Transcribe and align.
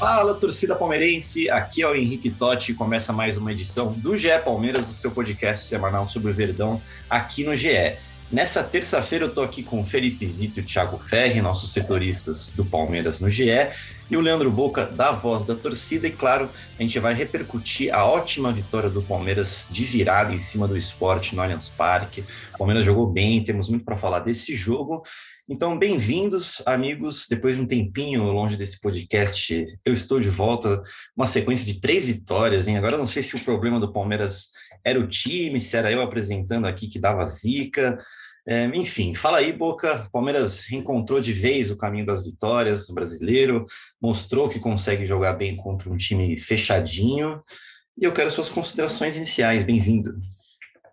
Fala, 0.00 0.32
torcida 0.32 0.74
palmeirense! 0.74 1.50
Aqui 1.50 1.82
é 1.82 1.86
o 1.86 1.94
Henrique 1.94 2.30
Totti 2.30 2.72
e 2.72 2.74
começa 2.74 3.12
mais 3.12 3.36
uma 3.36 3.52
edição 3.52 3.92
do 3.92 4.16
GE 4.16 4.30
Palmeiras, 4.42 4.88
o 4.88 4.94
seu 4.94 5.10
podcast 5.10 5.66
semanal 5.66 6.08
sobre 6.08 6.30
o 6.30 6.34
Verdão 6.34 6.80
aqui 7.10 7.44
no 7.44 7.54
GE. 7.54 7.98
Nessa 8.32 8.64
terça-feira 8.64 9.26
eu 9.26 9.34
tô 9.34 9.42
aqui 9.42 9.62
com 9.62 9.78
o 9.78 9.84
Felipe 9.84 10.26
Zito 10.26 10.58
e 10.58 10.62
o 10.62 10.64
Thiago 10.64 10.96
Ferri, 10.96 11.42
nossos 11.42 11.70
setoristas 11.70 12.50
do 12.56 12.64
Palmeiras 12.64 13.20
no 13.20 13.28
GE, 13.28 13.50
e 14.10 14.16
o 14.16 14.22
Leandro 14.22 14.50
Boca, 14.50 14.86
da 14.86 15.12
Voz 15.12 15.44
da 15.44 15.54
Torcida, 15.54 16.06
e 16.06 16.12
claro, 16.12 16.48
a 16.78 16.82
gente 16.82 16.98
vai 16.98 17.12
repercutir 17.12 17.94
a 17.94 18.06
ótima 18.06 18.50
vitória 18.50 18.88
do 18.88 19.02
Palmeiras 19.02 19.68
de 19.70 19.84
virada 19.84 20.32
em 20.32 20.38
cima 20.38 20.66
do 20.66 20.78
esporte 20.78 21.36
no 21.36 21.42
Allianz 21.42 21.68
Parque. 21.68 22.24
O 22.54 22.58
Palmeiras 22.58 22.86
jogou 22.86 23.06
bem, 23.06 23.44
temos 23.44 23.68
muito 23.68 23.84
para 23.84 23.96
falar 23.96 24.20
desse 24.20 24.56
jogo. 24.56 25.02
Então, 25.52 25.76
bem-vindos, 25.76 26.62
amigos. 26.64 27.26
Depois 27.28 27.56
de 27.56 27.60
um 27.60 27.66
tempinho 27.66 28.22
longe 28.22 28.56
desse 28.56 28.78
podcast, 28.78 29.66
eu 29.84 29.92
estou 29.92 30.20
de 30.20 30.30
volta. 30.30 30.80
Uma 31.16 31.26
sequência 31.26 31.66
de 31.66 31.80
três 31.80 32.06
vitórias, 32.06 32.68
hein? 32.68 32.78
Agora 32.78 32.96
não 32.96 33.04
sei 33.04 33.20
se 33.20 33.34
o 33.34 33.40
problema 33.40 33.80
do 33.80 33.92
Palmeiras 33.92 34.50
era 34.84 35.00
o 35.00 35.08
time, 35.08 35.60
se 35.60 35.76
era 35.76 35.90
eu 35.90 36.00
apresentando 36.02 36.66
aqui 36.66 36.86
que 36.86 37.00
dava 37.00 37.26
zica. 37.26 37.98
É, 38.46 38.66
enfim, 38.66 39.12
fala 39.12 39.38
aí, 39.38 39.52
Boca. 39.52 40.08
Palmeiras 40.12 40.66
reencontrou 40.68 41.20
de 41.20 41.32
vez 41.32 41.68
o 41.68 41.76
caminho 41.76 42.06
das 42.06 42.24
vitórias 42.24 42.88
no 42.88 42.94
brasileiro, 42.94 43.66
mostrou 44.00 44.48
que 44.48 44.60
consegue 44.60 45.04
jogar 45.04 45.32
bem 45.32 45.56
contra 45.56 45.90
um 45.90 45.96
time 45.96 46.38
fechadinho. 46.38 47.42
E 48.00 48.04
eu 48.04 48.12
quero 48.12 48.30
suas 48.30 48.48
considerações 48.48 49.16
iniciais. 49.16 49.64
Bem-vindo. 49.64 50.14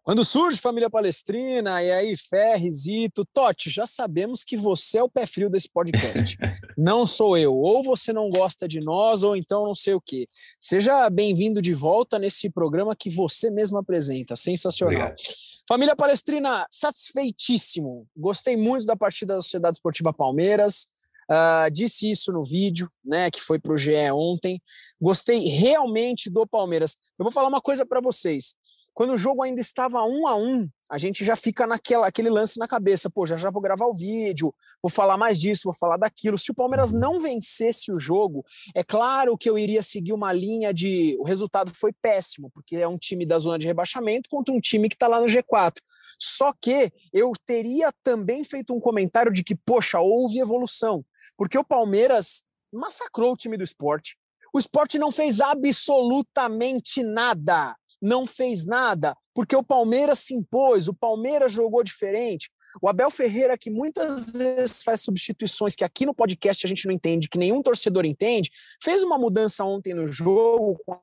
Quando 0.07 0.23
surge 0.23 0.61
família 0.61 0.89
palestrina, 0.89 1.83
e 1.83 1.91
aí 1.91 2.15
Ferrizito, 2.15 3.25
Totti, 3.25 3.69
já 3.69 3.85
sabemos 3.85 4.41
que 4.41 4.55
você 4.55 4.99
é 4.99 5.03
o 5.03 5.09
pé 5.09 5.25
frio 5.25 5.49
desse 5.49 5.69
podcast. 5.69 6.37
não 6.77 7.05
sou 7.05 7.37
eu. 7.37 7.53
Ou 7.53 7.83
você 7.83 8.13
não 8.13 8.29
gosta 8.29 8.69
de 8.69 8.79
nós, 8.79 9.23
ou 9.23 9.35
então 9.35 9.65
não 9.65 9.75
sei 9.75 9.95
o 9.95 9.99
quê. 9.99 10.25
Seja 10.61 11.09
bem-vindo 11.09 11.61
de 11.61 11.73
volta 11.73 12.17
nesse 12.17 12.49
programa 12.49 12.95
que 12.95 13.09
você 13.09 13.51
mesmo 13.51 13.77
apresenta. 13.77 14.37
Sensacional. 14.37 14.93
Obrigado. 14.93 15.21
Família 15.67 15.93
Palestrina, 15.93 16.65
satisfeitíssimo. 16.71 18.07
Gostei 18.15 18.55
muito 18.55 18.85
da 18.85 18.95
partida 18.95 19.35
da 19.35 19.41
Sociedade 19.41 19.75
Esportiva 19.75 20.13
Palmeiras. 20.13 20.87
Uh, 21.29 21.69
disse 21.69 22.09
isso 22.09 22.31
no 22.31 22.41
vídeo, 22.41 22.89
né, 23.03 23.29
que 23.29 23.41
foi 23.41 23.59
para 23.59 23.73
o 23.73 23.77
GE 23.77 24.09
ontem. 24.13 24.61
Gostei 25.01 25.49
realmente 25.49 26.29
do 26.29 26.47
Palmeiras. 26.47 26.95
Eu 27.19 27.25
vou 27.25 27.31
falar 27.33 27.49
uma 27.49 27.59
coisa 27.59 27.85
para 27.85 27.99
vocês 27.99 28.55
quando 28.97 29.11
o 29.11 29.17
jogo 29.17 29.43
ainda 29.43 29.61
estava 29.61 30.03
um 30.03 30.25
a 30.25 30.35
um, 30.35 30.67
a 30.89 30.97
gente 30.97 31.23
já 31.23 31.35
fica 31.35 31.67
naquela 31.67 32.07
aquele 32.07 32.31
lance 32.31 32.57
na 32.57 32.67
cabeça, 32.67 33.11
pô, 33.11 33.27
já 33.27 33.37
já 33.37 33.51
vou 33.51 33.61
gravar 33.61 33.85
o 33.85 33.93
vídeo, 33.93 34.51
vou 34.81 34.89
falar 34.89 35.19
mais 35.19 35.39
disso, 35.39 35.65
vou 35.65 35.73
falar 35.73 35.97
daquilo. 35.97 36.35
Se 36.35 36.49
o 36.49 36.55
Palmeiras 36.55 36.91
não 36.91 37.19
vencesse 37.19 37.91
o 37.91 37.99
jogo, 37.99 38.43
é 38.73 38.83
claro 38.83 39.37
que 39.37 39.47
eu 39.47 39.55
iria 39.55 39.83
seguir 39.83 40.13
uma 40.13 40.33
linha 40.33 40.73
de 40.73 41.15
o 41.19 41.25
resultado 41.27 41.71
foi 41.75 41.93
péssimo, 41.93 42.49
porque 42.49 42.75
é 42.77 42.87
um 42.87 42.97
time 42.97 43.23
da 43.23 43.37
zona 43.37 43.59
de 43.59 43.67
rebaixamento 43.67 44.27
contra 44.31 44.51
um 44.51 44.59
time 44.59 44.89
que 44.89 44.95
está 44.95 45.07
lá 45.07 45.21
no 45.21 45.27
G4. 45.27 45.75
Só 46.19 46.51
que 46.59 46.91
eu 47.13 47.31
teria 47.45 47.93
também 48.03 48.43
feito 48.43 48.73
um 48.73 48.79
comentário 48.79 49.31
de 49.31 49.43
que, 49.43 49.55
poxa, 49.55 49.99
houve 49.99 50.39
evolução, 50.39 51.05
porque 51.37 51.55
o 51.55 51.63
Palmeiras 51.63 52.43
massacrou 52.73 53.33
o 53.33 53.37
time 53.37 53.57
do 53.57 53.63
esporte. 53.63 54.17
O 54.51 54.57
esporte 54.57 54.97
não 54.97 55.11
fez 55.11 55.39
absolutamente 55.39 57.03
nada 57.03 57.75
não 58.01 58.25
fez 58.25 58.65
nada, 58.65 59.15
porque 59.33 59.55
o 59.55 59.63
Palmeiras 59.63 60.19
se 60.19 60.33
impôs, 60.33 60.87
o 60.87 60.93
Palmeiras 60.93 61.51
jogou 61.51 61.83
diferente. 61.83 62.49
O 62.81 62.89
Abel 62.89 63.09
Ferreira, 63.09 63.57
que 63.57 63.69
muitas 63.69 64.31
vezes 64.31 64.83
faz 64.83 65.01
substituições 65.01 65.75
que 65.75 65.83
aqui 65.83 66.05
no 66.05 66.13
podcast 66.13 66.65
a 66.65 66.69
gente 66.69 66.85
não 66.85 66.93
entende, 66.93 67.29
que 67.29 67.37
nenhum 67.37 67.61
torcedor 67.61 68.05
entende, 68.05 68.51
fez 68.81 69.03
uma 69.03 69.17
mudança 69.17 69.63
ontem 69.63 69.93
no 69.93 70.05
jogo, 70.05 70.79
com 70.85 70.99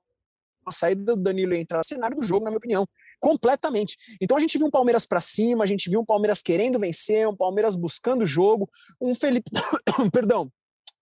a 0.67 0.73
saída 0.73 1.17
do 1.17 1.23
Danilo 1.23 1.55
e 1.55 1.61
entrar 1.61 1.79
no 1.79 1.85
cenário 1.85 2.17
do 2.17 2.25
jogo, 2.25 2.45
na 2.45 2.51
minha 2.51 2.59
opinião, 2.59 2.87
completamente. 3.21 3.97
Então 4.21 4.37
a 4.37 4.41
gente 4.41 4.59
viu 4.59 4.67
um 4.67 4.71
Palmeiras 4.71 5.07
para 5.07 5.21
cima, 5.21 5.65
a 5.65 5.67
gente 5.67 5.89
viu 5.91 6.01
um 6.01 6.05
Palmeiras 6.05 6.43
querendo 6.43 6.79
vencer, 6.79 7.29
um 7.29 7.37
Palmeiras 7.37 7.77
buscando 7.77 8.23
o 8.23 8.27
jogo, 8.27 8.69
um 9.01 9.15
Felipe, 9.15 9.51
perdão, 10.13 10.51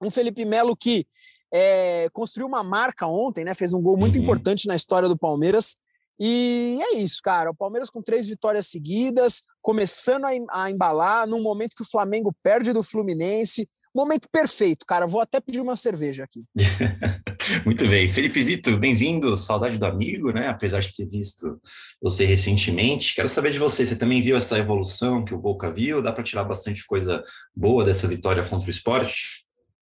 um 0.00 0.10
Felipe 0.10 0.44
Melo 0.44 0.76
que 0.76 1.06
é, 1.52 2.08
construiu 2.12 2.46
uma 2.46 2.64
marca 2.64 3.06
ontem, 3.06 3.44
né? 3.44 3.54
Fez 3.54 3.74
um 3.74 3.82
gol 3.82 3.96
muito 3.96 4.16
uhum. 4.16 4.22
importante 4.22 4.66
na 4.66 4.74
história 4.74 5.08
do 5.08 5.18
Palmeiras. 5.18 5.76
E 6.18 6.78
é 6.80 6.96
isso, 6.98 7.18
cara. 7.22 7.50
O 7.50 7.54
Palmeiras 7.54 7.90
com 7.90 8.00
três 8.00 8.26
vitórias 8.26 8.68
seguidas, 8.68 9.42
começando 9.60 10.24
a, 10.50 10.70
embalar, 10.70 11.26
num 11.26 11.42
momento 11.42 11.74
que 11.74 11.82
o 11.82 11.90
Flamengo 11.90 12.34
perde 12.42 12.72
do 12.72 12.82
Fluminense. 12.82 13.68
Momento 13.94 14.28
perfeito, 14.30 14.86
cara. 14.86 15.06
Vou 15.06 15.20
até 15.20 15.40
pedir 15.40 15.60
uma 15.60 15.76
cerveja 15.76 16.24
aqui. 16.24 16.44
Muito 17.66 17.86
bem. 17.86 18.08
Felipe 18.08 18.40
Zito, 18.40 18.78
bem-vindo. 18.78 19.36
Saudade 19.36 19.78
do 19.78 19.84
amigo, 19.84 20.32
né? 20.32 20.48
Apesar 20.48 20.80
de 20.80 20.94
ter 20.94 21.06
visto 21.06 21.60
você 22.00 22.24
recentemente. 22.24 23.14
Quero 23.14 23.28
saber 23.28 23.50
de 23.50 23.58
você. 23.58 23.84
Você 23.84 23.96
também 23.96 24.20
viu 24.20 24.36
essa 24.36 24.58
evolução 24.58 25.24
que 25.24 25.34
o 25.34 25.38
Boca 25.38 25.70
viu? 25.70 26.00
Dá 26.00 26.12
para 26.12 26.24
tirar 26.24 26.44
bastante 26.44 26.86
coisa 26.86 27.22
boa 27.54 27.84
dessa 27.84 28.08
vitória 28.08 28.46
contra 28.46 28.68
o 28.68 28.70
esporte? 28.70 29.42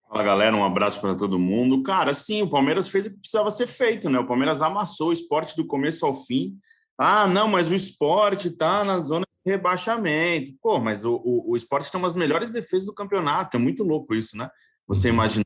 Fala 0.09 0.25
galera, 0.25 0.57
um 0.57 0.65
abraço 0.65 1.03
para 1.03 1.15
todo 1.15 1.39
mundo. 1.39 1.83
Cara, 1.83 2.15
sim, 2.15 2.41
o 2.41 2.49
Palmeiras 2.49 2.89
fez 2.89 3.07
o 3.07 3.11
que 3.11 3.19
precisava 3.19 3.51
ser 3.51 3.67
feito, 3.67 4.09
né? 4.09 4.19
O 4.19 4.27
Palmeiras 4.27 4.63
amassou 4.63 5.11
o 5.11 5.13
esporte 5.13 5.55
do 5.55 5.67
começo 5.67 6.07
ao 6.07 6.15
fim. 6.15 6.57
Ah, 6.97 7.27
não, 7.27 7.47
mas 7.47 7.71
o 7.71 7.75
esporte 7.75 8.51
tá 8.51 8.83
na 8.85 9.01
zona 9.01 9.27
de 9.45 9.53
rebaixamento. 9.53 10.53
Pô, 10.63 10.81
mas 10.81 11.05
o, 11.05 11.21
o, 11.23 11.53
o 11.53 11.57
esporte 11.57 11.93
tem 11.93 12.01
umas 12.01 12.15
melhores 12.17 12.49
defesas 12.49 12.87
do 12.87 12.95
campeonato. 12.95 13.59
É 13.59 13.61
muito 13.61 13.85
louco 13.85 14.15
isso, 14.15 14.35
né? 14.35 14.49
Você 14.87 15.11
imagina 15.11 15.45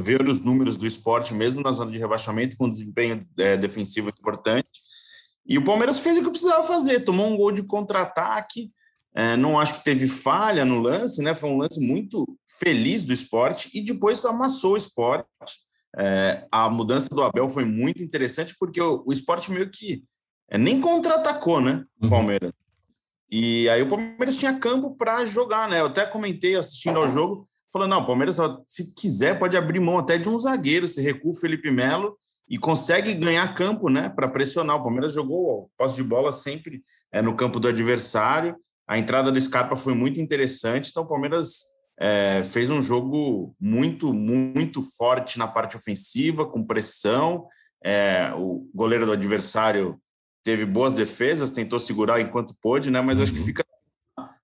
ver 0.00 0.28
os 0.28 0.40
números 0.40 0.76
do 0.76 0.86
esporte, 0.86 1.32
mesmo 1.32 1.62
na 1.62 1.70
zona 1.70 1.92
de 1.92 1.98
rebaixamento, 1.98 2.56
com 2.56 2.68
desempenho 2.68 3.20
é, 3.38 3.56
defensivo 3.56 4.08
importante. 4.08 4.66
E 5.46 5.56
o 5.58 5.64
Palmeiras 5.64 6.00
fez 6.00 6.18
o 6.18 6.24
que 6.24 6.30
precisava 6.30 6.64
fazer, 6.64 7.04
tomou 7.04 7.28
um 7.28 7.36
gol 7.36 7.52
de 7.52 7.62
contra-ataque 7.62 8.72
é, 9.14 9.36
não 9.36 9.60
acho 9.60 9.74
que 9.74 9.84
teve 9.84 10.08
falha 10.08 10.64
no 10.64 10.80
lance, 10.80 11.22
né? 11.22 11.34
Foi 11.34 11.50
um 11.50 11.58
lance 11.58 11.80
muito 11.80 12.26
feliz 12.58 13.04
do 13.04 13.12
esporte 13.12 13.70
e 13.74 13.82
depois 13.82 14.24
amassou 14.24 14.72
o 14.72 14.76
esporte. 14.76 15.26
É, 15.96 16.46
a 16.50 16.70
mudança 16.70 17.08
do 17.10 17.22
Abel 17.22 17.48
foi 17.48 17.66
muito 17.66 18.02
interessante 18.02 18.56
porque 18.58 18.80
o, 18.80 19.02
o 19.06 19.12
esporte 19.12 19.52
meio 19.52 19.68
que 19.68 20.02
é, 20.50 20.56
nem 20.56 20.80
contra-atacou, 20.80 21.60
né? 21.60 21.84
O 22.00 22.04
uhum. 22.04 22.10
Palmeiras. 22.10 22.52
E 23.30 23.68
aí 23.68 23.82
o 23.82 23.88
Palmeiras 23.88 24.36
tinha 24.36 24.58
campo 24.58 24.94
para 24.94 25.24
jogar, 25.24 25.68
né? 25.68 25.80
Eu 25.80 25.86
até 25.86 26.06
comentei 26.06 26.56
assistindo 26.56 26.98
ao 26.98 27.10
jogo, 27.10 27.46
falando: 27.72 27.90
não, 27.90 28.02
o 28.02 28.06
Palmeiras, 28.06 28.38
se 28.66 28.94
quiser, 28.94 29.38
pode 29.38 29.56
abrir 29.56 29.80
mão 29.80 29.98
até 29.98 30.16
de 30.16 30.28
um 30.28 30.38
zagueiro, 30.38 30.88
se 30.88 31.02
recua 31.02 31.32
o 31.32 31.36
Felipe 31.36 31.70
Melo 31.70 32.16
e 32.48 32.58
consegue 32.58 33.14
ganhar 33.14 33.54
campo, 33.54 33.88
né? 33.88 34.08
Para 34.08 34.28
pressionar. 34.28 34.76
O 34.76 34.82
Palmeiras 34.82 35.14
jogou 35.14 35.70
posse 35.76 35.96
de 35.96 36.02
bola 36.02 36.32
sempre 36.32 36.82
é, 37.10 37.20
no 37.20 37.34
campo 37.34 37.60
do 37.60 37.68
adversário. 37.68 38.56
A 38.92 38.98
entrada 38.98 39.32
do 39.32 39.40
Scarpa 39.40 39.74
foi 39.74 39.94
muito 39.94 40.20
interessante, 40.20 40.90
então 40.90 41.04
o 41.04 41.08
Palmeiras 41.08 41.64
é, 41.98 42.42
fez 42.44 42.68
um 42.68 42.82
jogo 42.82 43.56
muito, 43.58 44.12
muito 44.12 44.82
forte 44.82 45.38
na 45.38 45.48
parte 45.48 45.78
ofensiva, 45.78 46.44
com 46.44 46.62
pressão. 46.62 47.46
É, 47.82 48.34
o 48.36 48.68
goleiro 48.74 49.06
do 49.06 49.12
adversário 49.12 49.98
teve 50.44 50.66
boas 50.66 50.92
defesas, 50.92 51.50
tentou 51.50 51.80
segurar 51.80 52.20
enquanto 52.20 52.54
pôde, 52.60 52.90
né? 52.90 53.00
Mas 53.00 53.18
acho 53.18 53.32
que 53.32 53.38
uhum. 53.38 53.46
fica 53.46 53.64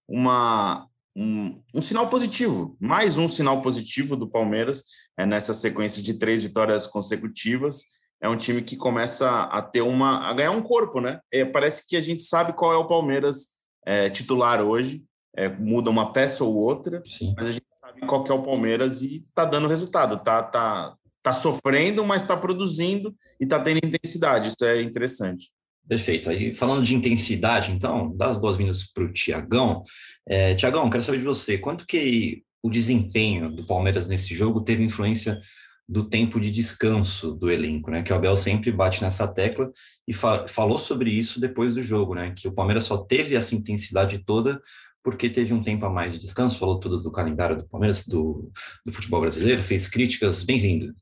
uma, 0.09 0.89
um, 1.15 1.63
um, 1.75 1.83
sinal 1.83 2.09
positivo, 2.09 2.75
mais 2.81 3.19
um 3.19 3.29
sinal 3.29 3.61
positivo 3.61 4.17
do 4.17 4.31
Palmeiras 4.31 4.85
é, 5.19 5.27
nessa 5.27 5.53
sequência 5.53 6.03
de 6.03 6.15
três 6.15 6.43
vitórias 6.43 6.87
consecutivas. 6.87 7.99
É 8.19 8.27
um 8.31 8.37
time 8.37 8.63
que 8.63 8.79
começa 8.79 9.43
a 9.43 9.61
ter 9.61 9.83
uma 9.83 10.27
a 10.27 10.33
ganhar 10.33 10.53
um 10.53 10.63
corpo, 10.63 11.03
né? 11.03 11.21
É, 11.31 11.45
parece 11.45 11.87
que 11.87 11.99
a 11.99 12.01
gente 12.01 12.23
sabe 12.23 12.55
qual 12.55 12.73
é 12.73 12.79
o 12.79 12.89
Palmeiras 12.89 13.58
é, 13.89 14.11
titular 14.11 14.61
hoje, 14.61 15.03
é, 15.35 15.49
muda 15.49 15.89
uma 15.89 16.13
peça 16.13 16.45
ou 16.45 16.55
outra, 16.55 17.03
Sim. 17.07 17.33
mas 17.35 17.47
a 17.47 17.53
gente 17.53 17.65
sabe 17.81 18.03
qual 18.03 18.23
é 18.29 18.33
o 18.33 18.43
Palmeiras 18.43 19.01
e 19.01 19.17
está 19.17 19.47
dando 19.47 19.67
resultado, 19.67 20.23
tá, 20.23 20.43
tá, 20.43 20.95
tá 21.23 21.33
sofrendo, 21.33 22.05
mas 22.05 22.21
está 22.21 22.37
produzindo 22.37 23.17
e 23.41 23.45
está 23.45 23.59
tendo 23.59 23.79
intensidade, 23.79 24.49
isso 24.49 24.63
é 24.63 24.83
interessante. 24.83 25.51
Perfeito. 25.89 26.29
Aí, 26.29 26.53
falando 26.53 26.85
de 26.85 26.95
intensidade, 26.95 27.73
então, 27.73 28.15
dá 28.15 28.27
as 28.27 28.37
boas-vindas 28.37 28.85
para 28.93 29.05
o 29.05 29.11
Tiagão. 29.11 29.83
É, 30.29 30.55
Tiagão, 30.55 30.91
quero 30.91 31.03
saber 31.03 31.17
de 31.17 31.25
você, 31.25 31.57
quanto 31.57 31.87
que 31.87 32.43
o 32.63 32.69
desempenho 32.69 33.51
do 33.51 33.65
Palmeiras 33.65 34.07
nesse 34.07 34.35
jogo 34.35 34.61
teve 34.61 34.85
influência 34.85 35.41
do 35.89 36.09
tempo 36.09 36.39
de 36.39 36.51
descanso 36.51 37.33
do 37.35 37.51
elenco, 37.51 37.91
né? 37.91 38.03
Que 38.03 38.13
o 38.13 38.17
Abel 38.17 38.37
sempre 38.37 38.71
bate 38.71 39.01
nessa 39.03 39.27
tecla 39.27 39.73
e 40.07 40.13
fa 40.13 40.47
falou 40.47 40.79
sobre 40.79 41.11
isso 41.11 41.41
depois 41.41 41.75
do 41.75 41.83
jogo, 41.83 42.15
né? 42.15 42.35
Que 42.37 42.47
o 42.47 42.53
Palmeiras 42.53 42.85
só 42.85 42.99
teve 42.99 43.35
essa 43.35 43.55
intensidade 43.55 44.23
toda 44.25 44.61
porque 45.03 45.31
teve 45.31 45.55
um 45.55 45.63
tempo 45.63 45.87
a 45.87 45.91
mais 45.91 46.13
de 46.13 46.19
descanso, 46.19 46.59
falou 46.59 46.79
tudo 46.79 47.01
do 47.01 47.11
calendário 47.11 47.57
do 47.57 47.67
Palmeiras, 47.67 48.07
do, 48.07 48.51
do 48.85 48.93
futebol 48.93 49.23
brasileiro, 49.23 49.63
fez 49.63 49.89
críticas, 49.89 50.43
bem-vindo. 50.43 50.95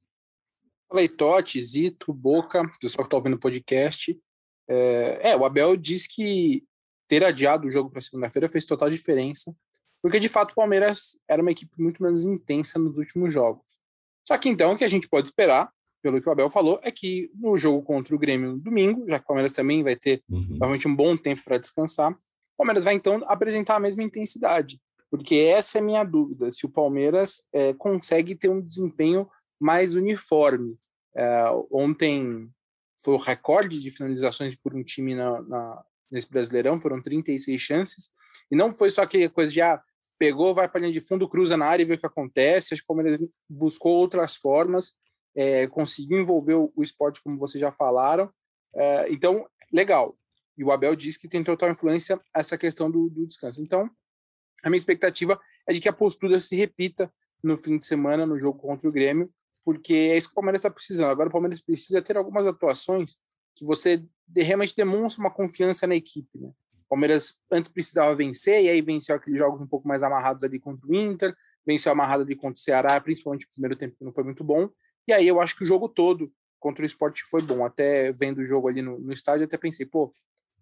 Fala 0.89 1.01
aí, 1.01 1.09
Totti, 1.09 1.61
Zito, 1.61 2.13
Boca, 2.13 2.63
pessoal 2.81 3.05
que 3.05 3.09
está 3.09 3.17
ouvindo 3.17 3.35
o 3.35 3.41
podcast. 3.41 4.17
É, 4.69 5.31
é, 5.31 5.37
o 5.37 5.45
Abel 5.45 5.77
diz 5.77 6.07
que 6.07 6.63
ter 7.09 7.25
adiado 7.25 7.67
o 7.67 7.71
jogo 7.71 7.91
para 7.91 8.01
segunda-feira 8.01 8.49
fez 8.49 8.65
total 8.65 8.91
diferença, 8.91 9.53
porque 10.01 10.21
de 10.21 10.29
fato 10.29 10.53
o 10.53 10.55
Palmeiras 10.55 11.19
era 11.29 11.43
uma 11.43 11.51
equipe 11.51 11.73
muito 11.77 12.01
menos 12.01 12.25
intensa 12.25 12.79
nos 12.79 12.97
últimos 12.99 13.35
jogos. 13.35 13.66
Só 14.27 14.37
que 14.37 14.49
então 14.49 14.73
o 14.73 14.77
que 14.77 14.85
a 14.85 14.89
gente 14.89 15.09
pode 15.09 15.29
esperar, 15.29 15.71
pelo 16.03 16.21
que 16.21 16.29
o 16.29 16.33
Abel 16.33 16.51
falou, 16.51 16.81
é 16.83 16.91
que 16.91 17.31
no 17.35 17.57
jogo 17.57 17.83
contra 17.83 18.15
o 18.15 18.19
Grêmio 18.19 18.53
no 18.53 18.59
domingo, 18.59 19.05
já 19.09 19.19
que 19.19 19.25
o 19.25 19.29
Palmeiras 19.29 19.53
também 19.53 19.83
vai 19.83 19.97
ter 19.97 20.23
uhum. 20.29 20.57
realmente 20.61 20.89
um 20.89 20.95
bom 20.95 21.17
tempo 21.17 21.43
para 21.45 21.59
descansar, 21.59 22.13
o 22.13 22.57
Palmeiras 22.57 22.85
vai 22.85 22.95
então 22.95 23.23
apresentar 23.27 23.77
a 23.77 23.81
mesma 23.81 24.03
intensidade, 24.03 24.81
porque 25.11 25.37
essa 25.37 25.79
é 25.79 25.81
a 25.81 25.85
minha 25.85 26.05
dúvida, 26.05 26.51
se 26.51 26.67
o 26.67 26.71
Palmeiras 26.71 27.45
é, 27.53 27.73
consegue 27.75 28.35
ter 28.35 28.49
um 28.49 28.61
desempenho 28.61 29.29
mais 29.61 29.95
uniforme. 29.95 30.77
É, 31.15 31.45
ontem 31.71 32.49
foi 33.03 33.15
o 33.15 33.19
recorde 33.19 33.81
de 33.81 33.91
finalizações 33.91 34.57
por 34.57 34.75
um 34.75 34.83
time 34.83 35.15
na, 35.15 35.41
na, 35.43 35.85
nesse 36.11 36.29
Brasileirão, 36.29 36.77
foram 36.77 36.99
36 36.99 37.61
chances, 37.61 38.11
e 38.51 38.57
não 38.57 38.71
foi 38.71 38.91
só 38.91 39.03
aquela 39.03 39.29
coisa 39.29 39.53
de, 39.53 39.61
ah, 39.61 39.81
pegou, 40.19 40.55
vai 40.55 40.69
para 40.69 40.79
a 40.79 40.83
linha 40.83 40.93
de 40.93 41.01
fundo, 41.01 41.29
cruza 41.29 41.57
na 41.57 41.67
área 41.67 41.83
e 41.83 41.87
vê 41.87 41.95
o 41.95 41.99
que 41.99 42.07
acontece, 42.07 42.75
acho 42.75 42.83
que 42.83 42.87
o 42.87 42.95
Palmeiras 42.95 43.19
buscou 43.49 43.93
outras 43.93 44.37
formas, 44.37 44.95
é, 45.35 45.67
conseguiu 45.67 46.19
envolver 46.19 46.55
o, 46.55 46.83
esporte, 46.83 47.23
como 47.23 47.39
vocês 47.39 47.61
já 47.61 47.71
falaram, 47.71 48.31
é, 48.75 49.11
então, 49.11 49.47
legal. 49.73 50.17
E 50.57 50.65
o 50.65 50.73
Abel 50.73 50.97
disse 50.97 51.19
que 51.19 51.29
tem 51.29 51.45
total 51.45 51.71
influência 51.71 52.21
essa 52.35 52.57
questão 52.57 52.91
do, 52.91 53.11
do 53.11 53.27
descanso. 53.27 53.61
Então, 53.61 53.91
a 54.63 54.71
minha 54.71 54.79
expectativa 54.79 55.39
é 55.69 55.73
de 55.73 55.81
que 55.81 55.89
a 55.89 55.93
postura 55.93 56.39
se 56.39 56.57
repita 56.57 57.13
no 57.43 57.57
fim 57.57 57.79
de 57.79 57.85
semana, 57.85 58.25
no 58.25 58.39
jogo 58.39 58.59
contra 58.59 58.89
o 58.89 58.93
Grêmio, 58.93 59.31
porque 59.65 59.95
é 59.95 60.17
isso 60.17 60.29
que 60.29 60.33
o 60.33 60.37
Palmeiras 60.37 60.61
está 60.61 60.71
precisando. 60.71 61.11
Agora 61.11 61.29
o 61.29 61.33
Palmeiras 61.33 61.61
precisa 61.61 62.01
ter 62.01 62.17
algumas 62.17 62.47
atuações 62.47 63.17
que 63.55 63.65
você 63.65 64.03
realmente 64.35 64.75
demonstra 64.77 65.23
uma 65.23 65.31
confiança 65.31 65.87
na 65.87 65.95
equipe. 65.95 66.39
Né? 66.39 66.51
O 66.87 66.91
Palmeiras 66.91 67.35
antes 67.51 67.69
precisava 67.69 68.15
vencer, 68.15 68.65
e 68.65 68.69
aí 68.69 68.81
venceu 68.81 69.17
aqueles 69.17 69.39
jogos 69.39 69.61
um 69.61 69.67
pouco 69.67 69.87
mais 69.87 70.03
amarrados 70.03 70.45
ali 70.45 70.59
contra 70.59 70.87
o 70.87 70.95
Inter, 70.95 71.35
venceu 71.67 71.91
amarrado 71.91 72.23
ali 72.23 72.37
contra 72.37 72.57
o 72.57 72.61
Ceará, 72.61 73.01
principalmente 73.01 73.45
o 73.45 73.49
primeiro 73.49 73.77
tempo 73.77 73.95
que 73.97 74.05
não 74.05 74.13
foi 74.13 74.23
muito 74.23 74.45
bom. 74.45 74.69
E 75.07 75.13
aí 75.13 75.27
eu 75.27 75.41
acho 75.41 75.57
que 75.57 75.65
o 75.65 75.67
jogo 75.67 75.89
todo 75.89 76.33
contra 76.59 76.83
o 76.83 76.87
esporte 76.87 77.25
foi 77.25 77.43
bom. 77.43 77.65
Até 77.65 78.13
vendo 78.13 78.39
o 78.39 78.47
jogo 78.47 78.69
ali 78.69 78.83
no, 78.83 78.99
no 78.99 79.13
estádio, 79.13 79.45
até 79.45 79.57
pensei, 79.57 79.85
pô, 79.85 80.15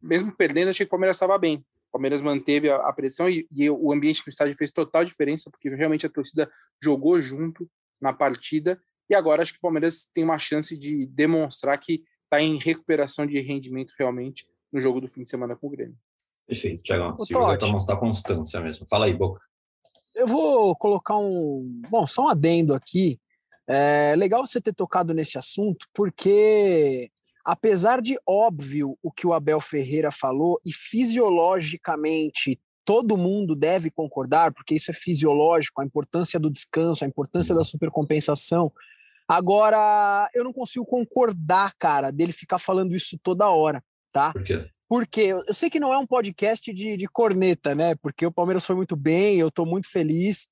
mesmo 0.02 0.34
perdendo, 0.34 0.68
achei 0.68 0.84
que 0.84 0.88
o 0.88 0.90
Palmeiras 0.90 1.16
estava 1.16 1.38
bem. 1.38 1.64
O 1.88 1.92
Palmeiras 1.92 2.20
manteve 2.20 2.70
a, 2.70 2.76
a 2.76 2.92
pressão 2.92 3.28
e, 3.28 3.46
e, 3.54 3.70
o 3.70 3.92
ambiente 3.92 4.22
no 4.26 4.30
estádio 4.30 4.56
fez 4.56 4.72
total 4.72 5.04
diferença, 5.04 5.50
porque 5.50 5.68
realmente 5.70 6.06
a 6.06 6.10
torcida 6.10 6.50
jogou 6.82 7.20
junto 7.20 7.70
na 8.00 8.12
partida 8.12 8.80
e 9.08 9.14
agora 9.14 9.42
acho 9.42 9.52
que 9.52 9.58
o 9.58 9.62
Palmeiras 9.62 10.06
tem 10.12 10.24
uma 10.24 10.38
chance 10.38 10.76
de 10.76 11.06
demonstrar 11.06 11.78
que 11.78 12.02
está 12.24 12.40
em 12.40 12.58
recuperação 12.58 13.26
de 13.26 13.38
rendimento 13.40 13.94
realmente 13.98 14.46
no 14.72 14.80
jogo 14.80 15.00
do 15.00 15.08
fim 15.08 15.22
de 15.22 15.28
semana 15.28 15.54
com 15.54 15.68
o 15.68 15.70
Grêmio. 15.70 15.96
Perfeito, 16.46 16.82
Tiagão. 16.82 17.18
Se 17.18 17.32
jogar 17.32 17.58
para 17.58 17.68
mostrar 17.68 17.96
constância 17.96 18.60
mesmo. 18.60 18.86
Fala 18.88 19.06
aí, 19.06 19.14
Boca. 19.14 19.40
Eu 20.14 20.26
vou 20.26 20.76
colocar 20.76 21.16
um. 21.16 21.80
Bom, 21.88 22.06
só 22.06 22.24
um 22.24 22.28
adendo 22.28 22.74
aqui. 22.74 23.18
É 23.66 24.14
legal 24.16 24.44
você 24.44 24.60
ter 24.60 24.74
tocado 24.74 25.14
nesse 25.14 25.38
assunto, 25.38 25.86
porque 25.94 27.10
apesar 27.44 28.02
de 28.02 28.18
óbvio 28.26 28.96
o 29.02 29.10
que 29.10 29.26
o 29.26 29.32
Abel 29.32 29.58
Ferreira 29.58 30.10
falou, 30.12 30.60
e 30.64 30.70
fisiologicamente 30.70 32.60
todo 32.84 33.16
mundo 33.16 33.56
deve 33.56 33.90
concordar, 33.90 34.52
porque 34.52 34.74
isso 34.74 34.90
é 34.90 34.94
fisiológico, 34.94 35.80
a 35.80 35.84
importância 35.84 36.38
do 36.38 36.50
descanso, 36.50 37.04
a 37.04 37.08
importância 37.08 37.54
da 37.54 37.64
supercompensação, 37.64 38.70
Agora, 39.26 40.28
eu 40.34 40.44
não 40.44 40.52
consigo 40.52 40.84
concordar, 40.84 41.72
cara, 41.78 42.10
dele 42.10 42.32
ficar 42.32 42.58
falando 42.58 42.94
isso 42.94 43.18
toda 43.22 43.48
hora, 43.48 43.82
tá? 44.12 44.32
Por 44.32 44.44
quê? 44.44 44.68
Porque 44.88 45.20
eu 45.20 45.54
sei 45.54 45.70
que 45.70 45.80
não 45.80 45.92
é 45.92 45.98
um 45.98 46.06
podcast 46.06 46.72
de, 46.72 46.96
de 46.96 47.06
corneta, 47.08 47.74
né? 47.74 47.94
Porque 47.96 48.26
o 48.26 48.32
Palmeiras 48.32 48.66
foi 48.66 48.76
muito 48.76 48.94
bem, 48.96 49.38
eu 49.38 49.50
tô 49.50 49.64
muito 49.64 49.90
feliz. 49.90 50.46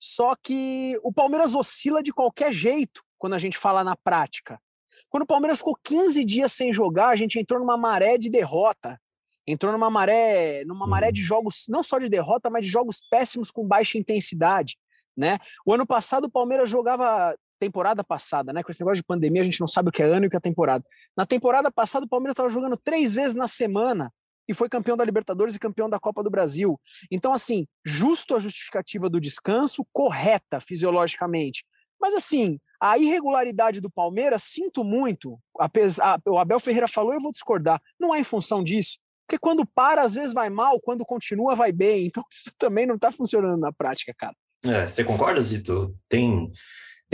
Só 0.00 0.34
que 0.34 0.98
o 1.02 1.12
Palmeiras 1.12 1.54
oscila 1.54 2.02
de 2.02 2.12
qualquer 2.12 2.52
jeito 2.52 3.02
quando 3.18 3.34
a 3.34 3.38
gente 3.38 3.58
fala 3.58 3.84
na 3.84 3.96
prática. 3.96 4.60
Quando 5.08 5.22
o 5.22 5.26
Palmeiras 5.26 5.58
ficou 5.58 5.78
15 5.82 6.24
dias 6.24 6.52
sem 6.52 6.72
jogar, 6.72 7.08
a 7.08 7.16
gente 7.16 7.38
entrou 7.38 7.60
numa 7.60 7.76
maré 7.76 8.18
de 8.18 8.30
derrota. 8.30 9.00
Entrou 9.46 9.70
numa 9.72 9.90
maré, 9.90 10.64
numa 10.64 10.86
maré 10.86 11.12
de 11.12 11.20
uhum. 11.20 11.26
jogos, 11.26 11.64
não 11.68 11.82
só 11.82 11.98
de 11.98 12.08
derrota, 12.08 12.48
mas 12.48 12.64
de 12.64 12.70
jogos 12.70 13.00
péssimos 13.10 13.50
com 13.50 13.66
baixa 13.66 13.98
intensidade. 13.98 14.76
Né? 15.16 15.38
O 15.64 15.72
ano 15.72 15.86
passado 15.86 16.24
o 16.24 16.30
Palmeiras 16.30 16.68
jogava 16.68 17.36
temporada 17.64 18.04
passada, 18.04 18.52
né? 18.52 18.62
Com 18.62 18.70
esse 18.70 18.80
negócio 18.80 18.96
de 18.96 19.04
pandemia, 19.04 19.42
a 19.42 19.44
gente 19.44 19.60
não 19.60 19.68
sabe 19.68 19.88
o 19.88 19.92
que 19.92 20.02
é 20.02 20.06
ano 20.06 20.24
e 20.24 20.28
o 20.28 20.30
que 20.30 20.36
é 20.36 20.40
temporada. 20.40 20.84
Na 21.16 21.24
temporada 21.24 21.70
passada, 21.70 22.06
o 22.06 22.08
Palmeiras 22.08 22.34
estava 22.34 22.50
jogando 22.50 22.76
três 22.76 23.14
vezes 23.14 23.34
na 23.34 23.48
semana 23.48 24.12
e 24.48 24.52
foi 24.52 24.68
campeão 24.68 24.96
da 24.96 25.04
Libertadores 25.04 25.54
e 25.54 25.58
campeão 25.58 25.88
da 25.88 25.98
Copa 25.98 26.22
do 26.22 26.30
Brasil. 26.30 26.78
Então, 27.10 27.32
assim, 27.32 27.66
justo 27.84 28.36
a 28.36 28.40
justificativa 28.40 29.08
do 29.08 29.20
descanso, 29.20 29.86
correta 29.92 30.60
fisiologicamente. 30.60 31.64
Mas, 32.00 32.14
assim, 32.14 32.58
a 32.80 32.98
irregularidade 32.98 33.80
do 33.80 33.90
Palmeiras, 33.90 34.42
sinto 34.42 34.84
muito, 34.84 35.38
apesar, 35.58 36.20
o 36.26 36.38
Abel 36.38 36.60
Ferreira 36.60 36.86
falou, 36.86 37.14
eu 37.14 37.20
vou 37.20 37.32
discordar, 37.32 37.80
não 37.98 38.14
é 38.14 38.20
em 38.20 38.24
função 38.24 38.62
disso. 38.62 38.98
Porque 39.26 39.38
quando 39.38 39.66
para, 39.66 40.02
às 40.02 40.12
vezes 40.12 40.34
vai 40.34 40.50
mal, 40.50 40.78
quando 40.80 41.04
continua, 41.04 41.54
vai 41.54 41.72
bem. 41.72 42.06
Então, 42.06 42.22
isso 42.30 42.52
também 42.58 42.84
não 42.84 42.96
está 42.96 43.10
funcionando 43.10 43.58
na 43.58 43.72
prática, 43.72 44.12
cara. 44.16 44.36
É, 44.66 44.88
você 44.88 45.04
concorda, 45.04 45.40
Zito? 45.40 45.94
Tem 46.08 46.50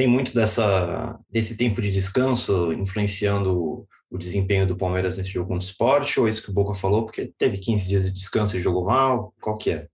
tem 0.01 0.09
muito 0.09 0.33
dessa, 0.33 1.21
desse 1.29 1.59
tempo 1.59 1.83
de 1.83 1.93
descanso 1.93 2.73
influenciando 2.73 3.87
o 4.11 4.17
desempenho 4.17 4.67
do 4.67 4.75
Palmeiras 4.75 5.19
nesse 5.19 5.29
jogo 5.29 5.49
contra 5.49 5.63
o 5.63 5.71
esporte, 5.71 6.19
ou 6.19 6.27
é 6.27 6.31
isso 6.31 6.43
que 6.43 6.49
o 6.49 6.55
Boca 6.55 6.73
falou, 6.73 7.05
porque 7.05 7.35
teve 7.37 7.59
15 7.59 7.87
dias 7.87 8.05
de 8.05 8.11
descanso 8.11 8.57
e 8.57 8.61
jogou 8.61 8.87
mal? 8.87 9.35
Qual 9.43 9.59
que 9.59 9.73
é? 9.73 9.89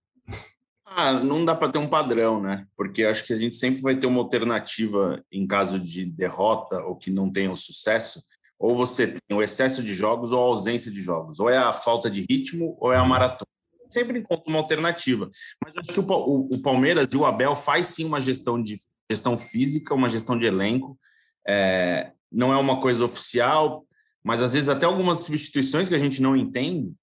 Ah, 0.87 1.15
não 1.15 1.45
dá 1.45 1.57
para 1.57 1.73
ter 1.73 1.79
um 1.79 1.89
padrão, 1.89 2.41
né? 2.41 2.69
Porque 2.77 3.03
acho 3.03 3.27
que 3.27 3.33
a 3.33 3.37
gente 3.37 3.57
sempre 3.57 3.83
vai 3.83 3.97
ter 3.97 4.07
uma 4.07 4.21
alternativa 4.21 5.21
em 5.33 5.45
caso 5.45 5.81
de 5.81 6.05
derrota 6.05 6.81
ou 6.85 6.95
que 6.95 7.11
não 7.11 7.29
tenha 7.29 7.51
o 7.51 7.57
sucesso. 7.57 8.23
Ou 8.61 8.77
você 8.77 9.09
tem 9.09 9.37
o 9.37 9.43
excesso 9.43 9.83
de 9.83 9.93
jogos 9.93 10.31
ou 10.31 10.39
a 10.39 10.45
ausência 10.45 10.89
de 10.89 11.03
jogos. 11.03 11.41
Ou 11.41 11.51
é 11.51 11.59
a 11.59 11.73
falta 11.73 12.09
de 12.09 12.25
ritmo 12.31 12.79
ou 12.81 12.93
é 12.93 12.97
a 12.97 13.05
maratona. 13.05 13.49
Sempre 13.91 14.21
encontra 14.21 14.49
uma 14.49 14.61
alternativa. 14.61 15.29
Mas 15.65 15.77
acho 15.77 15.93
que 15.93 15.99
o, 15.99 16.07
o, 16.09 16.55
o 16.55 16.63
Palmeiras 16.63 17.13
e 17.13 17.17
o 17.17 17.27
Abel 17.27 17.57
faz 17.57 17.89
sim 17.89 18.05
uma 18.05 18.21
gestão 18.21 18.63
de 18.63 18.79
gestão 19.11 19.39
física, 19.39 19.95
uma 19.95 20.09
gestão 20.09 20.39
de 20.39 20.47
elenco. 20.47 20.99
É, 21.47 22.13
não 22.31 22.53
é 22.53 22.57
uma 22.57 22.81
coisa 22.81 23.05
oficial, 23.05 23.87
mas 24.23 24.43
às 24.43 24.53
vezes 24.55 24.69
até 24.69 24.87
algumas 24.87 25.21
substituições 25.21 25.89
que 25.89 25.95
a 25.95 25.99
gente 25.99 26.21
não 26.21 26.37
entende, 26.37 26.95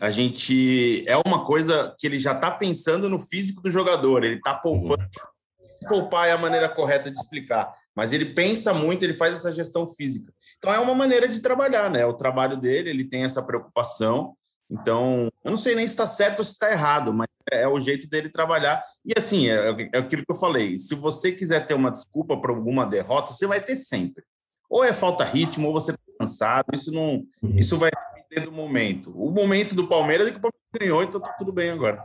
a 0.00 0.10
gente 0.10 1.04
é 1.08 1.16
uma 1.26 1.44
coisa 1.44 1.94
que 1.98 2.06
ele 2.06 2.18
já 2.18 2.32
está 2.32 2.50
pensando 2.50 3.08
no 3.08 3.18
físico 3.18 3.62
do 3.62 3.70
jogador, 3.70 4.22
ele 4.22 4.36
está 4.36 4.54
poupando. 4.54 5.02
Uhum. 5.02 5.88
Poupar 5.88 6.28
é 6.28 6.32
a 6.32 6.38
maneira 6.38 6.68
correta 6.68 7.10
de 7.10 7.16
explicar, 7.16 7.72
mas 7.94 8.12
ele 8.12 8.26
pensa 8.26 8.72
muito, 8.72 9.02
ele 9.02 9.14
faz 9.14 9.34
essa 9.34 9.52
gestão 9.52 9.86
física. 9.88 10.32
Então 10.58 10.72
é 10.72 10.78
uma 10.78 10.94
maneira 10.94 11.28
de 11.28 11.40
trabalhar, 11.40 11.90
né? 11.90 12.04
O 12.06 12.14
trabalho 12.14 12.56
dele, 12.56 12.90
ele 12.90 13.04
tem 13.04 13.24
essa 13.24 13.42
preocupação. 13.42 14.36
Então, 14.70 15.30
eu 15.42 15.50
não 15.50 15.56
sei 15.56 15.74
nem 15.74 15.86
se 15.86 15.92
está 15.92 16.06
certo 16.06 16.40
ou 16.40 16.44
se 16.44 16.52
está 16.52 16.70
errado, 16.70 17.12
mas 17.12 17.28
é 17.50 17.66
o 17.66 17.80
jeito 17.80 18.08
dele 18.08 18.28
trabalhar. 18.28 18.82
E 19.04 19.12
assim, 19.16 19.48
é, 19.48 19.88
é 19.92 19.98
aquilo 19.98 20.24
que 20.24 20.32
eu 20.32 20.36
falei: 20.36 20.76
se 20.78 20.94
você 20.94 21.32
quiser 21.32 21.66
ter 21.66 21.74
uma 21.74 21.90
desculpa 21.90 22.38
para 22.38 22.52
alguma 22.52 22.86
derrota, 22.86 23.32
você 23.32 23.46
vai 23.46 23.60
ter 23.60 23.76
sempre. 23.76 24.22
Ou 24.68 24.84
é 24.84 24.92
falta 24.92 25.24
ritmo, 25.24 25.68
ou 25.68 25.72
você 25.72 25.92
está 25.92 26.02
cansado. 26.20 26.66
Isso 26.74 26.92
não, 26.92 27.24
uhum. 27.42 27.56
isso 27.56 27.78
vai 27.78 27.90
depender 28.14 28.44
do 28.44 28.52
momento. 28.52 29.10
O 29.16 29.30
momento 29.30 29.74
do 29.74 29.88
Palmeiras 29.88 30.26
é 30.26 30.30
que 30.30 30.36
o 30.36 30.40
Palmeiras 30.40 30.68
ganhou, 30.78 31.02
então 31.02 31.20
tá 31.20 31.32
tudo 31.32 31.52
bem 31.52 31.70
agora. 31.70 32.02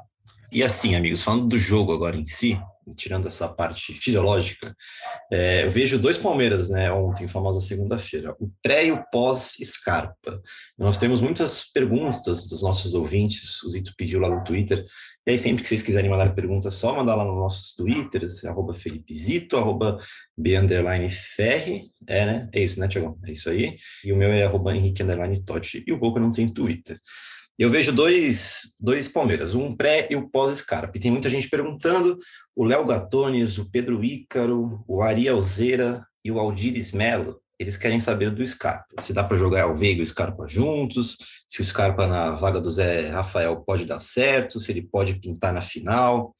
E 0.52 0.64
assim, 0.64 0.96
amigos, 0.96 1.24
falando 1.24 1.48
do 1.48 1.58
jogo 1.58 1.92
agora 1.92 2.16
em 2.16 2.26
si, 2.26 2.62
tirando 2.96 3.28
essa 3.28 3.48
parte 3.48 3.94
fisiológica, 3.94 4.76
é, 5.32 5.64
eu 5.64 5.70
vejo 5.70 6.00
dois 6.00 6.18
Palmeiras, 6.18 6.70
né, 6.70 6.92
ontem, 6.92 7.28
famosa 7.28 7.60
segunda-feira, 7.60 8.36
o 8.40 8.52
pré 8.62 8.86
e 8.86 8.92
o 8.92 9.04
pós-Scarpa. 9.12 10.42
Nós 10.78 11.00
temos 11.00 11.22
muitas 11.22 11.64
perguntas 11.72 12.46
dos 12.46 12.62
nossos 12.62 12.94
ouvintes, 12.94 13.62
o 13.64 13.70
Zito 13.70 13.94
pediu 13.98 14.20
lá 14.20 14.30
no 14.30 14.44
Twitter, 14.44 14.86
e 15.26 15.32
aí 15.32 15.38
sempre 15.38 15.64
que 15.64 15.70
vocês 15.70 15.82
quiserem 15.82 16.10
mandar 16.10 16.36
perguntas, 16.36 16.74
só 16.76 16.94
mandar 16.96 17.16
lá 17.16 17.24
nos 17.24 17.36
nossos 17.36 17.74
Twitters, 17.76 18.44
arroba 18.44 18.74
Felipe 18.74 19.16
Zito, 19.18 19.56
arroba 19.56 19.98
B 20.38 20.58
underline 20.58 21.10
Ferri, 21.10 21.92
é, 22.06 22.26
né? 22.26 22.50
É 22.54 22.62
isso, 22.62 22.80
né, 22.80 22.88
Tiagão? 22.88 23.18
É 23.26 23.32
isso 23.32 23.50
aí. 23.50 23.76
E 24.04 24.12
o 24.12 24.18
meu 24.18 24.30
é 24.30 24.44
arroba 24.44 24.76
Henrique 24.76 25.02
underline 25.02 25.42
Totti, 25.44 25.84
e 25.88 25.94
o 25.94 25.98
Boca 25.98 26.20
não 26.20 26.32
tem 26.32 26.52
Twitter. 26.52 27.00
Eu 27.58 27.70
vejo 27.70 27.92
dois, 27.92 28.74
dois 28.80 29.08
Palmeiras, 29.08 29.54
um 29.54 29.76
pré 29.76 30.08
e 30.10 30.16
o 30.16 30.28
pós-Scarpa. 30.28 30.98
E 30.98 31.00
tem 31.00 31.12
muita 31.12 31.30
gente 31.30 31.48
perguntando, 31.48 32.18
o 32.56 32.64
Léo 32.64 32.84
Gatones, 32.84 33.60
o 33.60 33.70
Pedro 33.70 34.04
Ícaro, 34.04 34.84
o 34.88 35.04
Ari 35.04 35.30
Alzeira 35.30 36.04
e 36.26 36.32
o 36.32 36.40
Aldiris 36.40 36.94
Melo, 36.94 37.40
eles 37.60 37.78
querem 37.78 38.00
saber 38.00 38.32
do 38.32 38.46
Scarpa. 38.46 39.00
Se 39.00 39.14
dá 39.14 39.24
para 39.24 39.38
jogar 39.38 39.68
o 39.68 39.76
Veiga 39.76 40.00
e 40.00 40.04
o 40.04 40.06
Scarpa 40.06 40.48
juntos, 40.48 41.18
se 41.48 41.62
o 41.62 41.64
Scarpa 41.64 42.08
na 42.08 42.32
vaga 42.32 42.60
do 42.60 42.72
Zé 42.72 43.10
Rafael 43.10 43.58
pode 43.58 43.86
dar 43.86 44.00
certo, 44.00 44.60
se 44.60 44.72
ele 44.72 44.82
pode 44.82 45.20
pintar 45.20 45.54
na 45.54 45.62
final. 45.62 46.34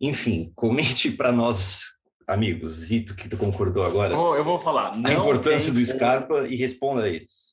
Enfim, 0.00 0.50
comente 0.56 1.08
para 1.12 1.30
nós, 1.30 1.82
amigos, 2.26 2.72
Zito, 2.72 3.14
que 3.14 3.28
tu 3.28 3.36
concordou 3.36 3.84
agora. 3.84 4.18
Oh, 4.18 4.34
eu 4.34 4.42
vou 4.42 4.58
falar. 4.58 4.92
a 4.92 5.12
importância 5.12 5.72
do 5.72 5.84
Scarpa 5.84 6.48
e 6.48 6.56
responda 6.56 7.04
a 7.04 7.08
eles 7.08 7.47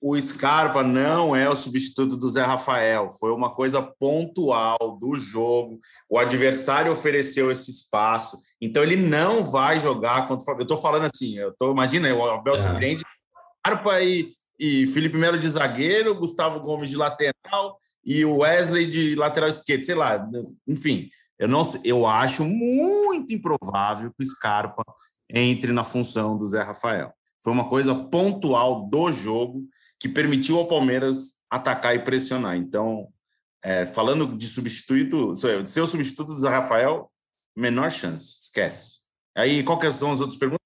o 0.00 0.20
Scarpa 0.20 0.82
não 0.82 1.34
é 1.34 1.48
o 1.48 1.56
substituto 1.56 2.16
do 2.16 2.28
Zé 2.28 2.42
Rafael, 2.42 3.10
foi 3.18 3.32
uma 3.32 3.50
coisa 3.50 3.82
pontual 3.82 4.98
do 5.00 5.16
jogo. 5.16 5.78
O 6.08 6.18
adversário 6.18 6.92
ofereceu 6.92 7.50
esse 7.50 7.70
espaço, 7.70 8.38
então 8.60 8.82
ele 8.82 8.96
não 8.96 9.42
vai 9.42 9.80
jogar 9.80 10.28
contra 10.28 10.54
o 10.54 10.58
Eu 10.58 10.62
estou 10.62 10.78
falando 10.78 11.08
assim, 11.12 11.36
eu 11.38 11.52
tô, 11.58 11.72
imagina, 11.72 12.12
o 12.14 12.30
Abel 12.30 12.54
é. 12.54 12.58
surpreende 12.58 13.02
Scarpa 13.66 14.00
e, 14.00 14.30
e 14.58 14.86
Felipe 14.86 15.16
Melo 15.16 15.38
de 15.38 15.48
zagueiro, 15.48 16.14
Gustavo 16.14 16.60
Gomes 16.60 16.90
de 16.90 16.96
lateral 16.96 17.78
e 18.04 18.24
o 18.24 18.38
Wesley 18.38 18.86
de 18.86 19.16
lateral 19.16 19.48
esquerdo, 19.48 19.84
sei 19.84 19.94
lá, 19.94 20.26
enfim. 20.66 21.08
Eu 21.38 21.46
não 21.46 21.62
eu 21.84 22.04
acho 22.06 22.44
muito 22.44 23.32
improvável 23.32 24.12
que 24.16 24.22
o 24.22 24.26
Scarpa 24.26 24.82
entre 25.30 25.72
na 25.72 25.84
função 25.84 26.36
do 26.36 26.46
Zé 26.46 26.62
Rafael. 26.62 27.12
Foi 27.42 27.52
uma 27.52 27.68
coisa 27.68 27.94
pontual 27.94 28.88
do 28.88 29.12
jogo 29.12 29.62
que 29.98 30.08
permitiu 30.08 30.58
ao 30.58 30.68
Palmeiras 30.68 31.38
atacar 31.50 31.94
e 31.94 32.00
pressionar. 32.00 32.56
Então, 32.56 33.08
é, 33.62 33.84
falando 33.86 34.36
de 34.36 34.46
substituto, 34.46 35.32
o 35.32 35.86
substituto 35.86 36.34
do 36.34 36.40
Zé 36.40 36.48
Rafael, 36.48 37.10
menor 37.56 37.90
chance, 37.90 38.38
esquece. 38.42 38.98
Aí, 39.36 39.62
quais 39.62 39.96
são 39.96 40.12
as 40.12 40.20
outras 40.20 40.38
perguntas? 40.38 40.58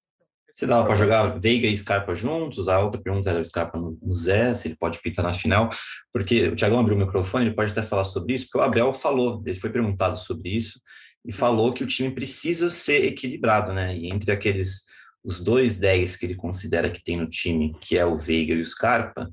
Se 0.53 0.67
dava 0.67 0.85
para 0.85 0.95
jogar 0.95 1.39
Veiga 1.39 1.67
e 1.67 1.75
Scarpa 1.75 2.13
juntos, 2.13 2.69
a 2.69 2.79
outra 2.79 3.01
pergunta 3.01 3.27
era 3.27 3.41
o 3.41 3.45
Scarpa 3.45 3.79
no, 3.79 3.97
no 3.99 4.13
Zé, 4.13 4.53
se 4.53 4.67
ele 4.67 4.75
pode 4.75 5.01
pintar 5.01 5.25
na 5.25 5.33
final, 5.33 5.69
porque 6.11 6.49
o 6.49 6.55
Thiagão 6.55 6.79
abriu 6.79 6.95
o 6.95 6.99
microfone, 6.99 7.47
ele 7.47 7.55
pode 7.55 7.71
até 7.71 7.81
falar 7.81 8.05
sobre 8.05 8.35
isso, 8.35 8.45
porque 8.45 8.59
o 8.59 8.61
Abel 8.61 8.93
falou, 8.93 9.41
ele 9.47 9.59
foi 9.59 9.71
perguntado 9.71 10.15
sobre 10.15 10.49
isso, 10.49 10.79
e 11.25 11.31
falou 11.31 11.73
que 11.73 11.83
o 11.83 11.87
time 11.87 12.11
precisa 12.11 12.69
ser 12.69 13.05
equilibrado, 13.05 13.73
né? 13.73 13.97
E 13.97 14.11
entre 14.11 14.31
aqueles 14.31 14.83
os 15.23 15.39
dois 15.39 15.77
10 15.77 16.17
que 16.17 16.25
ele 16.25 16.35
considera 16.35 16.89
que 16.89 17.03
tem 17.03 17.17
no 17.17 17.29
time, 17.29 17.75
que 17.79 17.97
é 17.97 18.05
o 18.05 18.17
Veiga 18.17 18.53
e 18.53 18.59
o 18.59 18.65
Scarpa, 18.65 19.31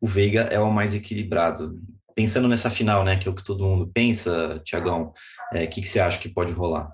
o 0.00 0.06
Veiga 0.06 0.42
é 0.42 0.58
o 0.58 0.70
mais 0.70 0.94
equilibrado. 0.94 1.78
Pensando 2.14 2.48
nessa 2.48 2.68
final, 2.68 3.04
né, 3.04 3.16
que 3.18 3.28
é 3.28 3.30
o 3.30 3.34
que 3.34 3.44
todo 3.44 3.64
mundo 3.64 3.90
pensa, 3.92 4.60
Tiagão, 4.64 5.14
o 5.52 5.56
é, 5.56 5.66
que, 5.66 5.80
que 5.80 5.88
você 5.88 6.00
acha 6.00 6.18
que 6.18 6.28
pode 6.28 6.52
rolar? 6.52 6.90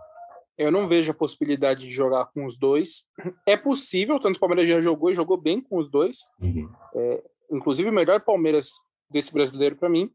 Eu 0.56 0.70
não 0.70 0.86
vejo 0.86 1.10
a 1.10 1.14
possibilidade 1.14 1.80
de 1.80 1.90
jogar 1.90 2.26
com 2.26 2.44
os 2.44 2.58
dois. 2.58 3.04
É 3.46 3.56
possível, 3.56 4.18
tanto 4.18 4.36
o 4.36 4.40
Palmeiras 4.40 4.68
já 4.68 4.80
jogou 4.80 5.10
e 5.10 5.14
jogou 5.14 5.36
bem 5.36 5.60
com 5.60 5.78
os 5.78 5.90
dois. 5.90 6.30
Uhum. 6.40 6.70
É, 6.94 7.22
inclusive, 7.50 7.88
o 7.88 7.92
melhor 7.92 8.20
Palmeiras 8.20 8.72
desse 9.10 9.32
brasileiro 9.32 9.76
para 9.76 9.88
mim 9.88 10.10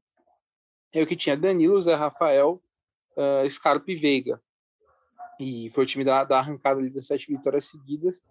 é 0.93 1.01
o 1.01 1.07
que 1.07 1.15
tinha 1.15 1.35
Danilo, 1.35 1.81
Zé 1.81 1.95
Rafael, 1.95 2.61
uh, 3.17 3.49
Scarpa 3.49 3.91
e 3.91 3.95
Veiga 3.95 4.39
e 5.39 5.69
foi 5.71 5.83
o 5.83 5.87
time 5.87 6.03
da, 6.03 6.23
da 6.23 6.39
arrancada 6.39 6.79
ali 6.79 6.89
das 6.89 7.07
sete 7.07 7.27
vitórias 7.27 7.65
seguidas. 7.65 8.21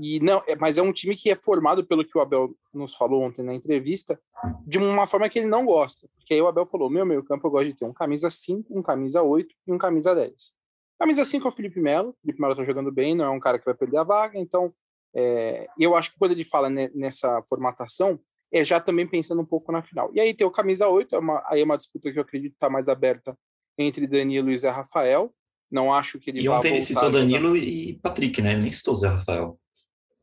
E 0.00 0.20
não, 0.20 0.42
é, 0.46 0.54
mas 0.54 0.78
é 0.78 0.82
um 0.82 0.92
time 0.92 1.16
que 1.16 1.30
é 1.30 1.36
formado 1.36 1.84
pelo 1.84 2.04
que 2.04 2.16
o 2.16 2.20
Abel 2.20 2.54
nos 2.72 2.94
falou 2.94 3.22
ontem 3.22 3.42
na 3.42 3.52
entrevista, 3.52 4.20
de 4.64 4.78
uma 4.78 5.06
forma 5.06 5.28
que 5.28 5.38
ele 5.40 5.48
não 5.48 5.64
gosta. 5.64 6.08
Porque 6.16 6.34
aí 6.34 6.40
o 6.40 6.46
Abel 6.46 6.64
falou: 6.64 6.88
meu 6.88 7.04
meio 7.04 7.24
campo 7.24 7.46
eu 7.46 7.50
gosto 7.50 7.66
de 7.66 7.74
ter 7.74 7.84
um 7.84 7.92
camisa 7.92 8.30
5, 8.30 8.78
um 8.78 8.82
camisa 8.82 9.22
8 9.22 9.54
e 9.66 9.72
um 9.72 9.78
camisa 9.78 10.14
10. 10.14 10.54
Camisa 10.98 11.24
5 11.24 11.46
é 11.46 11.48
o 11.48 11.52
Felipe 11.52 11.80
Melo. 11.80 12.10
O 12.10 12.16
Felipe 12.20 12.40
Melo 12.40 12.54
tá 12.54 12.64
jogando 12.64 12.92
bem, 12.92 13.16
não 13.16 13.24
é 13.24 13.30
um 13.30 13.40
cara 13.40 13.58
que 13.58 13.64
vai 13.64 13.74
perder 13.74 13.96
a 13.96 14.04
vaga. 14.04 14.38
Então, 14.38 14.72
é, 15.14 15.66
eu 15.78 15.96
acho 15.96 16.12
que 16.12 16.18
quando 16.18 16.32
ele 16.32 16.44
fala 16.44 16.70
nessa 16.70 17.42
formatação, 17.48 18.20
é 18.52 18.64
já 18.64 18.80
também 18.80 19.06
pensando 19.06 19.40
um 19.40 19.46
pouco 19.46 19.72
na 19.72 19.82
final. 19.82 20.10
E 20.12 20.20
aí 20.20 20.34
tem 20.34 20.46
o 20.46 20.50
camisa 20.50 20.88
8, 20.88 21.14
é 21.14 21.18
uma, 21.18 21.42
aí 21.46 21.60
é 21.62 21.64
uma 21.64 21.76
disputa 21.76 22.12
que 22.12 22.18
eu 22.18 22.22
acredito 22.22 22.54
tá 22.58 22.68
mais 22.68 22.88
aberta 22.88 23.36
entre 23.78 24.06
Danilo 24.06 24.50
e 24.50 24.58
Zé 24.58 24.70
Rafael. 24.70 25.32
Não 25.70 25.92
acho 25.92 26.18
que 26.18 26.30
ele 26.30 26.40
E 26.40 26.48
ontem 26.48 26.72
ele 26.72 26.82
citou 26.82 27.10
Danilo 27.10 27.56
e 27.56 27.94
Patrick, 28.02 28.42
né? 28.42 28.52
Ele 28.52 28.62
nem 28.62 28.72
citou 28.72 28.96
Zé 28.96 29.08
Rafael. 29.08 29.58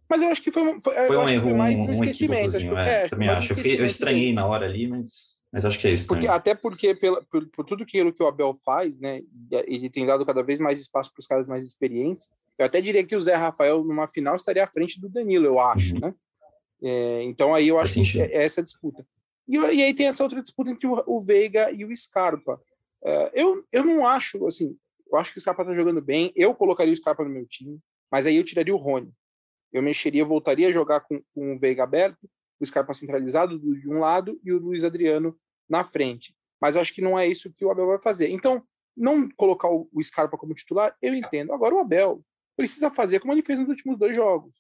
Mas 0.09 0.21
eu 0.21 0.29
acho 0.29 0.41
que 0.41 0.51
foi, 0.51 0.79
foi, 0.79 1.05
foi 1.05 1.17
um 1.17 1.29
erro, 1.29 1.43
foi 1.43 1.53
mais 1.53 1.79
um, 1.79 1.87
um 1.87 1.91
esquecimento. 1.91 2.55
Acho, 2.55 2.77
é, 2.77 3.03
é, 3.03 3.07
também 3.09 3.29
acho. 3.29 3.53
Um 3.53 3.57
eu, 3.57 3.75
eu, 3.75 3.85
estranhei 3.85 4.33
na 4.33 4.45
hora 4.45 4.65
ali, 4.65 4.87
mas, 4.87 5.41
mas 5.51 5.65
acho 5.65 5.79
que 5.79 5.87
é 5.87 5.91
isso. 5.91 6.07
Porque, 6.07 6.27
até 6.27 6.55
porque, 6.55 6.95
pela, 6.95 7.21
por, 7.23 7.45
por, 7.47 7.65
tudo 7.65 7.83
aquilo 7.83 8.13
que 8.13 8.23
o 8.23 8.27
Abel 8.27 8.55
faz, 8.65 9.01
né? 9.01 9.21
Ele 9.65 9.89
tem 9.89 10.05
dado 10.05 10.25
cada 10.25 10.41
vez 10.41 10.59
mais 10.59 10.79
espaço 10.79 11.11
para 11.11 11.19
os 11.19 11.27
caras 11.27 11.47
mais 11.47 11.65
experientes. 11.67 12.29
Eu 12.57 12.65
até 12.65 12.79
diria 12.79 13.05
que 13.05 13.15
o 13.15 13.21
Zé 13.21 13.35
Rafael, 13.35 13.83
numa 13.83 14.07
final, 14.07 14.35
estaria 14.35 14.63
à 14.63 14.67
frente 14.67 14.99
do 14.99 15.09
Danilo, 15.09 15.45
eu 15.45 15.59
acho, 15.59 15.95
uhum. 15.95 16.01
né? 16.01 16.13
É, 16.81 17.23
então 17.23 17.53
aí 17.53 17.67
eu 17.67 17.79
acho 17.79 18.01
que 18.01 18.21
é 18.21 18.43
essa 18.43 18.63
disputa. 18.63 19.05
E, 19.47 19.57
e, 19.57 19.83
aí 19.83 19.93
tem 19.93 20.07
essa 20.07 20.23
outra 20.23 20.41
disputa 20.41 20.71
entre 20.71 20.87
o, 20.87 21.03
o 21.05 21.19
Veiga 21.19 21.71
e 21.71 21.83
o 21.83 21.95
Scarpa. 21.95 22.59
É, 23.03 23.31
eu, 23.33 23.63
eu 23.71 23.83
não 23.83 24.05
acho, 24.07 24.45
assim, 24.47 24.75
eu 25.11 25.17
acho 25.17 25.31
que 25.31 25.37
o 25.37 25.41
Scarpa 25.41 25.63
está 25.63 25.73
jogando 25.73 26.01
bem. 26.01 26.31
Eu 26.35 26.53
colocaria 26.53 26.93
o 26.93 26.97
Scarpa 26.97 27.23
no 27.23 27.29
meu 27.29 27.45
time, 27.45 27.79
mas 28.11 28.25
aí 28.25 28.35
eu 28.35 28.43
tiraria 28.43 28.73
o 28.73 28.77
Rony. 28.77 29.11
Eu 29.71 29.81
mexeria, 29.81 30.25
voltaria 30.25 30.69
a 30.69 30.71
jogar 30.71 31.01
com, 31.01 31.21
com 31.33 31.55
o 31.55 31.59
Veiga 31.59 31.83
aberto, 31.83 32.29
o 32.59 32.65
Scarpa 32.65 32.93
centralizado 32.93 33.59
de 33.59 33.89
um 33.89 33.99
lado 33.99 34.39
e 34.43 34.51
o 34.51 34.59
Luiz 34.59 34.83
Adriano 34.83 35.37
na 35.69 35.83
frente. 35.83 36.35
Mas 36.61 36.75
acho 36.75 36.93
que 36.93 37.01
não 37.01 37.17
é 37.17 37.27
isso 37.27 37.51
que 37.53 37.63
o 37.63 37.69
Abel 37.69 37.87
vai 37.87 38.01
fazer. 38.01 38.29
Então, 38.29 38.63
não 38.95 39.29
colocar 39.29 39.69
o 39.69 39.87
Scarpa 40.01 40.37
como 40.37 40.55
titular, 40.55 40.95
eu 41.01 41.13
entendo. 41.13 41.53
Agora, 41.53 41.75
o 41.75 41.79
Abel 41.79 42.23
precisa 42.55 42.89
fazer 42.89 43.19
como 43.19 43.33
ele 43.33 43.43
fez 43.43 43.59
nos 43.59 43.69
últimos 43.69 43.97
dois 43.97 44.15
jogos. 44.15 44.51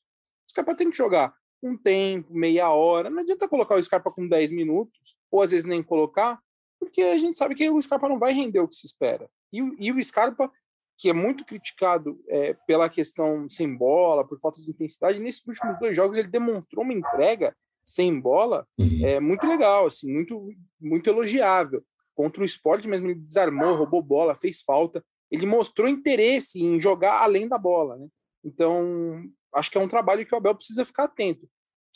O 0.47 0.51
Scarpa 0.51 0.75
tem 0.75 0.91
que 0.91 0.97
jogar 0.97 1.33
um 1.61 1.75
tempo, 1.75 2.33
meia 2.33 2.69
hora. 2.69 3.09
Não 3.09 3.19
adianta 3.19 3.47
colocar 3.47 3.75
o 3.75 3.83
Scarpa 3.83 4.11
com 4.11 4.27
10 4.27 4.51
minutos, 4.51 5.17
ou 5.31 5.41
às 5.41 5.51
vezes 5.51 5.67
nem 5.67 5.81
colocar, 5.81 6.39
porque 6.79 7.01
a 7.01 7.17
gente 7.17 7.37
sabe 7.37 7.55
que 7.55 7.69
o 7.69 7.81
Scarpa 7.81 8.09
não 8.09 8.19
vai 8.19 8.33
render 8.33 8.59
o 8.59 8.67
que 8.67 8.75
se 8.75 8.85
espera. 8.85 9.29
E, 9.51 9.59
e 9.79 9.91
o 9.91 10.03
Scarpa, 10.03 10.51
que 10.97 11.09
é 11.09 11.13
muito 11.13 11.45
criticado 11.45 12.19
é, 12.27 12.53
pela 12.65 12.89
questão 12.89 13.47
sem 13.49 13.75
bola, 13.75 14.27
por 14.27 14.39
falta 14.39 14.61
de 14.61 14.69
intensidade, 14.69 15.19
nesses 15.19 15.45
últimos 15.47 15.79
dois 15.79 15.95
jogos 15.95 16.17
ele 16.17 16.27
demonstrou 16.27 16.83
uma 16.83 16.93
entrega 16.93 17.55
sem 17.85 18.19
bola 18.19 18.67
uhum. 18.77 19.05
é, 19.05 19.19
muito 19.19 19.47
legal, 19.47 19.85
assim, 19.85 20.11
muito, 20.11 20.49
muito 20.79 21.09
elogiável. 21.09 21.83
Contra 22.13 22.41
o 22.41 22.45
esporte 22.45 22.87
mesmo, 22.87 23.07
ele 23.07 23.19
desarmou, 23.19 23.75
roubou 23.75 24.01
bola, 24.01 24.35
fez 24.35 24.61
falta. 24.61 25.03
Ele 25.31 25.45
mostrou 25.45 25.87
interesse 25.87 26.61
em 26.61 26.79
jogar 26.79 27.21
além 27.21 27.47
da 27.47 27.57
bola, 27.57 27.95
né? 27.95 28.07
Então, 28.43 29.23
acho 29.53 29.69
que 29.69 29.77
é 29.77 29.81
um 29.81 29.87
trabalho 29.87 30.25
que 30.25 30.33
o 30.33 30.37
Abel 30.37 30.55
precisa 30.55 30.83
ficar 30.83 31.03
atento. 31.03 31.47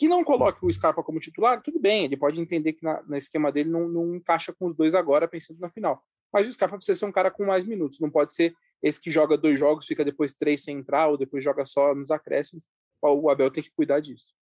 Que 0.02 0.08
não 0.08 0.24
coloque 0.24 0.66
o 0.66 0.74
Scarpa 0.74 1.04
como 1.04 1.20
titular, 1.20 1.62
tudo 1.62 1.80
bem, 1.80 2.06
ele 2.06 2.18
pode 2.18 2.42
entender 2.42 2.74
que 2.74 2.84
na, 2.84 3.20
esquema 3.20 3.52
dele 3.52 3.70
não, 3.70 3.88
não 3.88 4.16
encaixa 4.16 4.52
com 4.52 4.66
os 4.66 4.76
dois 4.76 4.96
agora, 4.96 5.28
pensando 5.28 5.60
na 5.60 5.70
final. 5.70 6.04
Mas 6.34 6.48
o 6.48 6.52
Scarpa 6.52 6.76
precisa 6.76 6.98
ser 6.98 7.06
um 7.06 7.12
cara 7.12 7.30
com 7.30 7.46
mais 7.46 7.68
minutos, 7.68 8.00
não 8.00 8.10
pode 8.10 8.34
ser 8.34 8.52
esse 8.82 9.00
que 9.00 9.12
joga 9.12 9.38
dois 9.38 9.60
jogos, 9.60 9.86
fica 9.86 10.04
depois 10.04 10.34
três 10.34 10.64
sem 10.64 10.80
entrar, 10.80 11.08
ou 11.10 11.20
depois 11.20 11.44
joga 11.44 11.66
só 11.68 11.94
nos 11.94 12.10
acréscimos. 12.10 12.68
O 13.00 13.30
Abel 13.30 13.52
tem 13.52 13.62
que 13.62 13.70
cuidar 13.70 14.00
disso. 14.00 14.34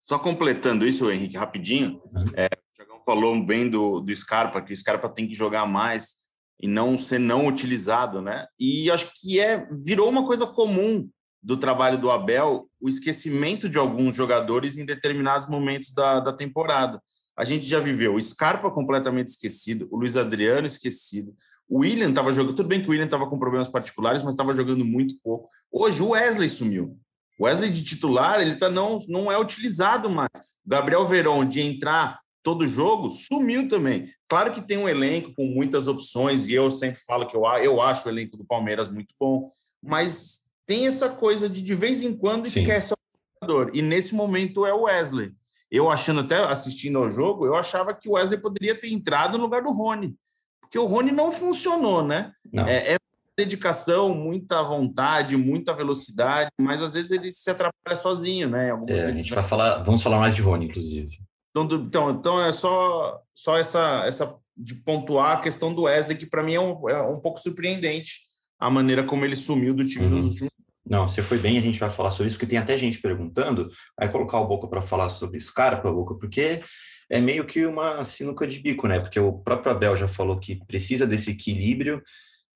Só 0.00 0.18
completando 0.18 0.86
isso, 0.86 1.10
Henrique, 1.10 1.36
rapidinho, 1.36 2.00
é, 2.34 2.46
o 2.46 2.74
Thiagão 2.74 3.02
falou 3.04 3.44
bem 3.44 3.68
do, 3.68 4.00
do 4.00 4.16
Scarpa, 4.16 4.62
que 4.62 4.72
o 4.72 4.76
Scarpa 4.76 5.10
tem 5.10 5.28
que 5.28 5.34
jogar 5.34 5.66
mais 5.66 6.24
e 6.58 6.66
não 6.66 6.96
ser 6.96 7.18
não 7.18 7.46
utilizado, 7.46 8.22
né? 8.22 8.46
E 8.58 8.90
acho 8.90 9.12
que 9.20 9.38
é 9.38 9.68
virou 9.70 10.08
uma 10.08 10.24
coisa 10.24 10.46
comum 10.46 11.06
do 11.42 11.56
trabalho 11.56 11.98
do 11.98 12.10
Abel 12.10 12.68
o 12.80 12.88
esquecimento 12.88 13.68
de 13.68 13.78
alguns 13.78 14.14
jogadores 14.14 14.78
em 14.78 14.84
determinados 14.84 15.48
momentos 15.48 15.92
da, 15.94 16.20
da 16.20 16.32
temporada. 16.32 17.00
A 17.36 17.44
gente 17.44 17.66
já 17.66 17.78
viveu 17.78 18.14
o 18.14 18.22
Scarpa 18.22 18.70
completamente 18.70 19.28
esquecido, 19.28 19.86
o 19.90 19.96
Luiz 19.96 20.16
Adriano 20.16 20.66
esquecido, 20.66 21.34
o 21.68 21.80
William 21.80 22.10
estava 22.10 22.32
jogando, 22.32 22.54
tudo 22.54 22.68
bem 22.68 22.80
que 22.80 22.88
o 22.88 22.90
William 22.90 23.06
estava 23.06 23.28
com 23.28 23.38
problemas 23.38 23.68
particulares, 23.68 24.22
mas 24.22 24.34
estava 24.34 24.54
jogando 24.54 24.84
muito 24.84 25.16
pouco. 25.22 25.48
Hoje 25.70 26.02
o 26.02 26.10
Wesley 26.10 26.48
sumiu. 26.48 26.96
O 27.38 27.44
Wesley 27.44 27.70
de 27.70 27.84
titular, 27.84 28.40
ele 28.40 28.54
tá 28.54 28.70
não, 28.70 28.98
não 29.08 29.30
é 29.30 29.38
utilizado 29.38 30.08
mais. 30.08 30.30
O 30.64 30.70
Gabriel 30.70 31.04
Verón 31.06 31.44
de 31.44 31.60
entrar 31.60 32.20
todo 32.42 32.66
jogo, 32.66 33.10
sumiu 33.10 33.68
também. 33.68 34.08
Claro 34.28 34.52
que 34.52 34.64
tem 34.64 34.78
um 34.78 34.88
elenco 34.88 35.34
com 35.34 35.46
muitas 35.46 35.88
opções, 35.88 36.46
e 36.46 36.54
eu 36.54 36.70
sempre 36.70 37.00
falo 37.04 37.26
que 37.26 37.36
eu, 37.36 37.44
eu 37.44 37.82
acho 37.82 38.06
o 38.06 38.10
elenco 38.10 38.36
do 38.36 38.44
Palmeiras 38.44 38.88
muito 38.88 39.12
bom, 39.18 39.50
mas 39.82 40.45
tem 40.66 40.86
essa 40.86 41.08
coisa 41.08 41.48
de 41.48 41.62
de 41.62 41.74
vez 41.74 42.02
em 42.02 42.14
quando 42.14 42.46
Sim. 42.46 42.60
esquece 42.60 42.92
o 42.92 42.96
jogador. 43.40 43.70
E 43.74 43.80
nesse 43.80 44.14
momento 44.14 44.66
é 44.66 44.74
o 44.74 44.82
Wesley. 44.82 45.32
Eu 45.70 45.90
achando 45.90 46.20
até 46.20 46.36
assistindo 46.44 46.98
ao 46.98 47.10
jogo, 47.10 47.46
eu 47.46 47.54
achava 47.54 47.94
que 47.94 48.08
o 48.08 48.12
Wesley 48.12 48.40
poderia 48.40 48.74
ter 48.74 48.92
entrado 48.92 49.38
no 49.38 49.44
lugar 49.44 49.62
do 49.62 49.72
Rony. 49.72 50.16
Porque 50.60 50.78
o 50.78 50.86
Rony 50.86 51.12
não 51.12 51.32
funcionou, 51.32 52.04
né? 52.04 52.32
Não. 52.52 52.66
É, 52.66 52.94
é 52.94 52.96
dedicação, 53.36 54.14
muita 54.14 54.62
vontade, 54.62 55.36
muita 55.36 55.74
velocidade, 55.74 56.50
mas 56.58 56.82
às 56.82 56.94
vezes 56.94 57.10
ele 57.10 57.30
se 57.30 57.50
atrapalha 57.50 57.94
sozinho, 57.94 58.48
né? 58.48 58.70
É, 58.88 59.02
a 59.02 59.10
gente 59.10 59.34
vai 59.34 59.44
falar, 59.44 59.82
vamos 59.82 60.02
falar 60.02 60.18
mais 60.18 60.34
de 60.34 60.40
Rony, 60.40 60.66
inclusive. 60.66 61.18
Então, 61.50 61.64
então, 61.64 62.10
então 62.10 62.40
é 62.40 62.50
só, 62.50 63.20
só 63.34 63.58
essa, 63.58 64.04
essa 64.06 64.36
de 64.56 64.74
pontuar 64.74 65.36
a 65.36 65.40
questão 65.40 65.72
do 65.72 65.82
Wesley, 65.82 66.16
que 66.16 66.26
para 66.26 66.42
mim 66.42 66.54
é 66.54 66.60
um, 66.60 66.88
é 66.88 67.02
um 67.02 67.20
pouco 67.20 67.38
surpreendente 67.38 68.25
a 68.58 68.70
maneira 68.70 69.04
como 69.04 69.24
ele 69.24 69.36
sumiu 69.36 69.74
do 69.74 69.86
time 69.86 70.06
Uhum. 70.06 70.10
nos 70.12 70.24
últimos 70.24 70.50
Não, 70.88 71.08
você 71.08 71.20
foi 71.22 71.38
bem, 71.38 71.58
a 71.58 71.60
gente 71.60 71.80
vai 71.80 71.90
falar 71.90 72.10
sobre 72.12 72.28
isso, 72.28 72.36
porque 72.36 72.48
tem 72.50 72.58
até 72.60 72.78
gente 72.78 73.00
perguntando, 73.00 73.68
vai 73.98 74.10
colocar 74.10 74.38
o 74.38 74.46
Boca 74.46 74.68
para 74.68 74.80
falar 74.80 75.08
sobre 75.08 75.40
Scarpa, 75.40 75.90
Boca, 75.92 76.14
porque 76.14 76.62
é 77.10 77.20
meio 77.20 77.44
que 77.44 77.66
uma 77.66 78.04
sinuca 78.04 78.46
de 78.46 78.60
bico, 78.60 78.86
né? 78.86 79.00
Porque 79.00 79.18
o 79.18 79.32
próprio 79.32 79.72
Abel 79.72 79.96
já 79.96 80.06
falou 80.08 80.38
que 80.38 80.64
precisa 80.66 81.06
desse 81.06 81.32
equilíbrio 81.32 82.00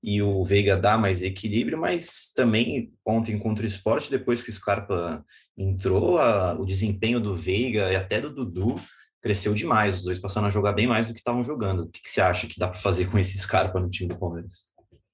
e 0.02 0.23
o 0.23 0.42
Veiga 0.45 0.76
dá 0.76 0.97
mais 0.97 1.23
equilíbrio, 1.23 1.76
mas 1.78 2.30
também 2.35 2.92
ontem 3.04 3.37
contra 3.38 3.64
o 3.64 3.69
esporte, 3.69 4.11
depois 4.11 4.40
que 4.40 4.50
o 4.50 4.52
Scarpa 4.52 5.25
entrou, 5.59 6.16
a- 6.19 6.54
o 6.59 6.64
desempenho 6.64 7.21
do 7.21 7.35
Veiga 7.35 7.92
e 7.92 7.97
até 7.97 8.21
do 8.21 8.33
Dudu 8.35 8.80
cresceu 9.21 9.52
demais, 9.54 9.97
os 9.99 10.04
dois 10.04 10.19
passaram 10.19 10.47
a 10.47 10.50
jogar 10.50 10.73
bem 10.73 10.87
mais 10.87 11.09
do 11.09 11.14
que 11.14 11.21
estavam 11.21 11.45
jogando. 11.45 11.83
O 11.83 11.88
que, 11.88 12.00
que 12.00 12.09
você 12.09 12.21
acha 12.23 12.47
que 12.47 12.59
dá 12.59 12.66
para 12.69 12.78
fazer 12.80 13.11
com 13.11 13.19
esse 13.19 13.37
Scarpa 13.38 13.78
no 13.78 13.90
time 13.90 14.09
do 14.09 14.19
Palmeiras? 14.19 14.66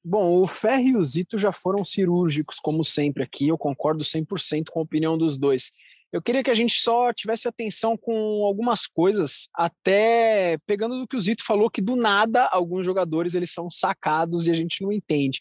Bom, 0.09 0.41
o 0.41 0.47
Ferri 0.47 0.91
e 0.91 0.97
o 0.97 1.03
Zito 1.03 1.37
já 1.37 1.51
foram 1.51 1.85
cirúrgicos, 1.85 2.61
como 2.61 2.85
sempre 2.85 3.25
aqui. 3.25 3.49
Eu 3.49 3.59
concordo 3.59 4.05
100% 4.05 4.67
com 4.71 4.79
a 4.79 4.83
opinião 4.85 5.19
dos 5.19 5.37
dois. 5.37 5.73
Eu 6.13 6.23
queria 6.23 6.45
que 6.45 6.51
a 6.51 6.55
gente 6.55 6.81
só 6.81 7.13
tivesse 7.13 7.49
atenção 7.49 7.97
com 7.97 8.45
algumas 8.45 8.87
coisas, 8.87 9.49
até 9.53 10.59
pegando 10.65 11.01
do 11.01 11.09
que 11.09 11.17
o 11.17 11.21
Zito 11.21 11.45
falou, 11.45 11.69
que 11.69 11.83
do 11.83 11.97
nada 11.97 12.47
alguns 12.47 12.87
jogadores 12.87 13.35
eles 13.35 13.53
são 13.53 13.69
sacados 13.69 14.47
e 14.47 14.53
a 14.53 14.55
gente 14.55 14.81
não 14.81 14.93
entende. 14.93 15.41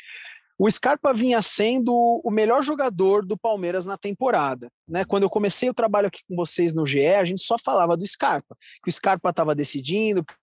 O 0.57 0.67
Scarpa 0.71 1.13
vinha 1.13 1.43
sendo 1.43 1.93
o 2.23 2.31
melhor 2.31 2.63
jogador 2.63 3.23
do 3.23 3.37
Palmeiras 3.37 3.85
na 3.85 3.99
temporada. 3.99 4.67
Né? 4.87 5.05
Quando 5.05 5.23
eu 5.23 5.29
comecei 5.29 5.69
o 5.69 5.75
trabalho 5.75 6.07
aqui 6.07 6.21
com 6.27 6.35
vocês 6.35 6.73
no 6.73 6.87
GE, 6.87 7.05
a 7.05 7.25
gente 7.25 7.43
só 7.43 7.55
falava 7.59 7.95
do 7.95 8.07
Scarpa, 8.07 8.55
que 8.81 8.89
o 8.89 8.91
Scarpa 8.91 9.29
estava 9.29 9.53
decidindo, 9.53 10.25
que 10.25 10.33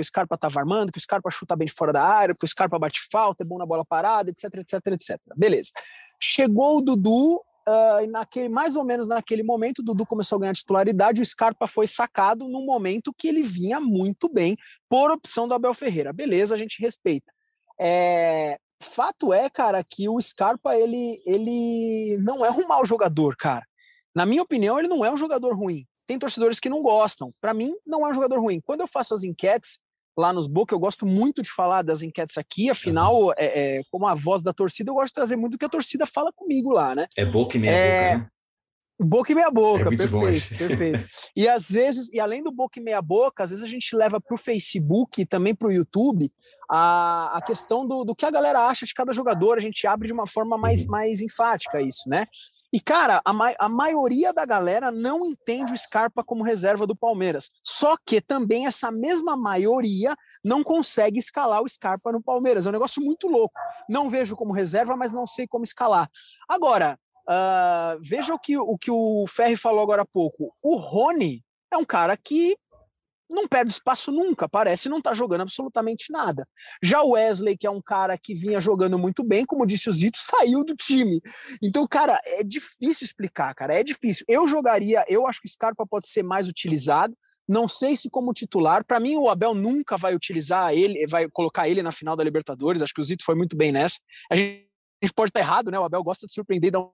o 0.00 0.04
Scarpa 0.04 0.34
estava 0.34 0.60
armando, 0.60 0.92
que 0.92 0.98
o 0.98 1.00
Scarpa 1.00 1.30
chuta 1.30 1.56
bem 1.56 1.66
de 1.66 1.72
fora 1.72 1.92
da 1.92 2.02
área, 2.02 2.34
que 2.34 2.44
o 2.44 2.48
Scarpa 2.48 2.78
bate 2.78 3.00
falta, 3.10 3.42
é 3.42 3.46
bom 3.46 3.58
na 3.58 3.66
bola 3.66 3.84
parada, 3.84 4.30
etc, 4.30 4.44
etc, 4.56 4.86
etc. 4.86 5.18
Beleza. 5.36 5.70
Chegou 6.20 6.78
o 6.78 6.80
Dudu, 6.80 7.36
uh, 7.68 8.02
e 8.02 8.06
naquele, 8.06 8.48
mais 8.48 8.76
ou 8.76 8.84
menos 8.84 9.08
naquele 9.08 9.42
momento, 9.42 9.80
o 9.80 9.82
Dudu 9.82 10.06
começou 10.06 10.36
a 10.36 10.40
ganhar 10.40 10.54
titularidade, 10.54 11.20
o 11.20 11.26
Scarpa 11.26 11.66
foi 11.66 11.86
sacado 11.86 12.48
num 12.48 12.64
momento 12.64 13.14
que 13.16 13.28
ele 13.28 13.42
vinha 13.42 13.80
muito 13.80 14.28
bem, 14.32 14.56
por 14.88 15.10
opção 15.10 15.48
do 15.48 15.54
Abel 15.54 15.74
Ferreira. 15.74 16.12
Beleza, 16.12 16.54
a 16.54 16.58
gente 16.58 16.80
respeita. 16.80 17.32
É, 17.78 18.58
fato 18.80 19.32
é, 19.32 19.48
cara, 19.50 19.82
que 19.82 20.08
o 20.08 20.20
Scarpa, 20.20 20.76
ele, 20.76 21.20
ele 21.26 22.18
não 22.20 22.44
é 22.44 22.50
um 22.50 22.66
mau 22.66 22.84
jogador, 22.86 23.36
cara. 23.36 23.64
Na 24.14 24.24
minha 24.24 24.42
opinião, 24.42 24.78
ele 24.78 24.88
não 24.88 25.04
é 25.04 25.10
um 25.10 25.16
jogador 25.16 25.56
ruim. 25.56 25.84
Tem 26.06 26.18
torcedores 26.18 26.60
que 26.60 26.68
não 26.68 26.82
gostam. 26.82 27.32
Para 27.40 27.54
mim, 27.54 27.74
não 27.86 28.06
é 28.06 28.10
um 28.10 28.14
jogador 28.14 28.38
ruim. 28.38 28.60
Quando 28.60 28.82
eu 28.82 28.86
faço 28.86 29.14
as 29.14 29.24
enquetes 29.24 29.78
lá 30.16 30.32
nos 30.32 30.46
Boca, 30.46 30.74
eu 30.74 30.78
gosto 30.78 31.06
muito 31.06 31.42
de 31.42 31.50
falar 31.50 31.82
das 31.82 32.02
enquetes 32.02 32.38
aqui. 32.38 32.70
Afinal, 32.70 33.32
é, 33.36 33.78
é, 33.78 33.82
como 33.90 34.06
a 34.06 34.14
voz 34.14 34.42
da 34.42 34.52
torcida, 34.52 34.90
eu 34.90 34.94
gosto 34.94 35.08
de 35.08 35.12
trazer 35.14 35.36
muito 35.36 35.52
do 35.52 35.58
que 35.58 35.64
a 35.64 35.68
torcida 35.68 36.06
fala 36.06 36.32
comigo 36.32 36.70
lá, 36.72 36.94
né? 36.94 37.06
É 37.16 37.24
boca 37.24 37.56
e 37.56 37.60
meia 37.60 37.72
É, 37.72 38.10
boca, 38.12 38.18
né? 38.18 38.30
Boca 39.00 39.32
e 39.32 39.34
meia 39.34 39.50
boca, 39.50 39.80
É 39.82 39.84
muito 39.86 40.08
bom 40.08 40.20
perfeito, 40.20 40.56
perfeito. 40.56 41.06
E 41.34 41.48
às 41.48 41.68
vezes, 41.68 42.08
e 42.12 42.20
além 42.20 42.44
do 42.44 42.52
boca 42.52 42.78
e 42.78 42.82
meia 42.82 43.02
boca, 43.02 43.42
às 43.42 43.50
vezes 43.50 43.64
a 43.64 43.68
gente 43.68 43.94
leva 43.96 44.20
para 44.20 44.34
o 44.34 44.38
Facebook 44.38 45.20
e 45.20 45.26
também 45.26 45.52
para 45.52 45.66
o 45.66 45.72
YouTube 45.72 46.30
a, 46.70 47.36
a 47.36 47.42
questão 47.42 47.84
do, 47.86 48.04
do 48.04 48.14
que 48.14 48.24
a 48.24 48.30
galera 48.30 48.60
acha 48.66 48.86
de 48.86 48.94
cada 48.94 49.12
jogador, 49.12 49.58
a 49.58 49.60
gente 49.60 49.84
abre 49.84 50.06
de 50.06 50.12
uma 50.12 50.28
forma 50.28 50.56
mais, 50.56 50.84
Uhum. 50.84 50.92
mais 50.92 51.20
enfática 51.20 51.82
isso, 51.82 52.08
né? 52.08 52.26
E, 52.74 52.80
cara, 52.80 53.22
a, 53.24 53.32
ma 53.32 53.54
a 53.56 53.68
maioria 53.68 54.32
da 54.32 54.44
galera 54.44 54.90
não 54.90 55.24
entende 55.24 55.72
o 55.72 55.78
Scarpa 55.78 56.24
como 56.24 56.42
reserva 56.42 56.84
do 56.84 56.96
Palmeiras. 56.96 57.48
Só 57.62 57.96
que 57.96 58.20
também 58.20 58.66
essa 58.66 58.90
mesma 58.90 59.36
maioria 59.36 60.16
não 60.42 60.64
consegue 60.64 61.20
escalar 61.20 61.62
o 61.62 61.68
Scarpa 61.68 62.10
no 62.10 62.20
Palmeiras. 62.20 62.66
É 62.66 62.70
um 62.70 62.72
negócio 62.72 63.00
muito 63.00 63.28
louco. 63.28 63.54
Não 63.88 64.10
vejo 64.10 64.34
como 64.34 64.52
reserva, 64.52 64.96
mas 64.96 65.12
não 65.12 65.24
sei 65.24 65.46
como 65.46 65.62
escalar. 65.62 66.10
Agora, 66.48 66.98
Uh, 67.26 67.96
veja 68.02 68.34
o 68.34 68.38
que, 68.38 68.54
o 68.58 68.76
que 68.76 68.90
o 68.90 69.24
Ferri 69.26 69.56
falou 69.56 69.82
agora 69.82 70.02
há 70.02 70.04
pouco. 70.04 70.52
O 70.62 70.76
Rony 70.76 71.42
é 71.72 71.76
um 71.78 71.84
cara 71.84 72.18
que 72.18 72.54
não 73.30 73.48
perde 73.48 73.72
espaço 73.72 74.12
nunca, 74.12 74.48
parece 74.48 74.88
não 74.88 75.00
tá 75.00 75.14
jogando 75.14 75.42
absolutamente 75.42 76.12
nada. 76.12 76.46
Já 76.82 77.02
o 77.02 77.12
Wesley, 77.12 77.56
que 77.56 77.66
é 77.66 77.70
um 77.70 77.80
cara 77.80 78.16
que 78.18 78.34
vinha 78.34 78.60
jogando 78.60 78.98
muito 78.98 79.24
bem, 79.24 79.44
como 79.44 79.66
disse 79.66 79.88
o 79.88 79.92
Zito, 79.92 80.18
saiu 80.20 80.64
do 80.64 80.74
time. 80.74 81.20
Então, 81.62 81.86
cara, 81.86 82.20
é 82.24 82.42
difícil 82.42 83.04
explicar, 83.04 83.54
cara, 83.54 83.74
é 83.74 83.82
difícil. 83.82 84.24
Eu 84.28 84.46
jogaria, 84.46 85.04
eu 85.08 85.26
acho 85.26 85.40
que 85.40 85.48
o 85.48 85.50
Scarpa 85.50 85.86
pode 85.86 86.08
ser 86.08 86.22
mais 86.22 86.48
utilizado. 86.48 87.16
Não 87.46 87.68
sei 87.68 87.94
se 87.94 88.08
como 88.08 88.32
titular. 88.32 88.84
Para 88.84 88.98
mim, 88.98 89.16
o 89.16 89.28
Abel 89.28 89.54
nunca 89.54 89.98
vai 89.98 90.14
utilizar 90.14 90.72
ele, 90.72 91.06
vai 91.06 91.28
colocar 91.28 91.68
ele 91.68 91.82
na 91.82 91.92
final 91.92 92.16
da 92.16 92.24
Libertadores. 92.24 92.80
Acho 92.80 92.94
que 92.94 93.02
o 93.02 93.04
Zito 93.04 93.22
foi 93.24 93.34
muito 93.34 93.54
bem 93.54 93.70
nessa. 93.70 93.98
A 94.30 94.36
gente, 94.36 94.66
pode 95.14 95.28
estar 95.28 95.40
errado, 95.40 95.70
né? 95.70 95.78
O 95.78 95.84
Abel 95.84 96.02
gosta 96.02 96.26
de 96.26 96.32
surpreender, 96.32 96.70
dar 96.70 96.80
um 96.80 96.90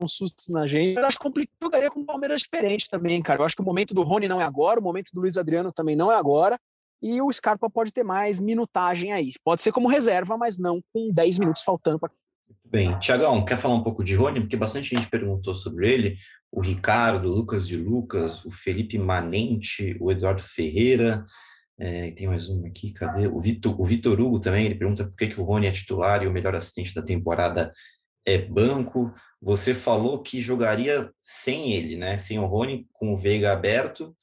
um 0.00 0.08
susto 0.08 0.52
na 0.52 0.66
gente. 0.66 0.98
Eu 0.98 1.06
acho 1.06 1.18
complicado 1.18 1.54
jogaria 1.62 1.90
com 1.90 2.00
o 2.00 2.06
Palmeiras 2.06 2.40
diferente 2.40 2.88
também, 2.88 3.22
cara. 3.22 3.40
Eu 3.40 3.44
acho 3.44 3.54
que 3.54 3.62
o 3.62 3.64
momento 3.64 3.94
do 3.94 4.02
Rony 4.02 4.28
não 4.28 4.40
é 4.40 4.44
agora, 4.44 4.80
o 4.80 4.82
momento 4.82 5.10
do 5.12 5.20
Luiz 5.20 5.36
Adriano 5.36 5.72
também 5.72 5.94
não 5.94 6.10
é 6.10 6.16
agora. 6.16 6.58
E 7.02 7.20
o 7.22 7.32
Scarpa 7.32 7.70
pode 7.70 7.92
ter 7.92 8.04
mais 8.04 8.40
minutagem 8.40 9.12
aí. 9.12 9.32
Pode 9.42 9.62
ser 9.62 9.72
como 9.72 9.88
reserva, 9.88 10.36
mas 10.36 10.58
não 10.58 10.82
com 10.92 11.10
10 11.12 11.38
minutos 11.38 11.62
faltando 11.62 11.98
para 11.98 12.10
Bem, 12.64 12.96
Tiagão, 13.00 13.44
quer 13.44 13.56
falar 13.56 13.74
um 13.74 13.82
pouco 13.82 14.04
de 14.04 14.14
Rony? 14.14 14.40
Porque 14.40 14.56
bastante 14.56 14.94
gente 14.94 15.08
perguntou 15.08 15.54
sobre 15.54 15.92
ele. 15.92 16.16
O 16.52 16.60
Ricardo, 16.60 17.28
o 17.28 17.34
Lucas 17.34 17.66
de 17.66 17.76
Lucas, 17.76 18.44
o 18.44 18.50
Felipe 18.50 18.96
Manente, 18.96 19.96
o 20.00 20.12
Eduardo 20.12 20.42
Ferreira. 20.42 21.24
É, 21.76 22.12
tem 22.12 22.28
mais 22.28 22.48
um 22.48 22.64
aqui, 22.66 22.92
cadê? 22.92 23.26
O 23.26 23.40
Vitor, 23.40 23.80
o 23.80 23.84
Vitor 23.84 24.20
Hugo 24.20 24.38
também, 24.38 24.66
ele 24.66 24.76
pergunta 24.76 25.04
por 25.04 25.16
que, 25.16 25.28
que 25.28 25.40
o 25.40 25.44
Rony 25.44 25.66
é 25.66 25.72
titular 25.72 26.22
e 26.22 26.28
o 26.28 26.32
melhor 26.32 26.54
assistente 26.54 26.94
da 26.94 27.02
temporada 27.02 27.72
é 28.26 28.38
banco. 28.38 29.12
Você 29.40 29.74
falou 29.74 30.22
que 30.22 30.40
jogaria 30.40 31.10
sem 31.16 31.72
ele, 31.72 31.96
né? 31.96 32.18
Sem 32.18 32.38
o 32.38 32.46
Rony, 32.46 32.86
com 32.92 33.12
o 33.12 33.16
Veiga 33.16 33.52
aberto 33.52 34.14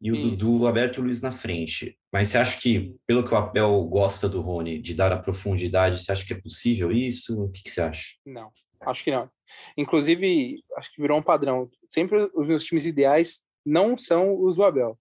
e 0.00 0.10
o 0.10 0.14
Isso. 0.14 0.36
Dudu 0.36 0.66
aberto 0.66 0.96
e 0.96 1.00
o 1.00 1.04
Luiz 1.04 1.20
na 1.20 1.32
frente. 1.32 1.98
Mas 2.12 2.28
você 2.28 2.38
acha 2.38 2.60
que, 2.60 2.94
pelo 3.06 3.26
que 3.26 3.32
o 3.32 3.36
Abel 3.36 3.82
gosta 3.84 4.28
do 4.28 4.40
Rony, 4.40 4.78
de 4.78 4.94
dar 4.94 5.12
a 5.12 5.18
profundidade, 5.18 6.02
você 6.02 6.12
acha 6.12 6.26
que 6.26 6.32
é 6.32 6.40
possível 6.40 6.92
isso? 6.92 7.44
O 7.44 7.50
que, 7.50 7.62
que 7.62 7.70
você 7.70 7.80
acha? 7.80 8.14
Não, 8.24 8.50
acho 8.82 9.04
que 9.04 9.10
não. 9.10 9.30
Inclusive, 9.76 10.62
acho 10.76 10.92
que 10.92 11.00
virou 11.00 11.18
um 11.18 11.22
padrão. 11.22 11.64
Sempre 11.88 12.30
os 12.34 12.48
meus 12.48 12.64
times 12.64 12.86
ideais 12.86 13.40
não 13.64 13.96
são 13.96 14.38
os 14.40 14.56
do 14.56 14.62
Abel. 14.62 14.98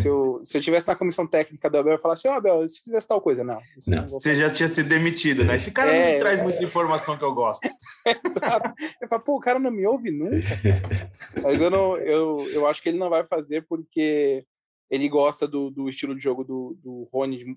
Se 0.00 0.06
eu, 0.06 0.40
se 0.44 0.56
eu 0.58 0.60
tivesse 0.60 0.86
na 0.88 0.96
comissão 0.96 1.26
técnica 1.26 1.68
do 1.70 1.78
Abel, 1.78 1.92
eu 1.94 1.98
falasse, 1.98 2.28
ô 2.28 2.32
Abel, 2.32 2.68
se 2.68 2.82
fizesse 2.82 3.08
tal 3.08 3.20
coisa, 3.20 3.42
não. 3.42 3.60
Não. 3.88 4.02
não 4.02 4.08
Você 4.08 4.34
já 4.34 4.50
tinha 4.50 4.68
sido 4.68 4.88
demitido, 4.88 5.44
né? 5.44 5.54
Esse 5.56 5.70
cara 5.72 5.90
não 5.92 5.98
É, 5.98 6.12
me 6.14 6.18
traz 6.18 6.40
é. 6.40 6.42
muita 6.42 6.62
informação 6.64 7.16
que 7.16 7.24
eu 7.24 7.34
gosto. 7.34 7.62
Exato. 8.26 8.72
Eu 9.00 9.08
falo, 9.08 9.22
pô, 9.22 9.36
o 9.36 9.40
cara 9.40 9.58
não 9.58 9.70
me 9.70 9.86
ouve 9.86 10.10
nunca. 10.10 10.36
Mas 11.42 11.60
eu, 11.60 11.70
não, 11.70 11.96
eu, 11.96 12.46
eu 12.50 12.66
acho 12.66 12.82
que 12.82 12.88
ele 12.88 12.98
não 12.98 13.08
vai 13.08 13.24
fazer 13.26 13.64
porque 13.68 14.44
ele 14.90 15.08
gosta 15.08 15.46
do, 15.48 15.70
do 15.70 15.88
estilo 15.88 16.14
de 16.14 16.22
jogo 16.22 16.44
do, 16.44 16.76
do 16.82 17.08
Rony. 17.12 17.56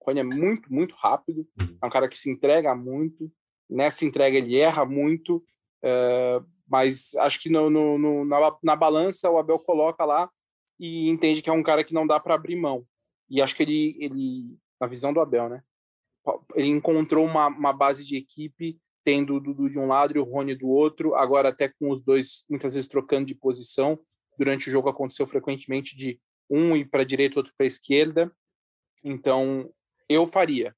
O 0.00 0.04
Rony 0.06 0.20
é 0.20 0.24
muito, 0.24 0.72
muito 0.72 0.94
rápido. 0.98 1.46
É 1.82 1.86
um 1.86 1.90
cara 1.90 2.08
que 2.08 2.18
se 2.18 2.30
entrega 2.30 2.74
muito. 2.74 3.30
Nessa 3.70 4.04
entrega 4.04 4.36
ele 4.36 4.58
erra 4.58 4.84
muito. 4.84 5.42
é, 5.82 6.40
mas 6.68 7.14
acho 7.16 7.40
que 7.40 7.48
no, 7.50 7.68
no, 7.70 7.98
no- 7.98 8.24
na, 8.24 8.38
na 8.62 8.74
balança 8.76 9.30
o 9.30 9.38
Abel 9.38 9.58
coloca 9.58 10.04
lá 10.04 10.28
e 10.78 11.08
entende 11.08 11.42
que 11.42 11.50
é 11.50 11.52
um 11.52 11.62
cara 11.62 11.84
que 11.84 11.94
não 11.94 12.06
dá 12.06 12.18
para 12.18 12.34
abrir 12.34 12.56
mão. 12.56 12.86
E 13.28 13.40
acho 13.40 13.54
que 13.54 13.62
ele, 13.62 13.96
ele, 14.00 14.58
na 14.80 14.86
visão 14.86 15.12
do 15.12 15.20
Abel, 15.20 15.48
né? 15.48 15.62
Ele 16.54 16.68
encontrou 16.68 17.24
uma, 17.24 17.48
uma 17.48 17.72
base 17.72 18.04
de 18.04 18.16
equipe 18.16 18.78
tendo 19.04 19.34
o 19.34 19.40
Dudu 19.40 19.68
de 19.68 19.78
um 19.78 19.86
lado 19.86 20.16
e 20.16 20.18
o 20.18 20.24
Rony 20.24 20.54
do 20.54 20.68
outro, 20.68 21.14
agora 21.14 21.50
até 21.50 21.68
com 21.68 21.90
os 21.90 22.02
dois 22.02 22.44
muitas 22.48 22.72
vezes 22.72 22.88
trocando 22.88 23.26
de 23.26 23.34
posição. 23.34 24.00
Durante 24.38 24.68
o 24.68 24.72
jogo 24.72 24.88
aconteceu 24.88 25.26
frequentemente 25.26 25.94
de 25.94 26.18
um 26.48 26.74
ir 26.74 26.88
para 26.88 27.02
a 27.02 27.04
direita, 27.04 27.38
outro 27.38 27.52
para 27.56 27.66
a 27.66 27.68
esquerda. 27.68 28.34
Então, 29.04 29.70
eu 30.08 30.26
faria. 30.26 30.74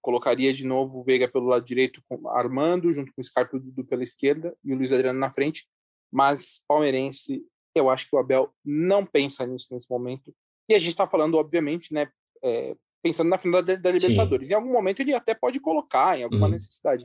Colocaria 0.00 0.52
de 0.52 0.64
novo 0.64 1.00
o 1.00 1.02
Veiga 1.02 1.26
pelo 1.26 1.46
lado 1.46 1.64
direito, 1.64 2.00
com- 2.08 2.28
armando, 2.28 2.92
junto 2.92 3.12
com 3.12 3.20
o 3.20 3.24
Scarpa 3.24 3.56
e 3.56 3.58
o 3.58 3.62
Dudu 3.62 3.84
pela 3.84 4.04
esquerda 4.04 4.56
e 4.62 4.72
o 4.72 4.76
Luiz 4.76 4.92
Adriano 4.92 5.18
na 5.18 5.30
frente. 5.30 5.66
Mas, 6.12 6.62
palmeirense, 6.68 7.44
eu 7.74 7.90
acho 7.90 8.08
que 8.08 8.14
o 8.14 8.18
Abel 8.18 8.52
não 8.64 9.04
pensa 9.04 9.46
nisso 9.46 9.68
nesse 9.72 9.90
momento. 9.90 10.34
E 10.68 10.74
a 10.74 10.78
gente 10.78 10.90
está 10.90 11.06
falando, 11.06 11.36
obviamente, 11.36 11.92
né, 11.92 12.08
é, 12.42 12.74
pensando 13.02 13.28
na 13.28 13.38
final 13.38 13.62
da, 13.62 13.74
da 13.74 13.90
Libertadores. 13.90 14.48
Sim. 14.48 14.54
Em 14.54 14.56
algum 14.56 14.72
momento 14.72 15.00
ele 15.00 15.14
até 15.14 15.34
pode 15.34 15.60
colocar, 15.60 16.18
em 16.18 16.24
alguma 16.24 16.46
uhum. 16.46 16.52
necessidade. 16.52 17.04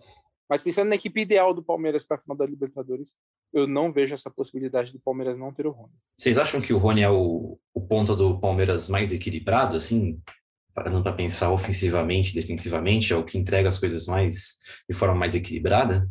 Mas 0.49 0.61
pensando 0.61 0.89
na 0.89 0.95
equipe 0.95 1.21
ideal 1.21 1.53
do 1.53 1.61
Palmeiras 1.61 2.03
para 2.03 2.17
a 2.17 2.19
final 2.19 2.35
da 2.35 2.45
Libertadores, 2.45 3.15
eu 3.53 3.67
não 3.67 3.93
vejo 3.93 4.15
essa 4.15 4.31
possibilidade 4.31 4.91
do 4.91 4.99
Palmeiras 4.99 5.37
não 5.37 5.53
ter 5.53 5.67
o 5.67 5.71
Rony. 5.71 5.91
Vocês 6.17 6.37
acham 6.39 6.59
que 6.59 6.73
o 6.73 6.77
Rony 6.77 7.01
é 7.01 7.09
o, 7.09 7.59
o 7.73 7.81
ponto 7.81 8.15
do 8.15 8.39
Palmeiras 8.39 8.89
mais 8.89 9.11
equilibrado, 9.11 9.77
assim, 9.77 10.19
parando 10.73 11.03
para 11.03 11.13
pensar 11.13 11.51
ofensivamente, 11.51 12.33
defensivamente, 12.33 13.13
é 13.13 13.15
o 13.15 13.23
que 13.23 13.37
entrega 13.37 13.69
as 13.69 13.77
coisas 13.77 14.07
mais 14.07 14.57
de 14.89 14.95
forma 14.95 15.13
mais 15.13 15.35
equilibrada? 15.35 16.09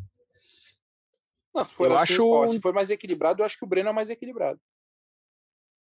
Não, 1.54 1.64
se 1.64 1.72
for 1.72 1.86
eu 1.86 1.96
assim, 1.96 2.12
acho... 2.14 2.28
Ó, 2.28 2.46
se 2.46 2.60
for 2.60 2.72
mais 2.72 2.90
equilibrado, 2.90 3.42
eu 3.42 3.46
acho 3.46 3.58
que 3.58 3.64
o 3.64 3.68
Breno 3.68 3.88
é 3.88 3.92
mais 3.92 4.10
equilibrado. 4.10 4.60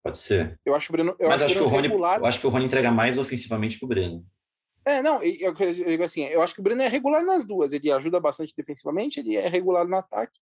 Pode 0.02 0.18
ser. 0.18 0.58
Eu 0.64 0.74
acho 0.74 0.90
o 0.90 0.92
Breno. 0.92 1.14
Eu 1.18 1.28
Mas 1.28 1.42
acho, 1.42 1.54
que 1.54 1.60
o 1.60 1.68
Rony, 1.68 1.88
eu 1.88 2.26
acho 2.26 2.40
que 2.40 2.46
o 2.46 2.50
Rony 2.50 2.64
entrega 2.64 2.90
mais 2.90 3.18
ofensivamente 3.18 3.78
que 3.78 3.84
o 3.84 3.88
Breno. 3.88 4.26
É, 4.84 5.02
não, 5.02 5.22
eu, 5.22 5.54
eu, 5.54 6.04
assim, 6.04 6.22
eu 6.24 6.40
acho 6.40 6.54
que 6.54 6.60
o 6.60 6.62
Breno 6.62 6.80
é 6.80 6.88
regular 6.88 7.22
nas 7.22 7.44
duas. 7.44 7.72
Ele 7.72 7.92
ajuda 7.92 8.18
bastante 8.18 8.54
defensivamente, 8.56 9.20
ele 9.20 9.36
é 9.36 9.46
regular 9.46 9.86
no 9.86 9.96
ataque. 9.96 10.38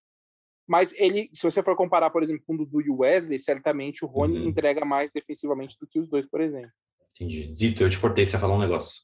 Mas 0.66 0.92
ele, 0.92 1.28
se 1.32 1.42
você 1.42 1.62
for 1.62 1.74
comparar, 1.74 2.10
por 2.10 2.22
exemplo, 2.22 2.42
com 2.46 2.54
o 2.54 2.58
Dudu 2.58 2.82
e 2.82 2.90
o 2.90 2.98
Wesley, 2.98 3.38
certamente 3.38 4.04
o 4.04 4.08
Rony 4.08 4.38
uhum. 4.38 4.48
entrega 4.48 4.84
mais 4.84 5.12
defensivamente 5.12 5.76
do 5.80 5.86
que 5.86 5.98
os 5.98 6.08
dois, 6.08 6.26
por 6.26 6.40
exemplo. 6.40 6.70
Entendi. 7.10 7.52
Zito, 7.56 7.82
eu 7.82 7.90
te 7.90 7.98
cortei, 7.98 8.24
você 8.24 8.36
ia 8.36 8.40
falar 8.40 8.54
um 8.54 8.60
negócio. 8.60 9.02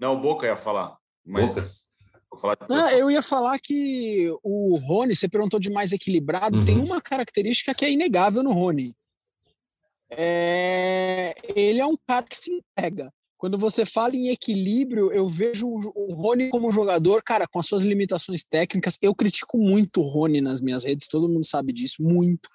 Não, 0.00 0.14
o 0.14 0.20
Boca 0.20 0.46
ia 0.46 0.56
falar. 0.56 0.98
Mas... 1.24 1.88
Ah, 2.70 2.92
eu 2.94 3.10
ia 3.10 3.22
falar 3.22 3.58
que 3.58 4.30
o 4.42 4.78
Rony, 4.78 5.16
você 5.16 5.28
perguntou 5.28 5.58
de 5.58 5.70
mais 5.70 5.92
equilibrado, 5.92 6.58
uhum. 6.58 6.64
tem 6.64 6.78
uma 6.78 7.00
característica 7.00 7.74
que 7.74 7.84
é 7.84 7.90
inegável 7.90 8.42
no 8.42 8.52
Rony 8.52 8.94
é, 10.10 11.34
ele 11.54 11.80
é 11.80 11.86
um 11.86 11.96
cara 12.06 12.24
que 12.24 12.36
se 12.36 12.50
entrega. 12.50 13.12
Quando 13.36 13.56
você 13.56 13.86
fala 13.86 14.16
em 14.16 14.30
equilíbrio, 14.30 15.12
eu 15.12 15.28
vejo 15.28 15.68
o 15.68 16.14
Rony 16.14 16.48
como 16.48 16.72
jogador, 16.72 17.22
cara, 17.22 17.46
com 17.46 17.60
as 17.60 17.66
suas 17.66 17.84
limitações 17.84 18.42
técnicas. 18.42 18.98
Eu 19.00 19.14
critico 19.14 19.56
muito 19.58 20.00
o 20.00 20.08
Rony 20.08 20.40
nas 20.40 20.60
minhas 20.60 20.82
redes, 20.82 21.06
todo 21.06 21.28
mundo 21.28 21.46
sabe 21.46 21.72
disso, 21.72 22.02
muito. 22.02 22.48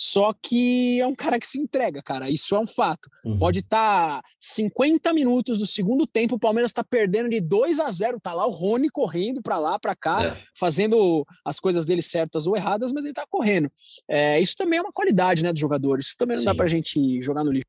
Só 0.00 0.32
que 0.32 1.00
é 1.00 1.06
um 1.06 1.14
cara 1.14 1.38
que 1.38 1.46
se 1.46 1.58
entrega, 1.58 2.02
cara. 2.02 2.28
Isso 2.28 2.54
é 2.54 2.58
um 2.58 2.66
fato. 2.66 3.08
Uhum. 3.24 3.38
Pode 3.38 3.60
estar 3.60 4.20
tá 4.20 4.28
50 4.40 5.12
minutos 5.14 5.58
do 5.58 5.66
segundo 5.66 6.06
tempo, 6.06 6.34
o 6.34 6.38
Palmeiras 6.38 6.70
está 6.70 6.82
perdendo 6.82 7.28
de 7.28 7.40
2 7.40 7.80
a 7.80 7.90
0 7.90 8.20
Tá 8.20 8.32
lá 8.32 8.46
o 8.46 8.50
Rony 8.50 8.88
correndo 8.90 9.42
para 9.42 9.58
lá, 9.58 9.78
para 9.78 9.94
cá, 9.94 10.24
é. 10.24 10.36
fazendo 10.58 11.24
as 11.44 11.60
coisas 11.60 11.84
dele 11.84 12.02
certas 12.02 12.46
ou 12.46 12.56
erradas, 12.56 12.92
mas 12.92 13.04
ele 13.04 13.14
tá 13.14 13.24
correndo. 13.28 13.70
É, 14.08 14.40
isso 14.40 14.56
também 14.56 14.78
é 14.78 14.82
uma 14.82 14.92
qualidade, 14.92 15.42
né, 15.42 15.52
do 15.52 15.58
jogador. 15.58 15.98
Isso 15.98 16.14
também 16.18 16.36
não 16.36 16.42
Sim. 16.42 16.48
dá 16.48 16.54
pra 16.54 16.66
gente 16.66 17.20
jogar 17.20 17.44
no 17.44 17.52
lixo. 17.52 17.64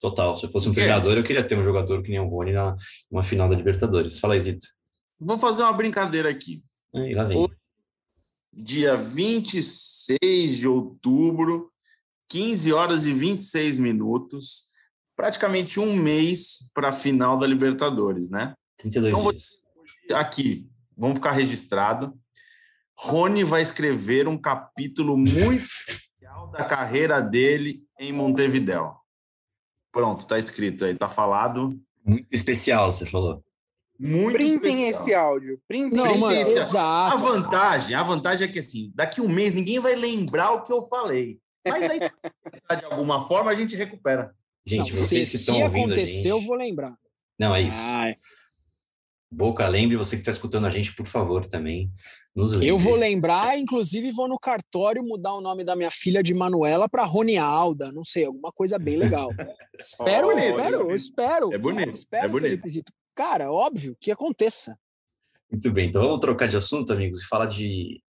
Total. 0.00 0.34
Se 0.34 0.46
eu 0.46 0.50
fosse 0.50 0.68
um 0.68 0.72
treinador, 0.72 1.16
eu 1.16 1.22
queria 1.22 1.44
ter 1.44 1.58
um 1.58 1.62
jogador 1.62 2.02
que 2.02 2.10
nem 2.10 2.18
o 2.18 2.28
Rony 2.28 2.52
na 2.52 2.74
uma 3.10 3.22
final 3.22 3.48
da 3.48 3.54
Libertadores. 3.54 4.18
Fala 4.18 4.34
aí, 4.34 4.40
Zito. 4.40 4.66
Vou 5.18 5.38
fazer 5.38 5.62
uma 5.62 5.72
brincadeira 5.72 6.30
aqui. 6.30 6.62
Aí, 6.94 7.12
lá 7.12 7.24
vem 7.24 7.46
dia 8.52 8.96
26 8.96 10.56
de 10.56 10.68
outubro, 10.68 11.70
15 12.28 12.72
horas 12.72 13.06
e 13.06 13.12
26 13.12 13.78
minutos, 13.78 14.68
praticamente 15.16 15.78
um 15.78 15.94
mês 15.94 16.70
para 16.74 16.90
a 16.90 16.92
final 16.92 17.36
da 17.36 17.46
Libertadores, 17.46 18.30
né? 18.30 18.54
32 18.78 19.12
então, 19.12 19.30
dias. 19.30 19.64
Aqui, 20.14 20.68
vamos 20.96 21.16
ficar 21.16 21.32
registrado. 21.32 22.18
Rony 22.98 23.44
vai 23.44 23.62
escrever 23.62 24.28
um 24.28 24.36
capítulo 24.36 25.16
muito 25.16 25.64
especial 25.64 26.50
da 26.50 26.64
carreira 26.64 27.20
dele 27.20 27.82
em 27.98 28.12
Montevidéu. 28.12 28.94
Pronto, 29.92 30.26
tá 30.26 30.38
escrito 30.38 30.84
aí, 30.84 30.94
tá 30.94 31.08
falado. 31.08 31.80
Muito 32.04 32.28
especial, 32.30 32.92
você 32.92 33.06
falou. 33.06 33.44
Muito 34.00 34.32
Printem 34.32 34.88
especial. 34.88 34.88
esse 34.88 35.14
áudio. 35.14 35.60
Printem 35.68 35.98
Não, 35.98 36.16
mano, 36.16 36.40
esse 36.40 36.56
exato. 36.56 37.14
A 37.14 37.16
vantagem, 37.16 37.94
a 37.94 38.02
vantagem 38.02 38.48
é 38.48 38.50
que 38.50 38.58
assim, 38.58 38.90
daqui 38.94 39.20
um 39.20 39.28
mês 39.28 39.54
ninguém 39.54 39.78
vai 39.78 39.94
lembrar 39.94 40.52
o 40.52 40.64
que 40.64 40.72
eu 40.72 40.82
falei. 40.84 41.38
Mas 41.68 41.82
aí, 41.82 41.98
de 42.78 42.84
alguma 42.86 43.28
forma, 43.28 43.50
a 43.50 43.54
gente 43.54 43.76
recupera. 43.76 44.34
Gente, 44.64 44.90
Não, 44.90 44.98
vocês 44.98 45.28
se, 45.28 45.36
que 45.36 45.40
estão 45.42 45.56
se 45.56 45.62
ouvindo 45.62 45.92
aconteceu, 45.92 46.38
eu 46.38 46.42
vou 46.42 46.56
lembrar. 46.56 46.94
Não, 47.38 47.54
é 47.54 47.60
isso. 47.60 47.76
Ai. 47.78 48.16
Boca, 49.32 49.66
lembre 49.68 49.96
você 49.96 50.16
que 50.16 50.22
está 50.22 50.30
escutando 50.30 50.66
a 50.66 50.70
gente, 50.70 50.94
por 50.94 51.06
favor, 51.06 51.46
também. 51.46 51.90
Nos 52.34 52.52
eu 52.54 52.78
vou 52.78 52.96
lembrar, 52.96 53.58
inclusive 53.58 54.12
vou 54.12 54.28
no 54.28 54.38
cartório 54.38 55.02
mudar 55.02 55.34
o 55.34 55.40
nome 55.40 55.64
da 55.64 55.74
minha 55.74 55.90
filha 55.90 56.22
de 56.22 56.32
Manuela 56.32 56.88
para 56.88 57.04
Ronialda, 57.04 57.90
não 57.92 58.04
sei, 58.04 58.24
alguma 58.24 58.52
coisa 58.52 58.78
bem 58.78 58.96
legal. 58.96 59.28
espero, 59.78 60.28
oh, 60.28 60.32
espero, 60.32 60.90
é 60.90 60.94
espero. 60.94 61.52
É 61.52 61.58
bonito. 61.58 61.92
Espero, 61.92 62.26
é 62.26 62.28
bonito 62.56 62.92
cara, 63.20 63.52
óbvio 63.52 63.94
que 64.00 64.10
aconteça. 64.10 64.78
Muito 65.50 65.70
bem, 65.70 65.88
então 65.88 66.02
vamos 66.02 66.20
trocar 66.20 66.48
de 66.48 66.56
assunto, 66.56 66.90
amigos, 66.90 67.22
e 67.22 67.26
falar 67.26 67.44
de. 67.44 68.02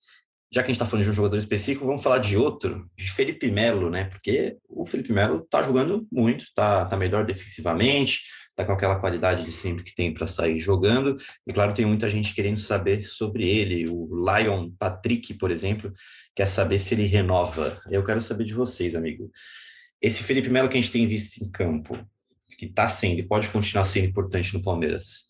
Já 0.53 0.61
que 0.61 0.67
a 0.67 0.73
gente 0.73 0.81
está 0.81 0.85
falando 0.85 1.03
de 1.03 1.11
um 1.11 1.13
jogador 1.13 1.37
específico, 1.37 1.85
vamos 1.85 2.03
falar 2.03 2.19
de 2.19 2.37
outro, 2.37 2.89
de 2.95 3.09
Felipe 3.11 3.49
Melo, 3.51 3.89
né? 3.89 4.05
Porque 4.05 4.57
o 4.69 4.85
Felipe 4.85 5.11
Melo 5.11 5.39
está 5.39 5.61
jogando 5.63 6.07
muito, 6.11 6.43
está 6.43 6.85
tá 6.85 6.95
melhor 6.95 7.25
defensivamente, 7.25 8.21
está 8.51 8.65
com 8.65 8.73
aquela 8.73 8.99
qualidade 8.99 9.43
de 9.43 9.51
sempre 9.51 9.83
que 9.83 9.95
tem 9.95 10.13
para 10.13 10.27
sair 10.27 10.59
jogando. 10.59 11.15
E 11.47 11.53
claro, 11.53 11.73
tem 11.73 11.85
muita 11.85 12.09
gente 12.09 12.33
querendo 12.33 12.57
saber 12.57 13.03
sobre 13.03 13.49
ele. 13.49 13.89
O 13.89 14.09
Lion 14.25 14.69
Patrick, 14.77 15.33
por 15.35 15.51
exemplo, 15.51 15.91
quer 16.35 16.47
saber 16.47 16.79
se 16.79 16.93
ele 16.93 17.05
renova. 17.05 17.81
Eu 17.89 18.03
quero 18.03 18.21
saber 18.21 18.43
de 18.43 18.53
vocês, 18.53 18.95
amigo. 18.95 19.31
Esse 20.01 20.23
Felipe 20.23 20.49
Melo 20.49 20.69
que 20.69 20.77
a 20.77 20.81
gente 20.81 20.91
tem 20.91 21.07
visto 21.07 21.43
em 21.43 21.49
campo, 21.49 21.97
que 22.57 22.65
está 22.65 22.87
sendo 22.87 23.19
e 23.19 23.27
pode 23.27 23.49
continuar 23.49 23.85
sendo 23.85 24.07
importante 24.07 24.53
no 24.53 24.61
Palmeiras, 24.61 25.25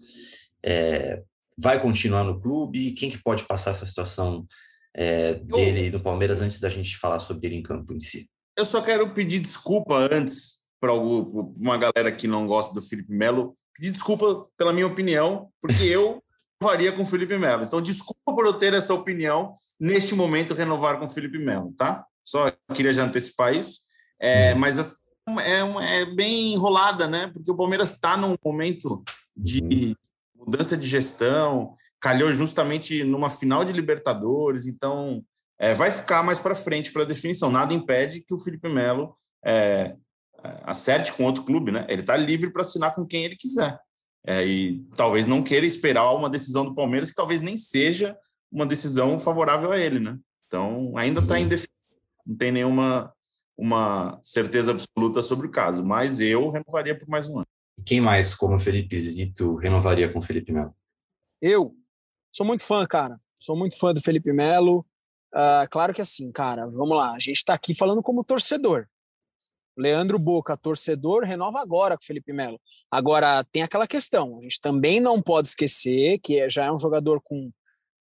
é, 0.64 1.22
vai 1.58 1.80
continuar 1.80 2.24
no 2.24 2.40
clube? 2.40 2.92
Quem 2.92 3.10
que 3.10 3.18
pode 3.18 3.44
passar 3.46 3.72
essa 3.72 3.86
situação 3.86 4.46
é, 4.96 5.36
dele 5.36 5.92
no 5.92 6.02
Palmeiras 6.02 6.42
antes 6.42 6.60
da 6.60 6.70
gente 6.70 6.98
falar 6.98 7.20
sobre 7.20 7.48
ele 7.48 7.56
em 7.58 7.64
campo 7.64 7.94
em 7.94 8.00
si? 8.00 8.30
Eu 8.58 8.66
só 8.66 8.82
quero 8.82 9.14
pedir 9.14 9.40
desculpa 9.40 10.10
antes 10.12 10.61
para 10.82 10.94
uma 10.94 11.78
galera 11.78 12.12
que 12.12 12.28
não 12.28 12.48
gosta 12.48 12.74
do 12.74 12.82
Felipe 12.82 13.14
Melo, 13.14 13.56
pedir 13.76 13.92
desculpa 13.92 14.48
pela 14.58 14.74
minha 14.74 14.88
opinião, 14.88 15.50
porque 15.62 15.84
eu 15.84 16.22
renovaria 16.60 16.92
com 16.92 17.04
o 17.04 17.06
Felipe 17.06 17.38
Melo. 17.38 17.64
Então, 17.64 17.80
desculpa 17.80 18.20
por 18.26 18.46
eu 18.46 18.54
ter 18.54 18.74
essa 18.74 18.94
opinião 18.94 19.56
neste 19.80 20.16
momento 20.16 20.56
renovar 20.56 21.00
com 21.00 21.06
o 21.06 21.10
Felipe 21.10 21.38
Melo, 21.38 21.72
tá? 21.78 22.06
Só 22.26 22.52
queria 22.74 22.94
já 22.94 23.06
antecipar 23.06 23.56
isso. 23.56 23.82
É, 24.20 24.54
mas 24.56 24.96
é, 25.44 25.64
uma, 25.64 25.86
é 25.86 26.06
bem 26.06 26.54
enrolada, 26.54 27.08
né? 27.08 27.30
Porque 27.32 27.52
o 27.52 27.56
Palmeiras 27.56 27.94
está 27.94 28.18
num 28.18 28.36
momento 28.44 29.04
de 29.36 29.96
mudança 30.36 30.76
de 30.76 30.88
gestão, 30.88 31.74
calhou 32.00 32.34
justamente 32.34 33.04
numa 33.04 33.30
final 33.30 33.64
de 33.64 33.74
Libertadores, 33.74 34.66
então 34.66 35.24
é, 35.60 35.74
vai 35.74 35.92
ficar 35.92 36.24
mais 36.24 36.40
para 36.40 36.56
frente 36.56 36.92
para 36.92 37.06
definição. 37.06 37.52
Nada 37.52 37.74
impede 37.74 38.22
que 38.22 38.34
o 38.34 38.40
Felipe 38.40 38.68
Melo 38.68 39.16
é, 39.46 39.54
é 39.54 39.96
acerte 40.64 41.14
com 41.14 41.24
outro 41.24 41.44
clube, 41.44 41.72
né? 41.72 41.86
Ele 41.90 42.02
está 42.02 42.16
livre 42.18 42.52
para 42.52 42.62
assinar 42.62 42.96
com 42.96 43.06
quem 43.06 43.24
ele 43.24 43.36
quiser. 43.36 43.80
É, 44.26 44.46
e 44.46 44.84
talvez 44.96 45.26
não 45.26 45.42
queira 45.44 45.66
esperar 45.66 46.12
uma 46.14 46.30
decisão 46.30 46.66
do 46.66 46.76
Palmeiras 46.76 47.10
que 47.10 47.16
talvez 47.16 47.42
nem 47.42 47.58
seja 47.58 48.18
uma 48.52 48.66
decisão 48.66 49.20
favorável 49.20 49.72
a 49.72 49.80
ele, 49.80 50.00
né? 50.00 50.18
Então 50.48 50.94
ainda 50.96 51.22
está 51.22 51.36
uhum. 51.36 51.42
indefinido, 51.42 51.74
não 52.26 52.36
tem 52.36 52.52
nenhuma 52.52 53.14
uma 53.58 54.20
certeza 54.24 54.72
absoluta 54.72 55.22
sobre 55.22 55.48
o 55.48 55.52
caso, 55.52 55.86
mas 55.86 56.20
eu 56.20 56.50
renovaria 56.50 56.98
por 56.98 57.08
mais 57.08 57.30
um 57.30 57.38
ano. 57.38 57.48
Quem 57.86 58.02
mais, 58.02 58.34
como 58.34 58.60
Felipe 58.60 58.98
Zito, 58.98 59.56
renovaria 59.56 60.12
com 60.12 60.22
Felipe 60.22 60.52
Melo? 60.52 60.76
Eu 61.42 61.76
sou 62.32 62.46
muito 62.46 62.64
fã, 62.64 62.86
cara. 62.86 63.20
Sou 63.40 63.56
muito 63.56 63.78
fã 63.78 63.94
do 63.94 64.02
Felipe 64.02 64.32
Melo. 64.34 64.86
Uh, 65.34 65.68
claro 65.70 65.94
que 65.94 66.02
assim, 66.02 66.32
cara, 66.32 66.68
vamos 66.68 66.96
lá. 66.96 67.14
A 67.14 67.20
gente 67.20 67.38
está 67.38 67.54
aqui 67.54 67.74
falando 67.74 68.04
como 68.04 68.24
torcedor. 68.24 68.88
Leandro 69.78 70.20
Boca, 70.20 70.58
torcedor, 70.58 71.24
renova 71.24 71.60
agora 71.62 71.96
com 71.96 72.04
o 72.04 72.06
Felipe 72.06 72.34
Melo. 72.34 72.60
Agora, 72.90 73.44
tem 73.46 73.64
aquela 73.64 73.88
questão, 73.88 74.40
a 74.40 74.44
gente 74.44 74.60
também 74.60 75.00
não 75.00 75.22
pode 75.22 75.48
esquecer 75.48 76.20
que 76.20 76.50
já 76.50 76.66
é 76.66 76.72
um 76.72 76.80
jogador 76.80 77.22
com, 77.22 77.52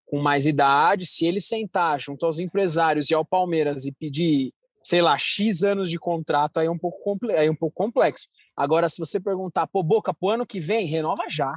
com 0.05 0.19
mais 0.19 0.45
idade. 0.45 1.05
Se 1.05 1.25
ele 1.25 1.41
sentar 1.41 1.99
junto 1.99 2.25
aos 2.25 2.39
empresários 2.39 3.09
e 3.09 3.13
ao 3.13 3.25
Palmeiras 3.25 3.85
e 3.85 3.91
pedir 3.91 4.53
sei 4.83 5.01
lá, 5.01 5.17
X 5.17 5.63
anos 5.63 5.89
de 5.89 5.99
contrato, 5.99 6.57
aí 6.57 6.67
é 6.67 6.71
um 6.71 6.77
pouco, 6.77 7.17
aí 7.29 7.47
é 7.47 7.51
um 7.51 7.55
pouco 7.55 7.75
complexo. 7.75 8.27
Agora, 8.55 8.89
se 8.89 8.99
você 8.99 9.19
perguntar, 9.19 9.67
pô, 9.67 9.83
Boca, 9.83 10.13
pro 10.13 10.29
ano 10.29 10.45
que 10.45 10.59
vem, 10.59 10.85
renova 10.85 11.25
já. 11.29 11.55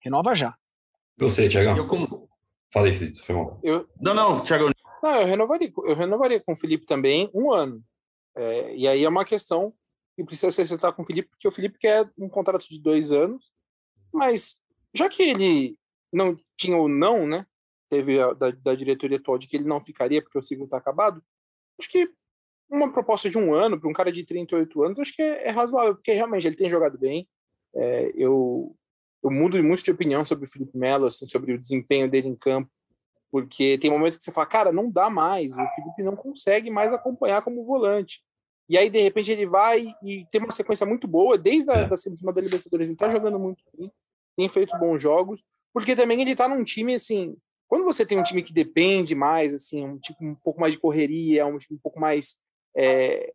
Renova 0.00 0.34
já. 0.34 0.54
Você, 1.16 1.48
Tiagão. 1.48 1.76
Eu 1.76 1.86
como... 1.86 2.28
Falei 2.72 2.92
isso, 2.92 3.24
foi 3.24 3.34
bom. 3.34 3.58
Eu... 3.62 3.88
Não, 4.00 4.14
não, 4.14 4.42
Tiagão. 4.42 4.70
Não, 5.02 5.20
eu 5.20 5.26
renovaria, 5.26 5.72
eu 5.76 5.94
renovaria 5.94 6.40
com 6.40 6.52
o 6.52 6.56
Felipe 6.56 6.84
também 6.86 7.30
um 7.32 7.52
ano. 7.52 7.82
É, 8.36 8.76
e 8.76 8.88
aí 8.88 9.04
é 9.04 9.08
uma 9.08 9.24
questão 9.24 9.72
que 10.16 10.24
precisa 10.24 10.50
se 10.50 10.62
acertar 10.62 10.92
com 10.92 11.02
o 11.02 11.04
Felipe, 11.04 11.28
porque 11.30 11.48
o 11.48 11.52
Felipe 11.52 11.78
quer 11.78 12.10
um 12.18 12.28
contrato 12.28 12.68
de 12.68 12.80
dois 12.80 13.10
anos, 13.12 13.52
mas 14.12 14.60
já 14.94 15.08
que 15.08 15.22
ele 15.22 15.76
não 16.12 16.36
tinha 16.56 16.76
o 16.76 16.88
não, 16.88 17.26
né? 17.26 17.46
Teve 17.90 18.20
a, 18.20 18.32
da, 18.32 18.50
da 18.50 18.74
diretoria 18.74 19.18
atual 19.18 19.38
de 19.38 19.48
que 19.48 19.56
ele 19.56 19.64
não 19.64 19.80
ficaria 19.80 20.22
porque 20.22 20.38
o 20.38 20.42
ciclo 20.42 20.64
está 20.64 20.76
acabado, 20.76 21.22
acho 21.78 21.88
que 21.88 22.10
uma 22.70 22.92
proposta 22.92 23.28
de 23.28 23.38
um 23.38 23.54
ano 23.54 23.78
para 23.78 23.88
um 23.88 23.92
cara 23.92 24.10
de 24.10 24.24
38 24.24 24.82
anos, 24.82 24.98
acho 24.98 25.14
que 25.14 25.22
é, 25.22 25.48
é, 25.48 25.50
razoável, 25.50 25.94
porque 25.94 26.12
realmente 26.12 26.46
ele 26.46 26.56
tem 26.56 26.70
jogado 26.70 26.98
bem. 26.98 27.28
É, 27.74 28.12
eu, 28.16 28.74
eu 29.22 29.30
mudo 29.30 29.62
muito 29.62 29.84
de 29.84 29.90
opinião 29.90 30.24
sobre 30.24 30.46
o 30.46 30.50
Felipe 30.50 30.76
Melo, 30.76 31.06
assim, 31.06 31.26
sobre 31.26 31.52
o 31.52 31.58
desempenho 31.58 32.10
dele 32.10 32.28
em 32.28 32.36
campo, 32.36 32.70
porque 33.34 33.76
tem 33.78 33.90
momentos 33.90 34.16
que 34.16 34.22
você 34.22 34.30
fala, 34.30 34.46
cara, 34.46 34.70
não 34.70 34.88
dá 34.88 35.10
mais, 35.10 35.54
o 35.54 35.68
Felipe 35.74 36.04
não 36.04 36.14
consegue 36.14 36.70
mais 36.70 36.92
acompanhar 36.92 37.42
como 37.42 37.64
volante. 37.64 38.22
E 38.68 38.78
aí, 38.78 38.88
de 38.88 39.00
repente, 39.00 39.32
ele 39.32 39.44
vai 39.44 39.92
e 40.04 40.24
tem 40.30 40.40
uma 40.40 40.52
sequência 40.52 40.86
muito 40.86 41.08
boa, 41.08 41.36
desde 41.36 41.68
a 41.68 41.82
da 41.82 41.96
semifinal 41.96 42.32
da 42.32 42.40
Libertadores, 42.40 42.86
ele 42.86 42.96
tá 42.96 43.08
jogando 43.08 43.36
muito 43.36 43.60
bem, 43.76 43.90
tem 44.36 44.48
feito 44.48 44.78
bons 44.78 45.02
jogos, 45.02 45.42
porque 45.72 45.96
também 45.96 46.20
ele 46.20 46.36
tá 46.36 46.46
num 46.46 46.62
time, 46.62 46.94
assim, 46.94 47.36
quando 47.66 47.84
você 47.84 48.06
tem 48.06 48.16
um 48.16 48.22
time 48.22 48.40
que 48.40 48.52
depende 48.52 49.16
mais, 49.16 49.52
assim, 49.52 49.84
um 49.84 49.98
tipo 49.98 50.24
um 50.24 50.36
pouco 50.36 50.60
mais 50.60 50.72
de 50.72 50.78
correria, 50.78 51.44
um 51.44 51.58
time 51.58 51.76
um 51.76 51.82
pouco 51.82 51.98
mais 51.98 52.36
é, 52.76 53.32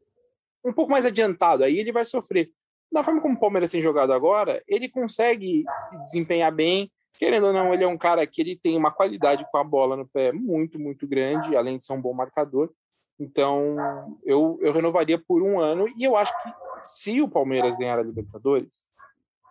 um 0.64 0.72
pouco 0.72 0.90
mais 0.90 1.04
adiantado, 1.04 1.66
aí 1.66 1.78
ele 1.78 1.92
vai 1.92 2.06
sofrer. 2.06 2.50
Da 2.90 3.04
forma 3.04 3.20
como 3.20 3.36
o 3.36 3.40
Palmeiras 3.40 3.70
tem 3.70 3.82
jogado 3.82 4.14
agora, 4.14 4.64
ele 4.66 4.88
consegue 4.88 5.66
se 5.78 6.02
desempenhar 6.04 6.56
bem. 6.56 6.90
Querendo 7.14 7.48
ou 7.48 7.54
não, 7.54 7.74
ele 7.74 7.84
é 7.84 7.88
um 7.88 7.98
cara 7.98 8.26
que 8.26 8.42
ele 8.42 8.56
tem 8.56 8.78
uma 8.78 8.92
qualidade 8.92 9.46
com 9.52 9.58
a 9.58 9.64
bola 9.64 9.98
no 9.98 10.08
pé 10.08 10.32
muito, 10.32 10.80
muito 10.80 11.08
grande, 11.08 11.56
além 11.56 11.78
de 11.78 11.84
ser 11.84 11.94
um 11.94 12.02
bom 12.02 12.14
marcador. 12.14 12.72
Então, 13.20 13.76
eu, 14.24 14.58
eu 14.62 14.72
renovaria 14.72 15.20
por 15.20 15.44
um 15.44 15.60
ano 15.60 15.88
e 15.98 16.04
eu 16.04 16.16
acho 16.16 16.32
que 16.42 16.54
se 16.86 17.22
o 17.22 17.28
Palmeiras 17.28 17.76
ganhar 17.76 18.00
a 18.00 18.04
Libertadores, 18.04 18.90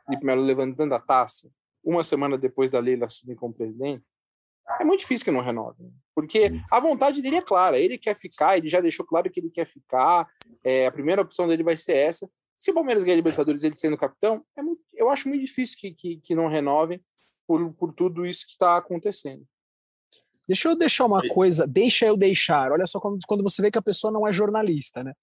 Felipe 0.06 0.24
Melo 0.24 0.42
levantando 0.42 0.94
a 0.94 0.98
taça, 0.98 1.50
uma 1.84 2.02
semana 2.02 2.38
depois 2.38 2.70
da 2.70 2.78
Leila 2.78 3.04
assumir 3.04 3.36
como 3.36 3.52
presidente, 3.52 4.04
é 4.80 4.84
muito 4.84 5.00
difícil 5.00 5.24
que 5.24 5.30
não 5.30 5.40
renove. 5.40 5.82
Né? 5.82 5.90
Porque 6.14 6.50
a 6.70 6.80
vontade 6.80 7.20
dele 7.22 7.36
é 7.36 7.42
clara, 7.42 7.78
ele 7.78 7.98
quer 7.98 8.14
ficar, 8.14 8.56
ele 8.56 8.68
já 8.68 8.80
deixou 8.80 9.04
claro 9.04 9.30
que 9.30 9.40
ele 9.40 9.50
quer 9.50 9.66
ficar, 9.66 10.26
é, 10.64 10.86
a 10.86 10.92
primeira 10.92 11.22
opção 11.22 11.46
dele 11.46 11.62
vai 11.62 11.76
ser 11.76 11.96
essa. 11.96 12.28
Se 12.58 12.70
o 12.70 12.74
Palmeiras 12.74 13.04
ganhar 13.04 13.14
a 13.14 13.16
Libertadores 13.16 13.62
ele 13.62 13.74
sendo 13.74 13.96
capitão, 13.96 14.42
é 14.56 14.62
muito, 14.62 14.80
eu 14.94 15.10
acho 15.10 15.28
muito 15.28 15.42
difícil 15.42 15.76
que, 15.78 15.92
que, 15.92 16.16
que 16.16 16.34
não 16.34 16.48
renovem 16.48 17.00
por, 17.48 17.72
por 17.72 17.94
tudo 17.94 18.26
isso 18.26 18.44
que 18.44 18.52
está 18.52 18.76
acontecendo. 18.76 19.42
Deixa 20.46 20.68
eu 20.68 20.76
deixar 20.76 21.06
uma 21.06 21.26
coisa, 21.28 21.66
deixa 21.66 22.06
eu 22.06 22.16
deixar. 22.16 22.70
Olha 22.70 22.86
só 22.86 23.00
quando, 23.00 23.18
quando 23.26 23.42
você 23.42 23.62
vê 23.62 23.70
que 23.70 23.78
a 23.78 23.82
pessoa 23.82 24.12
não 24.12 24.28
é 24.28 24.32
jornalista, 24.32 25.02
né? 25.02 25.14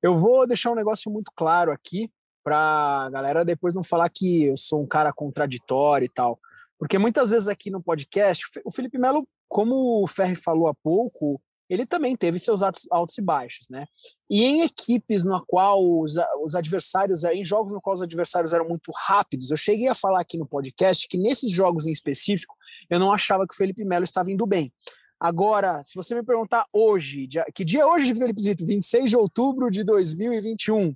Eu 0.00 0.16
vou 0.16 0.46
deixar 0.46 0.70
um 0.70 0.76
negócio 0.76 1.10
muito 1.10 1.32
claro 1.34 1.72
aqui 1.72 2.10
para 2.44 3.04
a 3.06 3.10
galera 3.10 3.44
depois 3.44 3.74
não 3.74 3.84
falar 3.84 4.08
que 4.08 4.44
eu 4.46 4.56
sou 4.56 4.82
um 4.82 4.86
cara 4.86 5.12
contraditório 5.12 6.06
e 6.06 6.08
tal. 6.08 6.38
Porque 6.78 6.98
muitas 6.98 7.30
vezes 7.30 7.48
aqui 7.48 7.70
no 7.70 7.82
podcast, 7.82 8.44
o 8.64 8.70
Felipe 8.72 8.98
Melo, 8.98 9.26
como 9.48 10.02
o 10.02 10.06
Ferri 10.06 10.34
falou 10.34 10.66
há 10.66 10.74
pouco, 10.74 11.40
ele 11.72 11.86
também 11.86 12.14
teve 12.14 12.38
seus 12.38 12.62
altos, 12.62 12.86
altos 12.90 13.16
e 13.16 13.22
baixos, 13.22 13.66
né? 13.70 13.86
E 14.28 14.44
em 14.44 14.60
equipes 14.60 15.24
no 15.24 15.42
qual 15.46 15.82
os, 15.82 16.16
os 16.44 16.54
adversários, 16.54 17.24
em 17.24 17.42
jogos 17.42 17.72
no 17.72 17.80
qual 17.80 17.94
os 17.94 18.02
adversários 18.02 18.52
eram 18.52 18.68
muito 18.68 18.92
rápidos, 18.94 19.50
eu 19.50 19.56
cheguei 19.56 19.88
a 19.88 19.94
falar 19.94 20.20
aqui 20.20 20.36
no 20.36 20.46
podcast 20.46 21.08
que 21.08 21.16
nesses 21.16 21.50
jogos 21.50 21.86
em 21.86 21.90
específico, 21.90 22.54
eu 22.90 22.98
não 22.98 23.10
achava 23.10 23.46
que 23.46 23.54
o 23.54 23.56
Felipe 23.56 23.86
Melo 23.86 24.04
estava 24.04 24.30
indo 24.30 24.46
bem. 24.46 24.70
Agora, 25.18 25.82
se 25.82 25.94
você 25.94 26.14
me 26.14 26.22
perguntar 26.22 26.66
hoje, 26.70 27.26
que 27.54 27.64
dia 27.64 27.80
é 27.80 27.86
hoje, 27.86 28.14
Felipe 28.14 28.42
Zito? 28.42 28.66
26 28.66 29.08
de 29.08 29.16
outubro 29.16 29.70
de 29.70 29.82
2021. 29.82 30.94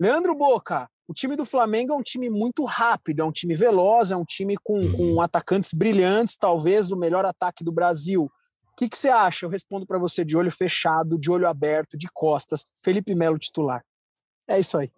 Leandro 0.00 0.34
Boca, 0.34 0.88
o 1.06 1.12
time 1.12 1.36
do 1.36 1.44
Flamengo 1.44 1.92
é 1.92 1.96
um 1.96 2.02
time 2.02 2.30
muito 2.30 2.64
rápido, 2.64 3.20
é 3.20 3.24
um 3.26 3.32
time 3.32 3.54
veloz, 3.54 4.10
é 4.10 4.16
um 4.16 4.24
time 4.24 4.56
com, 4.56 4.78
uhum. 4.78 4.92
com 4.92 5.20
atacantes 5.20 5.74
brilhantes, 5.74 6.34
talvez 6.34 6.92
o 6.92 6.96
melhor 6.96 7.26
ataque 7.26 7.62
do 7.62 7.72
Brasil. 7.72 8.30
O 8.78 8.80
que, 8.80 8.90
que 8.90 8.96
você 8.96 9.08
acha? 9.08 9.44
Eu 9.44 9.50
respondo 9.50 9.84
para 9.84 9.98
você 9.98 10.24
de 10.24 10.36
olho 10.36 10.52
fechado, 10.52 11.18
de 11.18 11.28
olho 11.28 11.48
aberto, 11.48 11.98
de 11.98 12.06
costas. 12.12 12.64
Felipe 12.80 13.12
Melo 13.12 13.36
titular. 13.36 13.84
É 14.46 14.60
isso 14.60 14.78
aí. 14.78 14.88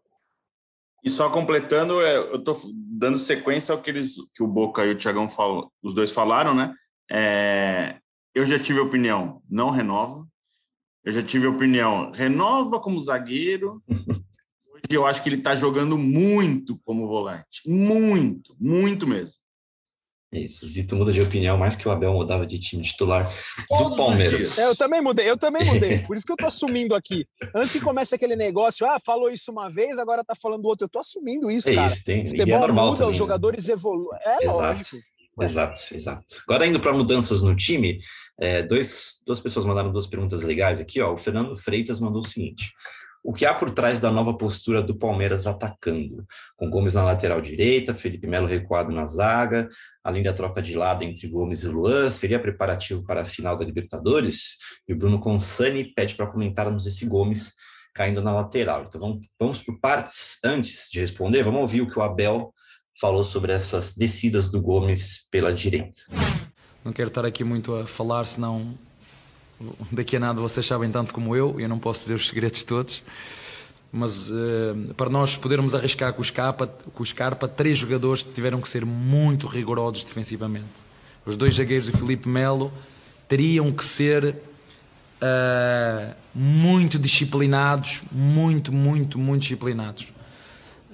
E 1.03 1.09
só 1.09 1.31
completando, 1.31 1.99
é, 2.03 2.19
eu 2.19 2.35
estou 2.35 2.61
dando 2.75 3.19
sequência 3.19 3.75
ao 3.75 3.81
que, 3.81 3.89
eles, 3.89 4.17
que 4.35 4.43
o 4.43 4.47
Boca 4.47 4.85
e 4.85 4.91
o 4.91 4.99
Thiagão 4.99 5.31
falou, 5.31 5.73
os 5.83 5.95
dois 5.95 6.13
falaram, 6.13 6.55
né? 6.55 6.75
É, 7.11 7.99
eu 8.35 8.45
já 8.45 8.59
tive 8.59 8.81
opinião, 8.81 9.43
não 9.49 9.71
renova. 9.71 10.29
Eu 11.03 11.13
já 11.15 11.23
tive 11.23 11.47
opinião, 11.47 12.11
renova 12.11 12.79
como 12.79 13.01
zagueiro. 13.01 13.83
eu 14.91 15.07
acho 15.07 15.23
que 15.23 15.31
ele 15.31 15.37
está 15.37 15.55
jogando 15.55 15.97
muito 15.97 16.79
como 16.85 17.09
volante. 17.09 17.63
Muito, 17.67 18.55
muito 18.61 19.07
mesmo. 19.07 19.41
É 20.33 20.39
isso, 20.39 20.65
o 20.65 20.69
Zito 20.69 20.95
muda 20.95 21.13
de 21.13 21.21
opinião 21.21 21.59
mais 21.59 21.75
que 21.75 21.89
o 21.89 21.91
Abel 21.91 22.13
mudava 22.13 22.47
de 22.47 22.57
time 22.57 22.85
titular 22.85 23.29
Todos 23.69 23.91
do 23.91 23.97
Palmeiras. 23.97 24.59
É, 24.59 24.67
eu 24.67 24.77
também 24.77 25.01
mudei, 25.01 25.29
eu 25.29 25.37
também 25.37 25.65
mudei. 25.65 25.99
Por 26.07 26.17
isso 26.17 26.25
que 26.25 26.31
eu 26.31 26.37
tô 26.37 26.47
assumindo 26.47 26.95
aqui. 26.95 27.27
Antes 27.53 27.73
que 27.73 27.81
comece 27.81 28.15
aquele 28.15 28.37
negócio, 28.37 28.87
ah, 28.87 28.99
falou 29.05 29.29
isso 29.29 29.51
uma 29.51 29.69
vez, 29.69 29.99
agora 29.99 30.23
tá 30.23 30.37
falando 30.41 30.65
outro. 30.67 30.85
Eu 30.85 30.89
tô 30.89 31.01
assumindo 31.01 31.51
isso, 31.51 31.69
é 31.69 31.75
cara. 31.75 31.89
Isso, 31.89 32.05
tem. 32.05 32.25
Futebol 32.25 32.55
é 32.55 32.61
normal 32.61 32.87
muda, 32.87 32.99
também, 32.99 33.11
os 33.11 33.17
né? 33.17 33.19
jogadores 33.19 33.67
né? 33.67 33.75
evoluem. 33.75 34.19
É 34.25 34.45
Exato. 34.45 34.59
lógico. 34.59 34.97
Exato, 35.41 35.81
exato. 35.95 36.43
Agora 36.47 36.67
indo 36.67 36.79
para 36.79 36.93
mudanças 36.93 37.43
no 37.43 37.57
time, 37.57 37.99
é, 38.39 38.63
dois, 38.63 39.23
duas 39.27 39.41
pessoas 39.41 39.65
mandaram 39.65 39.91
duas 39.91 40.07
perguntas 40.07 40.43
legais 40.43 40.79
aqui. 40.79 41.01
Ó. 41.01 41.13
O 41.13 41.19
Fernando 41.19 41.57
Freitas 41.57 41.99
mandou 41.99 42.21
o 42.21 42.27
seguinte: 42.27 42.71
o 43.23 43.33
que 43.33 43.45
há 43.45 43.53
por 43.53 43.71
trás 43.71 44.01
da 44.01 44.11
nova 44.11 44.37
postura 44.37 44.83
do 44.83 44.97
Palmeiras 44.97 45.47
atacando, 45.47 46.25
com 46.57 46.71
Gomes 46.71 46.95
na 46.95 47.03
lateral 47.03 47.41
direita, 47.41 47.95
Felipe 47.95 48.27
Melo 48.27 48.47
recuado 48.47 48.91
na 48.91 49.05
zaga, 49.05 49.69
além 50.03 50.23
da 50.23 50.33
troca 50.33 50.63
de 50.63 50.75
lado 50.75 51.05
entre 51.05 51.29
Gomes 51.29 51.63
e 51.63 51.69
Luan, 51.69 52.11
seria 52.11 52.39
preparativo 52.39 53.05
para 53.05 53.23
a 53.23 53.27
final 53.27 53.57
da 53.57 53.65
Libertadores? 53.65 54.57
E 54.89 54.93
o 54.93 54.97
Bruno 54.97 55.21
Consani 55.21 55.93
pede 55.95 56.15
para 56.15 56.27
comentarmos 56.27 56.87
esse 56.87 57.05
Gomes 57.07 57.53
caindo 57.95 58.23
na 58.23 58.33
lateral. 58.33 58.85
Então 58.89 59.01
vamos, 59.01 59.27
vamos 59.39 59.61
por 59.63 59.79
partes 59.81 60.39
antes 60.45 60.89
de 60.91 61.01
responder, 61.01 61.43
vamos 61.43 61.61
ouvir 61.61 61.83
o 61.83 61.91
que 61.91 61.99
o 61.99 62.03
Abel 62.03 62.55
falou 62.99 63.25
sobre 63.25 63.53
essas 63.53 63.95
descidas 63.95 64.51
do 64.51 64.61
Gomes 64.61 65.27
pela 65.31 65.53
direita. 65.53 65.99
Não 66.85 66.93
quero 66.93 67.09
estar 67.09 67.27
aqui 67.27 67.45
muito 67.45 67.75
a 67.75 67.87
falar, 67.87 68.27
senão 68.27 68.75
daqui 69.91 70.17
a 70.17 70.21
nada 70.21 70.41
vocês 70.41 70.67
sabem 70.67 70.91
tanto 70.91 71.13
como 71.13 71.37
eu, 71.37 71.61
eu 71.61 71.69
não 71.69 71.79
posso 71.79 72.01
dizer 72.03 72.15
os 72.15 72.27
segredos 72.27 72.65
todos, 72.65 73.03
mas 73.93 74.31
uh, 74.31 74.95
para 74.97 75.11
nós 75.11 75.37
podermos 75.37 75.75
arriscar 75.75 76.13
com 76.13 76.23
o, 76.23 76.25
Scarpa, 76.25 76.67
com 76.67 77.03
o 77.03 77.07
Scarpa, 77.07 77.49
três 77.49 77.79
jogadores 77.79 78.23
tiveram 78.23 78.61
que 78.61 78.69
ser 78.69 78.85
muito 78.87 79.47
rigorosos 79.47 80.05
defensivamente. 80.05 80.69
Os 81.27 81.37
dois 81.37 81.55
zagueiros 81.55 81.89
e 81.89 81.93
Felipe 81.93 82.29
Melo 82.29 82.73
teriam 83.29 83.71
que 83.73 83.85
ser 83.85 84.37
uh, 85.21 86.15
muito 86.35 86.99
disciplinados, 86.99 88.03
muito, 88.11 88.73
muito, 88.73 89.19
muito 89.19 89.43
disciplinados. 89.43 90.13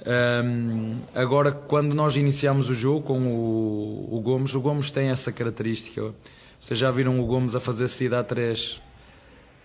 Um, 0.06 0.98
eh, 1.14 1.20
agora, 1.20 1.50
quando 1.50 1.92
nós 1.92 2.16
iniciamos 2.16 2.70
o 2.70 2.74
jogo 2.74 3.02
com 3.02 3.26
o, 3.26 4.16
o 4.16 4.20
Gomes, 4.20 4.54
o 4.54 4.60
Gomes 4.60 4.90
tem 4.90 5.08
essa 5.08 5.32
característica 5.32 6.14
vocês 6.60 6.78
já 6.78 6.90
viram 6.90 7.20
o 7.20 7.26
Gomes 7.26 7.54
a 7.54 7.60
fazer 7.60 7.88
saída 7.88 8.20
a 8.20 8.24
3, 8.24 8.72
uh, 8.72 8.80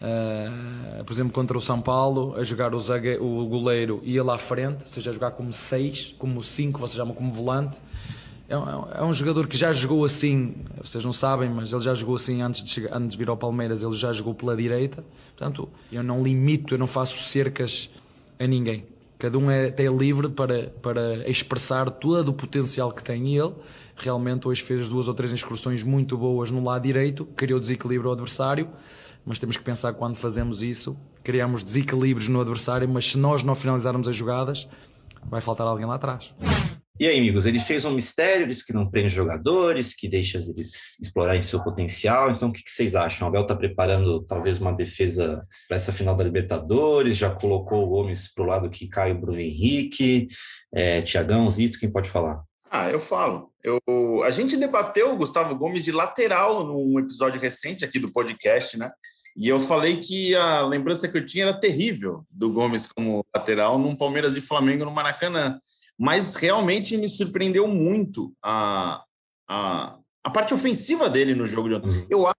eh, 0.02 1.04
por 1.04 1.14
exemplo, 1.14 1.34
contra 1.34 1.58
o 1.58 1.62
São 1.62 1.82
Paulo, 1.82 2.36
a 2.36 2.44
jogar 2.44 2.74
o, 2.76 2.80
zague, 2.80 3.18
o 3.18 3.46
goleiro 3.46 4.02
ia 4.04 4.24
lá 4.24 4.36
à 4.36 4.38
frente, 4.38 4.82
ou 4.82 4.88
seja, 4.88 5.10
a 5.10 5.14
jogar 5.14 5.32
como 5.32 5.52
6, 5.52 6.16
como 6.18 6.44
5, 6.44 6.80
vocês 6.80 6.98
chamam 6.98 7.16
como 7.16 7.32
volante. 7.34 7.80
É 8.48 8.58
um, 8.58 8.92
é 8.92 9.04
um, 9.04 9.14
jogador 9.14 9.48
que 9.48 9.56
já 9.56 9.72
jogou 9.72 10.04
assim, 10.04 10.56
vocês 10.84 11.06
não 11.06 11.14
sabem, 11.14 11.50
mas 11.50 11.72
ele 11.72 11.82
já 11.82 11.94
jogou 11.94 12.16
assim 12.16 12.42
antes 12.42 12.62
de, 12.62 12.70
chegar, 12.70 12.98
antes 12.98 13.12
de 13.12 13.18
vir 13.18 13.30
ao 13.30 13.38
Palmeiras, 13.38 13.82
ele 13.82 13.94
já 13.94 14.12
jogou 14.12 14.36
pela 14.36 14.58
direita. 14.58 15.06
Portanto, 15.38 15.70
eu 15.90 16.04
não 16.04 16.22
limito, 16.22 16.74
eu 16.74 16.78
não 16.78 16.88
faço 16.88 17.18
cercas 17.18 17.90
a 18.38 18.46
ninguém. 18.46 18.86
Cada 19.18 19.38
um 19.38 19.50
é, 19.50 19.68
é 19.68 19.88
livre 19.88 20.28
para, 20.30 20.64
para 20.82 21.30
expressar 21.30 21.90
todo 21.90 22.30
o 22.30 22.34
potencial 22.34 22.92
que 22.92 23.04
tem 23.04 23.38
ele 23.38 23.54
realmente 23.96 24.48
hoje 24.48 24.62
fez 24.62 24.90
duas 24.90 25.08
ou 25.08 25.14
três 25.14 25.32
incursões 25.34 25.84
muito 25.84 26.18
boas 26.18 26.52
no 26.52 26.64
lado 26.64 26.84
direito, 26.84 27.26
criou 27.36 27.60
desequilíbrio 27.60 28.10
ao 28.10 28.14
adversário, 28.14 28.70
mas 29.26 29.40
temos 29.40 29.58
que 29.58 29.64
pensar 29.64 29.94
quando 29.94 30.16
fazemos 30.16 30.64
isso, 30.64 30.98
criamos 31.24 31.64
desequilíbrios 31.64 32.28
no 32.28 32.42
adversário, 32.42 32.88
mas 32.90 33.12
se 33.12 33.18
nós 33.18 33.44
não 33.44 33.56
finalizarmos 33.56 34.08
as 34.08 34.16
jogadas, 34.16 34.68
vai 35.30 35.42
faltar 35.42 35.68
alguém 35.68 35.86
lá 35.86 35.96
atrás. 35.96 36.34
E 37.02 37.08
aí, 37.08 37.18
amigos, 37.18 37.48
ele 37.48 37.60
fez 37.60 37.84
um 37.84 37.90
mistério, 37.90 38.48
disse 38.48 38.64
que 38.64 38.74
não 38.74 38.88
prende 38.88 39.10
jogadores, 39.10 39.92
que 39.92 40.08
deixa 40.08 40.38
eles 40.38 41.00
explorarem 41.02 41.42
seu 41.42 41.60
potencial. 41.64 42.30
Então, 42.30 42.50
o 42.50 42.54
que, 42.54 42.62
vocês 42.68 42.96
acham? 42.96 43.26
O 43.26 43.30
Abel 43.30 43.42
está 43.42 43.56
preparando 43.56 44.22
talvez 44.22 44.60
uma 44.60 44.72
defesa 44.72 45.44
para 45.68 45.78
essa 45.78 45.92
final 45.92 46.16
da 46.16 46.24
Libertadores, 46.24 47.18
já 47.18 47.32
colocou 47.32 47.84
o 47.84 47.88
Gomes 47.88 48.32
para 48.32 48.44
o 48.44 48.48
lado 48.48 48.70
que 48.70 48.88
cai 48.88 49.14
o 49.14 49.20
Bruno 49.20 49.40
Henrique, 49.40 50.28
é, 50.72 51.02
Tiagão, 51.02 51.50
Zito, 51.50 51.80
quem 51.80 51.92
pode 51.92 52.08
falar? 52.08 52.44
Ah, 52.70 52.92
eu 52.92 53.00
falo. 53.00 53.51
Eu, 53.64 54.24
a 54.24 54.32
gente 54.32 54.58
debateu 54.58 55.14
o 55.14 55.18
Gustavo 55.18 55.56
Gomes 55.56 55.84
de 55.84 55.92
lateral 55.92 56.64
num 56.64 57.00
episódio 57.00 57.40
recente 57.40 57.86
aqui 57.86 58.00
do 58.00 58.12
podcast, 58.12 58.78
né? 58.78 58.92
E 59.36 59.48
eu 59.48 59.60
falei 59.60 60.02
que 60.02 60.36
a 60.36 60.62
lembrança 60.66 61.08
que 61.08 61.18
eu 61.18 61.26
tinha 61.26 61.46
era 61.46 61.60
terrível 61.60 62.26
do 62.30 62.52
Gomes 62.52 62.88
como 62.88 63.26
lateral 63.34 63.80
num 63.80 63.96
Palmeiras 63.96 64.36
e 64.36 64.42
Flamengo 64.42 64.84
no 64.84 64.92
Maracanã. 64.92 65.60
Mas 65.98 66.36
realmente 66.36 66.98
me 66.98 67.08
surpreendeu 67.08 67.68
muito 67.68 68.34
a, 68.44 69.04
a, 69.48 69.98
a 70.24 70.30
parte 70.30 70.54
ofensiva 70.54 71.10
dele 71.10 71.34
no 71.34 71.46
jogo 71.46 71.70
de 71.70 71.76
ontem. 71.76 71.90
Uhum. 71.90 72.08
Eu 72.10 72.28
acho, 72.28 72.36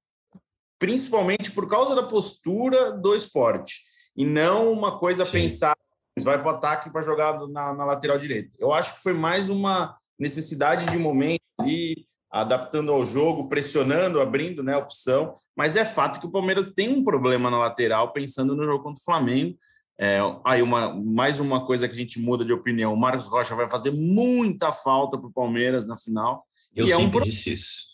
principalmente 0.79 1.51
por 1.51 1.69
causa 1.69 1.95
da 1.95 2.03
postura 2.03 2.93
do 2.93 3.15
esporte. 3.15 3.83
e 4.17 4.27
não 4.27 4.71
uma 4.71 4.99
coisa 4.99 5.25
Sim. 5.25 5.33
pensar, 5.33 5.75
vai 6.21 6.39
para 6.39 6.53
o 6.53 6.57
ataque 6.57 6.91
para 6.91 7.01
jogar 7.01 7.39
na, 7.49 7.73
na, 7.73 7.85
lateral 7.85 8.19
direita. 8.19 8.55
Eu 8.59 8.73
acho 8.73 8.97
que 8.97 9.03
foi 9.03 9.15
mais 9.15 9.49
uma 9.49 9.97
necessidade 10.19 10.87
de 10.87 10.99
momento 10.99 11.41
e 11.67 12.07
adaptando 12.31 12.91
ao 12.91 13.05
jogo, 13.05 13.49
pressionando, 13.49 14.21
abrindo 14.21 14.63
né, 14.63 14.73
a 14.73 14.79
opção, 14.79 15.35
mas 15.55 15.77
é 15.77 15.85
fato 15.85 16.19
que 16.19 16.27
o 16.27 16.31
Palmeiras 16.31 16.73
tem 16.75 16.89
um 16.89 17.05
problema 17.05 17.51
na 17.51 17.59
lateral, 17.59 18.13
pensando 18.13 18.57
no 18.57 18.65
jogo 18.65 18.83
contra 18.83 19.01
o 19.01 19.05
Flamengo. 19.05 19.57
É, 20.01 20.19
aí 20.45 20.63
uma, 20.63 20.95
mais 20.95 21.39
uma 21.39 21.67
coisa 21.67 21.87
que 21.87 21.95
a 21.95 21.97
gente 21.97 22.19
muda 22.19 22.45
de 22.45 22.53
opinião, 22.53 22.95
o 22.95 22.99
Marcos 22.99 23.27
Rocha 23.27 23.55
vai 23.55 23.69
fazer 23.69 23.91
muita 23.91 24.73
falta 24.73 25.19
para 25.19 25.29
o 25.29 25.33
Palmeiras 25.33 25.87
na 25.87 25.97
final. 25.97 26.47
Eu 26.75 26.87
e 26.87 26.93
é 26.93 26.97
um... 26.97 27.11
disse 27.11 27.53
isso. 27.53 27.93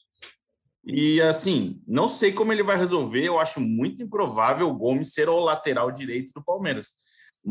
E 0.85 1.21
assim, 1.21 1.83
não 1.87 2.09
sei 2.09 2.33
como 2.33 2.53
ele 2.53 2.63
vai 2.63 2.79
resolver. 2.79 3.23
Eu 3.23 3.39
acho 3.39 3.61
muito 3.61 4.03
improvável 4.03 4.69
o 4.69 4.75
Gomes 4.75 5.13
ser 5.13 5.29
o 5.29 5.39
lateral 5.39 5.91
direito 5.91 6.33
do 6.33 6.43
Palmeiras. 6.43 6.93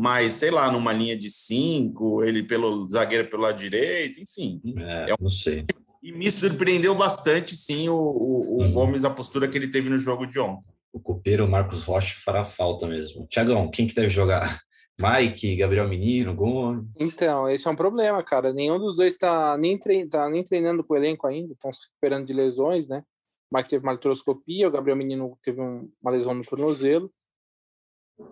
Mas, 0.00 0.34
sei 0.34 0.52
lá, 0.52 0.70
numa 0.70 0.92
linha 0.92 1.18
de 1.18 1.28
cinco, 1.28 2.22
ele 2.22 2.44
pelo 2.44 2.86
zagueiro 2.86 3.28
pelo 3.28 3.42
lado 3.42 3.58
direito, 3.58 4.20
enfim. 4.20 4.62
É, 4.76 5.10
é 5.10 5.14
um... 5.14 5.16
não 5.22 5.28
sei. 5.28 5.66
E 6.00 6.12
me 6.12 6.30
surpreendeu 6.30 6.94
bastante, 6.94 7.56
sim, 7.56 7.88
o, 7.88 7.96
o, 7.96 8.58
o 8.58 8.62
hum. 8.62 8.72
Gomes, 8.72 9.04
a 9.04 9.10
postura 9.10 9.48
que 9.48 9.58
ele 9.58 9.72
teve 9.72 9.90
no 9.90 9.98
jogo 9.98 10.24
de 10.24 10.38
ontem. 10.38 10.70
O 10.92 11.00
copeiro 11.00 11.48
Marcos 11.48 11.82
Rocha 11.82 12.14
fará 12.24 12.44
falta 12.44 12.86
mesmo. 12.86 13.26
Tiagão, 13.26 13.68
quem 13.68 13.88
que 13.88 13.94
deve 13.94 14.08
jogar? 14.08 14.60
Mike, 15.02 15.56
Gabriel 15.56 15.88
Menino, 15.88 16.32
Gomes. 16.32 16.86
Então, 17.00 17.50
esse 17.50 17.66
é 17.66 17.70
um 17.72 17.76
problema, 17.76 18.22
cara. 18.22 18.52
Nenhum 18.52 18.78
dos 18.78 18.98
dois 18.98 19.14
está 19.14 19.58
nem, 19.58 19.76
trein, 19.76 20.08
tá 20.08 20.30
nem 20.30 20.44
treinando 20.44 20.84
com 20.84 20.94
o 20.94 20.96
elenco 20.96 21.26
ainda, 21.26 21.54
estão 21.54 21.72
se 21.72 21.80
recuperando 21.88 22.24
de 22.24 22.32
lesões, 22.32 22.86
né? 22.86 23.02
O 23.50 23.56
Mike 23.56 23.68
teve 23.68 23.84
uma 23.84 23.92
artroscopia, 23.94 24.68
o 24.68 24.70
Gabriel 24.70 24.96
Menino 24.96 25.36
teve 25.42 25.60
um, 25.60 25.90
uma 26.00 26.12
lesão 26.12 26.34
no 26.34 26.44
tornozelo. 26.44 27.10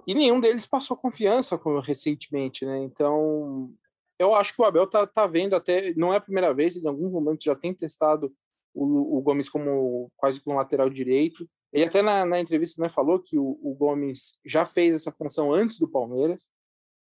E 0.07 0.14
nenhum 0.14 0.40
deles 0.40 0.66
passou 0.66 0.96
confiança 0.96 1.61
recentemente, 1.83 2.64
né? 2.64 2.79
Então, 2.79 3.72
eu 4.18 4.35
acho 4.35 4.55
que 4.55 4.61
o 4.61 4.64
Abel 4.64 4.87
tá, 4.87 5.07
tá 5.07 5.27
vendo 5.27 5.55
até, 5.55 5.92
não 5.94 6.12
é 6.12 6.16
a 6.16 6.20
primeira 6.20 6.53
vez, 6.53 6.77
em 6.77 6.87
algum 6.87 7.11
momento 7.11 7.44
já 7.44 7.55
tem 7.55 7.75
testado 7.75 8.33
o, 8.75 9.18
o 9.18 9.22
Gomes 9.22 9.49
como 9.49 10.11
quase 10.16 10.40
como 10.40 10.57
lateral 10.57 10.90
direito. 10.90 11.49
Ele 11.72 11.85
até 11.85 12.03
na, 12.03 12.25
na 12.25 12.40
entrevista 12.40 12.81
né, 12.81 12.88
falou 12.88 13.18
que 13.20 13.38
o, 13.38 13.59
o, 13.62 13.75
Gomes 13.75 14.38
já 14.44 14.64
fez 14.64 14.94
essa 14.94 15.11
função 15.11 15.53
antes 15.53 15.79
do 15.79 15.88
Palmeiras. 15.88 16.49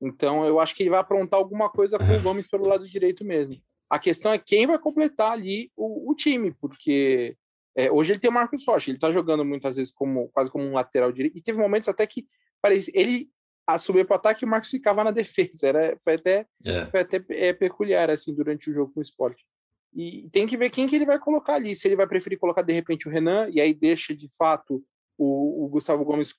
Então 0.02 0.46
eu 0.46 0.60
acho 0.60 0.76
que 0.76 0.84
ele 0.84 0.90
vai 0.90 1.00
aprontar 1.00 1.40
alguma 1.40 1.70
coisa 1.70 1.98
com 1.98 2.18
o 2.18 2.22
Gomes 2.22 2.48
pelo 2.48 2.68
lado 2.68 2.88
direito 2.88 3.24
mesmo. 3.24 3.62
A 3.90 4.00
questão 4.00 4.32
é 4.32 4.40
quem 4.40 4.66
vai 4.66 4.80
completar 4.80 5.32
ali 5.32 5.72
o, 5.76 6.12
o 6.12 6.16
time, 6.16 6.54
porque 6.54 7.36
é, 7.76 7.92
hoje 7.92 8.14
ele 8.14 8.20
tem 8.20 8.30
o 8.30 8.34
Marcos 8.34 8.66
Rocha, 8.66 8.90
ele 8.90 8.98
está 8.98 9.12
jogando 9.12 9.46
muitas 9.46 9.76
vezes 9.76 9.92
como 9.92 10.30
quase 10.30 10.50
como 10.50 10.64
um 10.64 10.74
lateral 10.74 11.12
direito, 11.12 11.38
e 11.38 11.42
teve 11.42 11.60
momentos 11.60 11.90
até 11.90 12.08
que 12.08 12.26
parece, 12.62 12.92
ele 12.94 13.30
assumia 13.68 14.06
para 14.06 14.16
o 14.16 14.18
ataque 14.18 14.44
e 14.44 14.48
o 14.48 14.50
Marcos 14.50 14.70
ficava 14.70 15.04
na 15.04 15.12
defesa. 15.12 15.68
Era, 15.68 15.98
foi 16.00 16.16
até, 16.16 16.46
é. 16.66 16.86
foi 16.88 17.00
até 17.00 17.24
é, 17.30 17.54
peculiar 17.54 18.10
assim 18.10 18.34
durante 18.34 18.70
o 18.70 18.74
jogo 18.74 18.94
com 18.94 19.00
o 19.00 19.04
esporte. 19.04 19.46
E 19.94 20.30
tem 20.32 20.48
que 20.48 20.56
ver 20.56 20.70
quem 20.70 20.88
que 20.88 20.96
ele 20.96 21.06
vai 21.06 21.20
colocar 21.20 21.56
ali. 21.56 21.76
Se 21.76 21.88
ele 21.88 21.96
vai 21.96 22.08
preferir 22.08 22.40
colocar 22.40 22.62
de 22.62 22.74
repente 22.74 23.08
o 23.08 23.12
Renan 23.12 23.50
e 23.52 23.60
aí 23.60 23.74
deixa 23.74 24.16
de 24.16 24.30
fato 24.38 24.84
o, 25.18 25.66
o 25.66 25.68
Gustavo 25.68 26.06
Gomes 26.06 26.34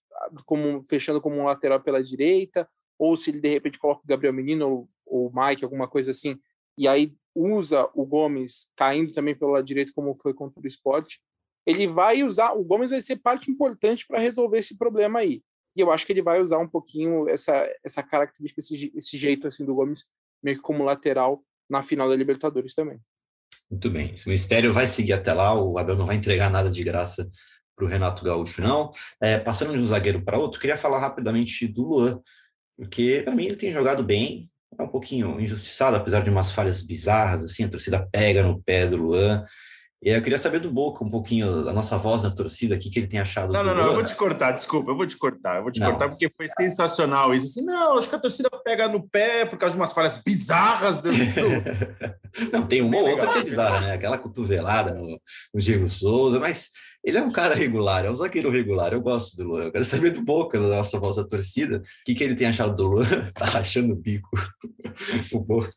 como 0.46 0.82
fechando 0.84 1.20
como 1.20 1.36
um 1.36 1.44
lateral 1.44 1.80
pela 1.80 2.02
direita, 2.02 2.68
ou 2.98 3.16
se 3.16 3.30
ele 3.30 3.40
de 3.40 3.48
repente 3.48 3.78
coloca 3.78 4.00
o 4.02 4.06
Gabriel 4.06 4.32
Menino 4.32 4.68
ou, 4.68 4.88
ou 5.04 5.28
o 5.28 5.32
Mike, 5.34 5.64
alguma 5.64 5.86
coisa 5.86 6.10
assim, 6.10 6.38
e 6.76 6.88
aí 6.88 7.14
usa 7.34 7.88
o 7.94 8.04
Gomes 8.04 8.68
caindo 8.76 9.12
também 9.12 9.34
pelo 9.34 9.52
lado 9.52 9.64
direito, 9.64 9.92
como 9.94 10.14
foi 10.16 10.34
contra 10.34 10.60
o 10.62 10.66
esporte. 10.66 11.20
Ele 11.66 11.86
vai 11.86 12.22
usar, 12.22 12.52
o 12.52 12.64
Gomes 12.64 12.90
vai 12.90 13.00
ser 13.00 13.16
parte 13.16 13.50
importante 13.50 14.06
para 14.06 14.18
resolver 14.18 14.58
esse 14.58 14.76
problema 14.76 15.20
aí. 15.20 15.42
E 15.76 15.80
eu 15.80 15.90
acho 15.90 16.06
que 16.06 16.12
ele 16.12 16.22
vai 16.22 16.40
usar 16.40 16.58
um 16.58 16.68
pouquinho 16.68 17.28
essa, 17.28 17.66
essa 17.84 18.02
característica, 18.02 18.60
esse, 18.60 18.92
esse 18.94 19.16
jeito 19.16 19.46
assim 19.46 19.64
do 19.64 19.74
Gomes, 19.74 20.04
meio 20.42 20.56
que 20.56 20.62
como 20.62 20.84
lateral 20.84 21.42
na 21.68 21.82
final 21.82 22.08
da 22.08 22.16
Libertadores 22.16 22.74
também. 22.74 23.00
Muito 23.70 23.88
bem. 23.88 24.12
Esse 24.14 24.28
mistério 24.28 24.72
vai 24.72 24.86
seguir 24.86 25.14
até 25.14 25.32
lá, 25.32 25.54
o 25.54 25.78
Abel 25.78 25.96
não 25.96 26.06
vai 26.06 26.16
entregar 26.16 26.50
nada 26.50 26.70
de 26.70 26.84
graça 26.84 27.30
para 27.74 27.86
o 27.86 27.88
Renato 27.88 28.22
Gaúcho, 28.22 28.60
não. 28.60 28.90
É, 29.20 29.38
passando 29.38 29.72
de 29.72 29.78
um 29.78 29.86
zagueiro 29.86 30.22
para 30.22 30.38
outro, 30.38 30.60
queria 30.60 30.76
falar 30.76 30.98
rapidamente 30.98 31.66
do 31.66 31.82
Luan, 31.82 32.20
porque 32.76 33.22
para 33.24 33.34
mim 33.34 33.46
ele 33.46 33.56
tem 33.56 33.72
jogado 33.72 34.04
bem, 34.04 34.50
é 34.78 34.82
um 34.82 34.88
pouquinho 34.88 35.40
injustiçado, 35.40 35.96
apesar 35.96 36.22
de 36.22 36.30
umas 36.30 36.52
falhas 36.52 36.82
bizarras, 36.82 37.44
assim, 37.44 37.64
a 37.64 37.68
torcida 37.68 38.06
pega 38.10 38.42
no 38.42 38.62
pé 38.62 38.86
do 38.86 38.96
Luan. 38.96 39.44
E 40.02 40.10
eu 40.10 40.20
queria 40.20 40.38
saber 40.38 40.58
do 40.58 40.70
Boca 40.70 41.04
um 41.04 41.08
pouquinho, 41.08 41.64
da 41.64 41.72
nossa 41.72 41.96
voz 41.96 42.22
da 42.22 42.30
torcida 42.30 42.74
aqui, 42.74 42.90
que 42.90 42.98
ele 42.98 43.06
tem 43.06 43.20
achado. 43.20 43.52
Não, 43.52 43.62
não, 43.62 43.72
não, 43.72 43.86
eu 43.86 43.94
vou 43.94 44.04
te 44.04 44.16
cortar, 44.16 44.50
desculpa, 44.50 44.90
eu 44.90 44.96
vou 44.96 45.06
te 45.06 45.16
cortar, 45.16 45.58
eu 45.58 45.62
vou 45.62 45.70
te 45.70 45.78
não. 45.78 45.90
cortar 45.90 46.08
porque 46.08 46.28
foi 46.36 46.48
sensacional 46.48 47.32
isso. 47.32 47.46
Assim, 47.46 47.64
não, 47.64 47.96
acho 47.96 48.08
que 48.08 48.16
a 48.16 48.18
torcida 48.18 48.50
pega 48.64 48.88
no 48.88 49.08
pé 49.08 49.46
por 49.46 49.56
causa 49.56 49.76
de 49.76 49.80
umas 49.80 49.92
falhas 49.92 50.16
bizarras 50.16 51.00
do. 51.00 51.08
não, 52.52 52.66
tem 52.66 52.82
uma 52.82 52.96
ou 52.96 53.10
outra 53.10 53.32
que 53.32 53.38
é 53.38 53.44
bizarra, 53.44 53.80
né? 53.80 53.94
Aquela 53.94 54.18
cotovelada 54.18 54.92
no, 54.92 55.20
no 55.54 55.60
Diego 55.60 55.88
Souza, 55.88 56.40
mas 56.40 56.70
ele 57.04 57.18
é 57.18 57.22
um 57.22 57.30
cara 57.30 57.54
regular, 57.54 58.04
é 58.04 58.10
um 58.10 58.16
zagueiro 58.16 58.50
regular, 58.50 58.92
eu 58.92 59.00
gosto 59.00 59.36
do 59.36 59.44
Luan. 59.44 59.64
Eu 59.64 59.72
quero 59.72 59.84
saber 59.84 60.10
do 60.10 60.24
Boca, 60.24 60.58
da 60.58 60.68
nossa 60.68 60.98
voz 61.00 61.16
da 61.16 61.24
torcida, 61.24 61.78
o 61.78 61.82
que, 62.04 62.14
que 62.14 62.22
ele 62.22 62.36
tem 62.36 62.46
achado 62.46 62.74
do 62.74 62.86
Luan, 62.86 63.06
tá 63.34 63.46
rachando 63.46 63.92
o 63.92 63.96
bico. 63.96 64.30
o 65.32 65.40
Boca. 65.40 65.72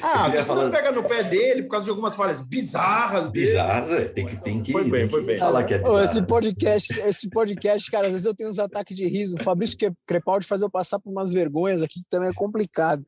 Ah, 0.00 0.30
você 0.30 0.42
falar... 0.42 0.64
não 0.64 0.70
pega 0.70 0.92
no 0.92 1.02
pé 1.02 1.22
dele 1.24 1.62
por 1.62 1.70
causa 1.70 1.84
de 1.84 1.90
algumas 1.90 2.14
falhas 2.14 2.40
bizarras 2.40 3.30
dele. 3.30 3.46
Bizarras, 3.46 3.90
é, 3.90 4.04
tem 4.08 4.26
que, 4.26 4.42
tem 4.42 4.62
que, 4.62 4.72
foi 4.72 4.84
bem, 4.84 5.00
tem 5.00 5.08
foi 5.08 5.24
bem. 5.24 5.38
falar 5.38 5.64
que 5.64 5.74
é 5.74 5.78
bizarro. 5.78 6.02
Esse 6.02 6.22
podcast, 6.22 7.00
esse 7.00 7.28
podcast, 7.28 7.90
cara, 7.90 8.06
às 8.06 8.12
vezes 8.12 8.26
eu 8.26 8.34
tenho 8.34 8.50
uns 8.50 8.58
ataques 8.58 8.96
de 8.96 9.06
riso. 9.06 9.36
O 9.36 9.42
Fabrício 9.42 9.76
Crepaldi 10.06 10.46
fazer 10.46 10.64
eu 10.64 10.70
passar 10.70 10.98
por 10.98 11.10
umas 11.10 11.32
vergonhas 11.32 11.82
aqui, 11.82 12.00
que 12.00 12.08
também 12.08 12.28
é 12.28 12.34
complicado. 12.34 13.04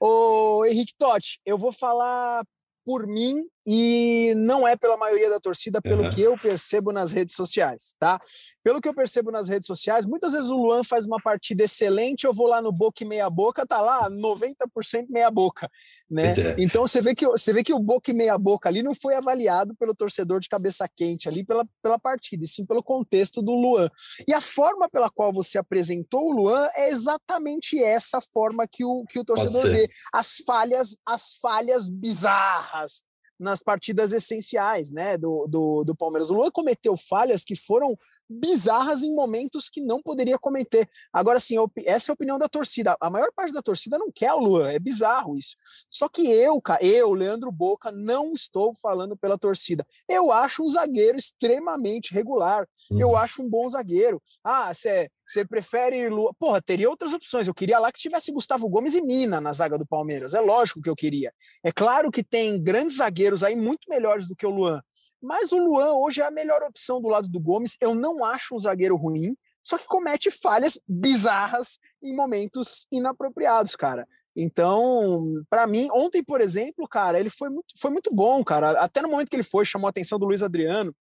Ô, 0.00 0.64
Henrique 0.66 0.94
Totti, 0.98 1.40
eu 1.46 1.56
vou 1.56 1.72
falar 1.72 2.44
por 2.84 3.06
mim 3.06 3.46
e 3.66 4.34
não 4.36 4.66
é 4.68 4.76
pela 4.76 4.96
maioria 4.96 5.30
da 5.30 5.40
torcida, 5.40 5.80
pelo 5.80 6.04
uhum. 6.04 6.10
que 6.10 6.20
eu 6.20 6.36
percebo 6.36 6.92
nas 6.92 7.12
redes 7.12 7.34
sociais, 7.34 7.94
tá? 7.98 8.20
Pelo 8.62 8.80
que 8.80 8.88
eu 8.88 8.94
percebo 8.94 9.30
nas 9.30 9.48
redes 9.48 9.66
sociais, 9.66 10.06
muitas 10.06 10.32
vezes 10.32 10.50
o 10.50 10.56
Luan 10.56 10.84
faz 10.84 11.06
uma 11.06 11.20
partida 11.22 11.64
excelente, 11.64 12.24
eu 12.24 12.32
vou 12.32 12.46
lá 12.46 12.60
no 12.60 12.72
Boca 12.72 13.02
e 13.02 13.06
meia 13.06 13.30
boca, 13.30 13.66
tá 13.66 13.80
lá 13.80 14.10
90% 14.10 15.06
meia 15.08 15.30
boca, 15.30 15.70
né? 16.10 16.26
É. 16.26 16.56
Então 16.58 16.86
você 16.86 17.00
vê 17.00 17.14
que 17.14 17.26
você 17.26 17.52
vê 17.52 17.62
que 17.62 17.72
o 17.72 17.78
Boca 17.78 18.10
e 18.10 18.14
meia 18.14 18.36
boca 18.36 18.68
ali 18.68 18.82
não 18.82 18.94
foi 18.94 19.14
avaliado 19.14 19.74
pelo 19.76 19.94
torcedor 19.94 20.40
de 20.40 20.48
cabeça 20.48 20.88
quente 20.94 21.28
ali 21.28 21.44
pela, 21.44 21.66
pela 21.82 21.98
partida, 21.98 22.44
e 22.44 22.48
sim 22.48 22.66
pelo 22.66 22.82
contexto 22.82 23.40
do 23.40 23.52
Luan. 23.52 23.88
E 24.28 24.34
a 24.34 24.40
forma 24.40 24.88
pela 24.88 25.10
qual 25.10 25.32
você 25.32 25.56
apresentou 25.58 26.28
o 26.28 26.32
Luan 26.32 26.68
é 26.74 26.88
exatamente 26.88 27.82
essa 27.82 28.20
forma 28.20 28.66
que 28.70 28.84
o 28.84 29.04
que 29.04 29.18
o 29.18 29.24
torcedor 29.24 29.70
vê, 29.70 29.88
as 30.12 30.36
falhas, 30.46 30.98
as 31.06 31.34
falhas 31.40 31.88
bizarras, 31.88 33.04
nas 33.38 33.62
partidas 33.62 34.12
essenciais 34.12 34.90
né, 34.90 35.16
do, 35.16 35.46
do, 35.46 35.84
do 35.84 35.96
Palmeiras. 35.96 36.30
O 36.30 36.34
Luan 36.34 36.50
cometeu 36.50 36.96
falhas 36.96 37.44
que 37.44 37.56
foram 37.56 37.98
bizarras 38.28 39.02
em 39.02 39.14
momentos 39.14 39.68
que 39.68 39.80
não 39.80 40.02
poderia 40.02 40.38
cometer. 40.38 40.88
Agora, 41.12 41.40
sim, 41.40 41.56
essa 41.84 42.10
é 42.10 42.12
a 42.12 42.14
opinião 42.14 42.38
da 42.38 42.48
torcida. 42.48 42.96
A 43.00 43.10
maior 43.10 43.30
parte 43.34 43.52
da 43.52 43.62
torcida 43.62 43.98
não 43.98 44.10
quer 44.12 44.32
o 44.32 44.38
Luan, 44.38 44.70
é 44.70 44.78
bizarro 44.78 45.36
isso. 45.36 45.56
Só 45.90 46.08
que 46.08 46.30
eu, 46.30 46.60
eu, 46.80 47.12
Leandro 47.12 47.50
Boca, 47.50 47.90
não 47.90 48.32
estou 48.32 48.74
falando 48.74 49.16
pela 49.16 49.38
torcida. 49.38 49.86
Eu 50.08 50.32
acho 50.32 50.62
um 50.62 50.68
zagueiro 50.68 51.16
extremamente 51.16 52.12
regular. 52.12 52.66
Eu 52.90 53.10
uhum. 53.10 53.16
acho 53.16 53.42
um 53.42 53.48
bom 53.48 53.68
zagueiro. 53.68 54.22
Ah, 54.42 54.72
você 54.72 55.08
você 55.26 55.44
prefere 55.44 56.08
Lua? 56.08 56.34
Porra, 56.38 56.60
teria 56.60 56.88
outras 56.88 57.12
opções. 57.12 57.46
Eu 57.46 57.54
queria 57.54 57.78
lá 57.78 57.90
que 57.90 57.98
tivesse 57.98 58.30
Gustavo 58.30 58.68
Gomes 58.68 58.94
e 58.94 59.00
Mina 59.00 59.40
na 59.40 59.52
zaga 59.52 59.78
do 59.78 59.86
Palmeiras. 59.86 60.34
É 60.34 60.40
lógico 60.40 60.82
que 60.82 60.90
eu 60.90 60.94
queria. 60.94 61.32
É 61.62 61.72
claro 61.72 62.10
que 62.10 62.22
tem 62.22 62.62
grandes 62.62 62.98
zagueiros 62.98 63.42
aí 63.42 63.56
muito 63.56 63.88
melhores 63.88 64.28
do 64.28 64.36
que 64.36 64.46
o 64.46 64.50
Luan. 64.50 64.82
Mas 65.24 65.52
o 65.52 65.58
Luan 65.58 65.94
hoje 65.94 66.20
é 66.20 66.26
a 66.26 66.30
melhor 66.30 66.62
opção 66.62 67.00
do 67.00 67.08
lado 67.08 67.28
do 67.28 67.40
Gomes. 67.40 67.76
Eu 67.80 67.94
não 67.94 68.24
acho 68.24 68.54
um 68.54 68.60
zagueiro 68.60 68.96
ruim, 68.96 69.36
só 69.62 69.78
que 69.78 69.86
comete 69.86 70.30
falhas 70.30 70.78
bizarras 70.86 71.78
em 72.02 72.14
momentos 72.14 72.86
inapropriados, 72.92 73.74
cara. 73.74 74.06
Então, 74.36 75.42
para 75.48 75.66
mim, 75.66 75.88
ontem, 75.92 76.22
por 76.22 76.40
exemplo, 76.40 76.86
cara, 76.86 77.18
ele 77.18 77.30
foi 77.30 77.48
muito, 77.48 77.72
foi 77.78 77.90
muito 77.90 78.12
bom, 78.12 78.44
cara. 78.44 78.72
Até 78.72 79.00
no 79.00 79.08
momento 79.08 79.30
que 79.30 79.36
ele 79.36 79.42
foi, 79.42 79.64
chamou 79.64 79.86
a 79.86 79.90
atenção 79.90 80.18
do 80.18 80.26
Luiz 80.26 80.42
Adriano. 80.42 80.94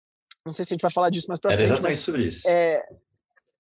Não 0.46 0.54
sei 0.54 0.64
se 0.64 0.74
a 0.74 0.76
gente 0.76 0.82
vai 0.82 0.92
falar 0.92 1.10
disso 1.10 1.28
mais 1.28 1.40
pra 1.40 1.52
Era 1.52 1.58
frente. 1.58 1.72
Exatamente 1.72 1.96
mas, 1.96 2.04
sobre 2.04 2.24
isso. 2.24 2.48
É, 2.48 2.86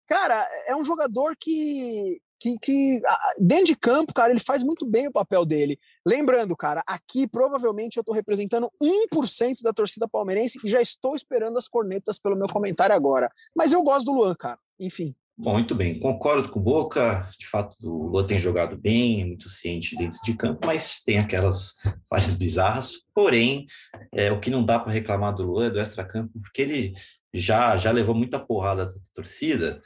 Cara, 0.08 0.47
é 0.67 0.76
um 0.76 0.84
jogador 0.84 1.36
que, 1.39 2.21
que, 2.44 2.58
que, 2.60 3.02
dentro 3.40 3.68
de 3.68 3.76
campo, 3.76 4.14
cara, 4.14 4.32
ele 4.32 4.40
faz 4.40 4.64
muito 4.64 4.86
bem 4.86 5.08
o 5.08 5.12
papel 5.12 5.46
dele. 5.46 5.80
Lembrando, 6.06 6.58
cara, 6.58 6.84
aqui 6.86 7.26
provavelmente 7.26 7.96
eu 7.96 8.02
estou 8.02 8.14
representando 8.14 8.70
1% 8.82 9.62
da 9.64 9.72
torcida 9.72 10.10
palmeirense 10.10 10.60
e 10.62 10.70
já 10.70 10.82
estou 10.82 11.16
esperando 11.16 11.58
as 11.58 11.70
cornetas 11.70 12.20
pelo 12.20 12.36
meu 12.36 12.48
comentário 12.48 12.94
agora. 12.94 13.32
Mas 13.56 13.72
eu 13.72 13.82
gosto 13.82 14.06
do 14.08 14.14
Luan, 14.14 14.36
cara. 14.36 14.60
Enfim. 14.78 15.16
Bom, 15.38 15.54
muito 15.54 15.74
bem, 15.74 16.00
concordo 16.00 16.50
com 16.50 16.60
o 16.60 16.62
Boca. 16.62 17.30
De 17.39 17.48
fato, 17.48 17.76
o 17.82 18.08
Luan 18.08 18.28
tem 18.28 18.38
jogado 18.38 18.78
bem, 18.78 19.26
muito 19.26 19.50
ciente 19.50 19.96
dentro 19.96 20.20
de 20.22 20.36
campo, 20.36 20.68
mas 20.68 21.02
tem 21.02 21.20
aquelas 21.20 21.76
fases 22.10 22.34
bizarras. 22.34 22.91
Porém, 23.16 23.66
é, 24.14 24.32
o 24.32 24.39
que 24.39 24.52
não 24.52 24.66
dá 24.66 24.80
para 24.80 24.91
reclamar 24.91 25.34
do 25.34 25.44
Luan 25.44 25.68
é 25.68 25.70
do 25.72 25.80
extra-campo, 25.80 26.34
porque 26.41 26.62
ele 26.62 26.94
já, 27.34 27.78
já 27.78 27.89
levou 27.89 28.14
muita 28.14 28.38
porrada 28.38 28.86
da 28.86 28.94
torcida 29.14 29.82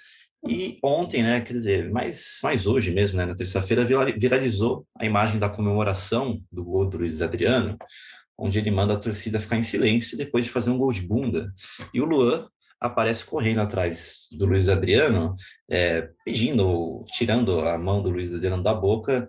E 0.45 0.77
ontem, 0.83 1.23
né, 1.23 1.41
quer 1.41 1.53
dizer, 1.53 1.89
mais, 1.89 2.39
mais 2.43 2.67
hoje 2.67 2.91
mesmo, 2.93 3.17
né, 3.17 3.25
na 3.25 3.35
terça-feira, 3.35 3.85
viralizou 3.85 4.85
a 4.99 5.05
imagem 5.05 5.39
da 5.39 5.49
comemoração 5.49 6.41
do 6.51 6.63
gol 6.63 6.87
do 6.87 6.99
Luiz 6.99 7.21
Adriano, 7.21 7.77
onde 8.37 8.59
ele 8.59 8.69
manda 8.69 8.93
a 8.93 8.99
torcida 8.99 9.39
ficar 9.39 9.57
em 9.57 9.61
silêncio 9.61 10.17
depois 10.17 10.45
de 10.45 10.51
fazer 10.51 10.69
um 10.69 10.77
gol 10.77 10.91
de 10.91 11.01
bunda. 11.01 11.51
E 11.93 11.99
o 11.99 12.05
Luan 12.05 12.47
aparece 12.79 13.25
correndo 13.25 13.61
atrás 13.61 14.27
do 14.31 14.45
Luiz 14.45 14.69
Adriano, 14.69 15.35
é, 15.69 16.09
pedindo, 16.23 17.03
tirando 17.11 17.61
a 17.61 17.77
mão 17.77 18.03
do 18.03 18.11
Luiz 18.11 18.33
Adriano 18.33 18.61
da 18.61 18.73
boca, 18.73 19.27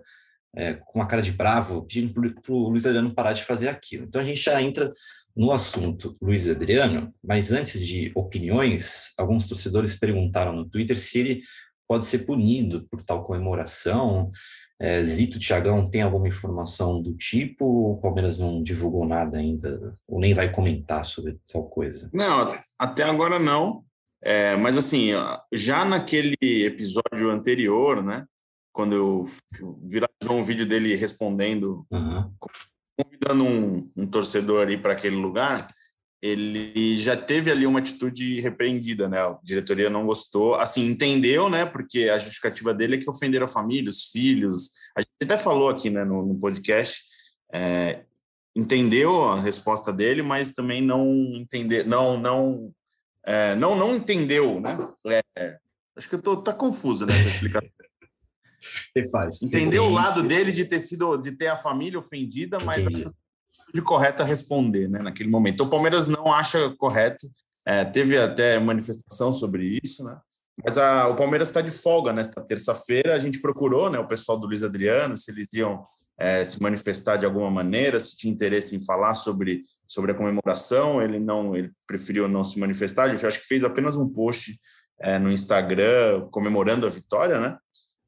é, 0.55 0.75
com 0.75 0.99
uma 0.99 1.07
cara 1.07 1.21
de 1.21 1.31
bravo, 1.31 1.85
pedindo 1.85 2.13
para 2.13 2.53
o 2.53 2.69
Luiz 2.69 2.85
Adriano 2.85 3.13
parar 3.13 3.33
de 3.33 3.43
fazer 3.43 3.67
aquilo. 3.67 4.05
Então 4.05 4.21
a 4.21 4.23
gente 4.23 4.41
já 4.41 4.61
entra 4.61 4.93
no 5.35 5.51
assunto 5.51 6.17
Luiz 6.21 6.47
Adriano, 6.47 7.13
mas 7.23 7.51
antes 7.51 7.85
de 7.85 8.11
opiniões, 8.15 9.13
alguns 9.17 9.47
torcedores 9.47 9.95
perguntaram 9.95 10.53
no 10.53 10.69
Twitter 10.69 10.99
se 10.99 11.19
ele 11.19 11.41
pode 11.87 12.05
ser 12.05 12.19
punido 12.19 12.87
por 12.89 13.01
tal 13.01 13.23
comemoração. 13.23 14.29
É, 14.79 15.03
Zito 15.03 15.39
Tiagão 15.39 15.89
tem 15.89 16.01
alguma 16.01 16.27
informação 16.27 17.01
do 17.01 17.13
tipo? 17.15 17.93
O 17.93 17.97
Palmeiras 17.97 18.39
não 18.39 18.61
divulgou 18.61 19.05
nada 19.05 19.37
ainda, 19.37 19.97
ou 20.07 20.19
nem 20.19 20.33
vai 20.33 20.51
comentar 20.51 21.03
sobre 21.03 21.37
tal 21.51 21.63
coisa? 21.67 22.09
Não, 22.13 22.55
até 22.77 23.03
agora 23.03 23.39
não. 23.39 23.83
É, 24.21 24.55
mas 24.55 24.77
assim, 24.77 25.11
já 25.53 25.83
naquele 25.83 26.35
episódio 26.41 27.29
anterior, 27.31 28.03
né? 28.03 28.25
Quando 28.71 28.95
eu 28.95 29.25
viralizou 29.83 30.37
um 30.37 30.43
vídeo 30.43 30.65
dele 30.65 30.95
respondendo, 30.95 31.85
uhum. 31.91 32.31
Convidando 33.03 33.43
um, 33.43 33.91
um 33.95 34.07
torcedor 34.07 34.61
ali 34.61 34.77
para 34.77 34.93
aquele 34.93 35.15
lugar, 35.15 35.65
ele 36.21 36.99
já 36.99 37.15
teve 37.15 37.49
ali 37.49 37.65
uma 37.65 37.79
atitude 37.79 38.41
repreendida, 38.41 39.07
né? 39.07 39.19
A 39.19 39.39
diretoria 39.41 39.89
não 39.89 40.05
gostou, 40.05 40.55
assim, 40.55 40.85
entendeu, 40.85 41.49
né? 41.49 41.65
Porque 41.65 42.09
a 42.09 42.17
justificativa 42.17 42.73
dele 42.73 42.95
é 42.95 42.99
que 42.99 43.09
ofenderam 43.09 43.45
a 43.45 43.49
família, 43.49 43.89
os 43.89 44.11
filhos. 44.11 44.71
A 44.97 45.01
gente 45.01 45.11
até 45.23 45.37
falou 45.37 45.69
aqui, 45.69 45.89
né, 45.89 46.03
no, 46.03 46.25
no 46.25 46.37
podcast, 46.37 47.03
é, 47.53 48.03
entendeu 48.53 49.29
a 49.29 49.39
resposta 49.39 49.93
dele, 49.93 50.21
mas 50.21 50.51
também 50.51 50.81
não 50.81 51.07
entender, 51.35 51.85
não, 51.85 52.19
não, 52.19 52.73
é, 53.25 53.55
não, 53.55 53.77
não 53.77 53.95
entendeu, 53.95 54.59
né? 54.59 54.77
É, 55.37 55.57
acho 55.95 56.09
que 56.09 56.15
eu 56.15 56.21
tô 56.21 56.37
tá 56.37 56.51
confuso 56.51 57.05
nessa 57.05 57.29
explicação. 57.29 57.69
Faz. 59.11 59.41
Entendeu 59.41 59.85
o 59.85 59.89
lado 59.89 60.23
dele 60.23 60.51
de 60.51 60.65
ter 60.65 60.79
sido, 60.79 61.17
de 61.17 61.31
ter 61.31 61.47
a 61.47 61.57
família 61.57 61.99
ofendida, 61.99 62.59
mas 62.59 62.85
acho 62.87 63.13
de 63.73 63.81
correto 63.81 64.23
a 64.23 64.25
responder, 64.25 64.87
né, 64.87 64.99
naquele 64.99 65.29
momento. 65.29 65.55
Então, 65.55 65.67
o 65.67 65.69
Palmeiras 65.69 66.07
não 66.07 66.33
acha 66.33 66.73
correto, 66.77 67.29
é, 67.65 67.85
teve 67.85 68.17
até 68.17 68.59
manifestação 68.59 69.31
sobre 69.31 69.79
isso, 69.83 70.03
né? 70.03 70.19
Mas 70.63 70.77
a, 70.77 71.07
o 71.07 71.15
Palmeiras 71.15 71.49
está 71.49 71.61
de 71.61 71.71
folga 71.71 72.11
nesta 72.11 72.41
terça-feira. 72.41 73.15
A 73.15 73.19
gente 73.19 73.39
procurou, 73.39 73.89
né, 73.89 73.97
o 73.99 74.07
pessoal 74.07 74.37
do 74.37 74.47
Luiz 74.47 74.63
Adriano, 74.63 75.15
se 75.15 75.31
eles 75.31 75.53
iam 75.53 75.85
é, 76.19 76.43
se 76.43 76.61
manifestar 76.61 77.15
de 77.15 77.25
alguma 77.25 77.49
maneira, 77.49 77.97
se 77.97 78.17
tinha 78.17 78.33
interesse 78.33 78.75
em 78.75 78.83
falar 78.83 79.13
sobre, 79.13 79.63
sobre 79.87 80.11
a 80.11 80.15
comemoração. 80.15 81.01
Ele 81.01 81.17
não, 81.17 81.55
ele 81.55 81.71
preferiu 81.87 82.27
não 82.27 82.43
se 82.43 82.59
manifestar. 82.59 83.03
A 83.03 83.09
gente 83.09 83.25
acho 83.25 83.39
que 83.39 83.47
fez 83.47 83.63
apenas 83.63 83.95
um 83.95 84.09
post 84.09 84.59
é, 84.99 85.17
no 85.17 85.31
Instagram 85.31 86.27
comemorando 86.29 86.85
a 86.85 86.89
vitória, 86.89 87.39
né? 87.39 87.57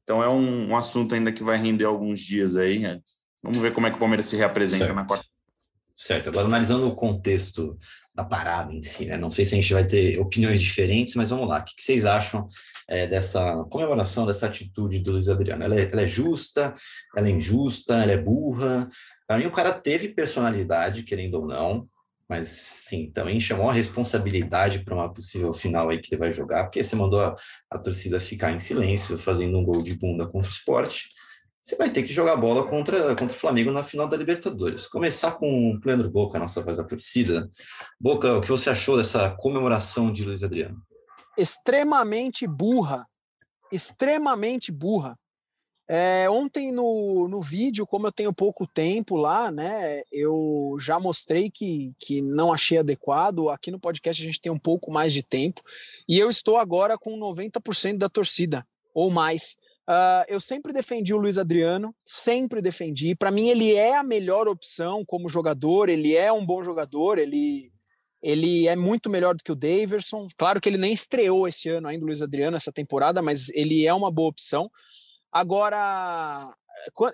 Então 0.02 0.22
é 0.22 0.28
um, 0.28 0.70
um, 0.70 0.76
assunto 0.76 1.14
ainda 1.14 1.32
que 1.32 1.44
vai 1.44 1.56
render 1.56 1.84
alguns 1.84 2.20
dias 2.20 2.56
aí. 2.56 2.78
Né? 2.78 3.00
Vamos 3.42 3.58
ver 3.58 3.72
como 3.72 3.86
é 3.86 3.90
que 3.90 3.96
o 3.96 4.00
Palmeiras 4.00 4.26
se 4.26 4.36
reapresenta 4.36 4.86
certo. 4.86 4.96
na 4.96 5.04
quarta 5.04 5.26
Certo. 5.96 6.30
Agora, 6.30 6.46
analisando 6.46 6.88
o 6.88 6.96
contexto 6.96 7.78
da 8.14 8.24
parada 8.24 8.72
em 8.72 8.82
si, 8.82 9.06
né? 9.06 9.16
Não 9.16 9.30
sei 9.30 9.44
se 9.44 9.54
a 9.54 9.60
gente 9.60 9.72
vai 9.72 9.86
ter 9.86 10.18
opiniões 10.18 10.60
diferentes, 10.60 11.14
mas 11.14 11.30
vamos 11.30 11.48
lá. 11.48 11.60
O 11.60 11.64
que, 11.64 11.74
vocês 11.78 12.04
acham 12.04 12.48
é, 12.88 13.06
dessa 13.06 13.64
comemoração, 13.70 14.26
dessa 14.26 14.46
atitude 14.46 14.98
do 14.98 15.12
Luiz 15.12 15.28
Adriano? 15.28 15.62
Ela 15.62 15.76
é, 15.76 15.90
ela 15.90 16.02
é 16.02 16.06
justa? 16.08 16.74
Ela 17.16 17.28
é 17.28 17.30
injusta? 17.30 17.94
Ela 17.94 18.12
é 18.12 18.18
burra? 18.18 18.88
Para 19.26 19.38
mim, 19.38 19.46
o 19.46 19.52
cara 19.52 19.72
teve 19.72 20.08
personalidade, 20.08 21.04
querendo 21.04 21.34
ou 21.34 21.46
não, 21.46 21.88
mas 22.32 22.48
sim, 22.48 23.10
também 23.12 23.38
chamou 23.38 23.68
a 23.68 23.72
responsabilidade 23.74 24.78
para 24.78 24.94
uma 24.94 25.12
possível 25.12 25.52
final 25.52 25.90
aí 25.90 26.00
que 26.00 26.14
ele 26.14 26.18
vai 26.18 26.32
jogar, 26.32 26.64
porque 26.64 26.82
você 26.82 26.96
mandou 26.96 27.20
a, 27.20 27.36
a 27.70 27.78
torcida 27.78 28.18
ficar 28.18 28.52
em 28.52 28.58
silêncio, 28.58 29.18
fazendo 29.18 29.58
um 29.58 29.62
gol 29.62 29.82
de 29.82 29.94
bunda 29.94 30.26
contra 30.26 30.48
o 30.48 30.52
esporte 30.52 31.08
você 31.62 31.76
vai 31.76 31.88
ter 31.88 32.02
que 32.02 32.12
jogar 32.12 32.34
bola 32.34 32.66
contra, 32.66 33.10
contra 33.10 33.26
o 33.26 33.38
Flamengo 33.38 33.70
na 33.70 33.84
final 33.84 34.08
da 34.08 34.16
Libertadores. 34.16 34.88
Começar 34.88 35.32
com 35.32 35.70
o 35.70 35.80
Leandro 35.84 36.10
Boca, 36.10 36.36
nossa 36.36 36.60
voz 36.60 36.76
da 36.76 36.82
torcida. 36.82 37.48
Boca, 38.00 38.36
o 38.36 38.40
que 38.40 38.48
você 38.48 38.68
achou 38.68 38.96
dessa 38.96 39.30
comemoração 39.30 40.12
de 40.12 40.24
Luiz 40.24 40.42
Adriano? 40.42 40.82
Extremamente 41.38 42.48
burra. 42.48 43.06
Extremamente 43.70 44.72
burra. 44.72 45.16
É, 45.94 46.30
ontem 46.30 46.72
no, 46.72 47.28
no 47.28 47.42
vídeo, 47.42 47.86
como 47.86 48.06
eu 48.06 48.12
tenho 48.12 48.32
pouco 48.32 48.66
tempo 48.66 49.14
lá, 49.14 49.50
né, 49.50 50.00
eu 50.10 50.78
já 50.80 50.98
mostrei 50.98 51.50
que, 51.50 51.92
que 52.00 52.22
não 52.22 52.50
achei 52.50 52.78
adequado. 52.78 53.50
Aqui 53.50 53.70
no 53.70 53.78
podcast 53.78 54.22
a 54.22 54.24
gente 54.24 54.40
tem 54.40 54.50
um 54.50 54.58
pouco 54.58 54.90
mais 54.90 55.12
de 55.12 55.22
tempo 55.22 55.60
e 56.08 56.18
eu 56.18 56.30
estou 56.30 56.56
agora 56.56 56.96
com 56.96 57.20
90% 57.20 57.98
da 57.98 58.08
torcida 58.08 58.66
ou 58.94 59.10
mais. 59.10 59.58
Uh, 59.86 60.24
eu 60.28 60.40
sempre 60.40 60.72
defendi 60.72 61.12
o 61.12 61.18
Luiz 61.18 61.36
Adriano, 61.36 61.94
sempre 62.06 62.62
defendi. 62.62 63.14
Para 63.14 63.30
mim, 63.30 63.48
ele 63.48 63.74
é 63.74 63.94
a 63.94 64.02
melhor 64.02 64.48
opção 64.48 65.04
como 65.04 65.28
jogador, 65.28 65.90
ele 65.90 66.16
é 66.16 66.32
um 66.32 66.46
bom 66.46 66.64
jogador, 66.64 67.18
ele, 67.18 67.70
ele 68.22 68.66
é 68.66 68.74
muito 68.74 69.10
melhor 69.10 69.34
do 69.34 69.44
que 69.44 69.52
o 69.52 69.56
Daverson. 69.56 70.26
Claro 70.38 70.58
que 70.58 70.70
ele 70.70 70.78
nem 70.78 70.94
estreou 70.94 71.46
esse 71.46 71.68
ano 71.68 71.88
ainda, 71.88 72.02
o 72.02 72.06
Luiz 72.06 72.22
Adriano, 72.22 72.56
essa 72.56 72.72
temporada, 72.72 73.20
mas 73.20 73.50
ele 73.50 73.86
é 73.86 73.92
uma 73.92 74.10
boa 74.10 74.30
opção. 74.30 74.70
Agora, 75.32 76.54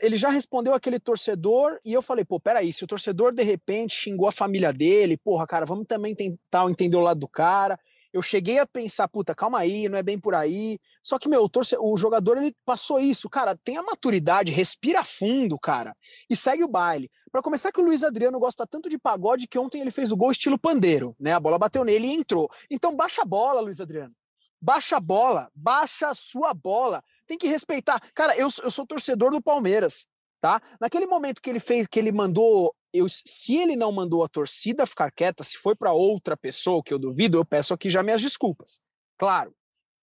ele 0.00 0.16
já 0.16 0.28
respondeu 0.28 0.74
aquele 0.74 0.98
torcedor 0.98 1.78
e 1.84 1.92
eu 1.92 2.02
falei, 2.02 2.24
pô, 2.24 2.40
peraí, 2.40 2.72
se 2.72 2.84
o 2.84 2.86
torcedor 2.86 3.32
de 3.32 3.42
repente 3.42 3.94
xingou 3.94 4.26
a 4.26 4.32
família 4.32 4.72
dele, 4.72 5.16
porra, 5.16 5.46
cara, 5.46 5.64
vamos 5.64 5.86
também 5.86 6.14
tentar 6.14 6.68
entender 6.68 6.96
o 6.96 7.00
lado 7.00 7.20
do 7.20 7.28
cara 7.28 7.78
eu 8.12 8.22
cheguei 8.22 8.58
a 8.58 8.66
pensar, 8.66 9.06
puta, 9.08 9.34
calma 9.34 9.58
aí, 9.58 9.88
não 9.88 9.98
é 9.98 10.02
bem 10.02 10.18
por 10.18 10.34
aí. 10.34 10.78
Só 11.02 11.18
que, 11.18 11.28
meu, 11.28 11.44
o, 11.44 11.48
torce... 11.48 11.76
o 11.78 11.96
jogador, 11.96 12.38
ele 12.38 12.54
passou 12.64 12.98
isso. 12.98 13.28
Cara, 13.28 13.56
tem 13.56 13.76
a 13.76 13.82
maturidade, 13.82 14.50
respira 14.50 15.04
fundo, 15.04 15.58
cara, 15.58 15.94
e 16.28 16.34
segue 16.34 16.64
o 16.64 16.68
baile. 16.68 17.10
Para 17.30 17.42
começar, 17.42 17.70
que 17.70 17.80
o 17.80 17.84
Luiz 17.84 18.02
Adriano 18.02 18.38
gosta 18.38 18.66
tanto 18.66 18.88
de 18.88 18.98
pagode 18.98 19.46
que 19.46 19.58
ontem 19.58 19.80
ele 19.80 19.90
fez 19.90 20.10
o 20.10 20.16
gol 20.16 20.32
estilo 20.32 20.58
pandeiro, 20.58 21.14
né? 21.20 21.32
A 21.32 21.40
bola 21.40 21.58
bateu 21.58 21.84
nele 21.84 22.06
e 22.06 22.14
entrou. 22.14 22.50
Então, 22.70 22.96
baixa 22.96 23.22
a 23.22 23.26
bola, 23.26 23.60
Luiz 23.60 23.80
Adriano. 23.80 24.14
Baixa 24.60 24.96
a 24.96 25.00
bola, 25.00 25.50
baixa 25.54 26.08
a 26.08 26.14
sua 26.14 26.52
bola. 26.52 27.04
Tem 27.28 27.38
que 27.38 27.46
respeitar. 27.46 28.00
Cara, 28.14 28.36
eu, 28.36 28.48
eu 28.64 28.70
sou 28.70 28.86
torcedor 28.86 29.30
do 29.30 29.42
Palmeiras, 29.42 30.08
tá? 30.40 30.60
Naquele 30.80 31.06
momento 31.06 31.40
que 31.40 31.50
ele 31.50 31.60
fez, 31.60 31.86
que 31.86 31.98
ele 31.98 32.10
mandou 32.10 32.74
eu, 32.92 33.06
se 33.08 33.56
ele 33.56 33.76
não 33.76 33.92
mandou 33.92 34.24
a 34.24 34.28
torcida 34.28 34.86
ficar 34.86 35.10
quieta, 35.10 35.44
se 35.44 35.56
foi 35.58 35.76
para 35.76 35.92
outra 35.92 36.36
pessoa, 36.36 36.82
que 36.82 36.92
eu 36.92 36.98
duvido, 36.98 37.38
eu 37.38 37.44
peço 37.44 37.74
aqui 37.74 37.90
já 37.90 38.02
minhas 38.02 38.22
desculpas. 38.22 38.80
Claro, 39.18 39.52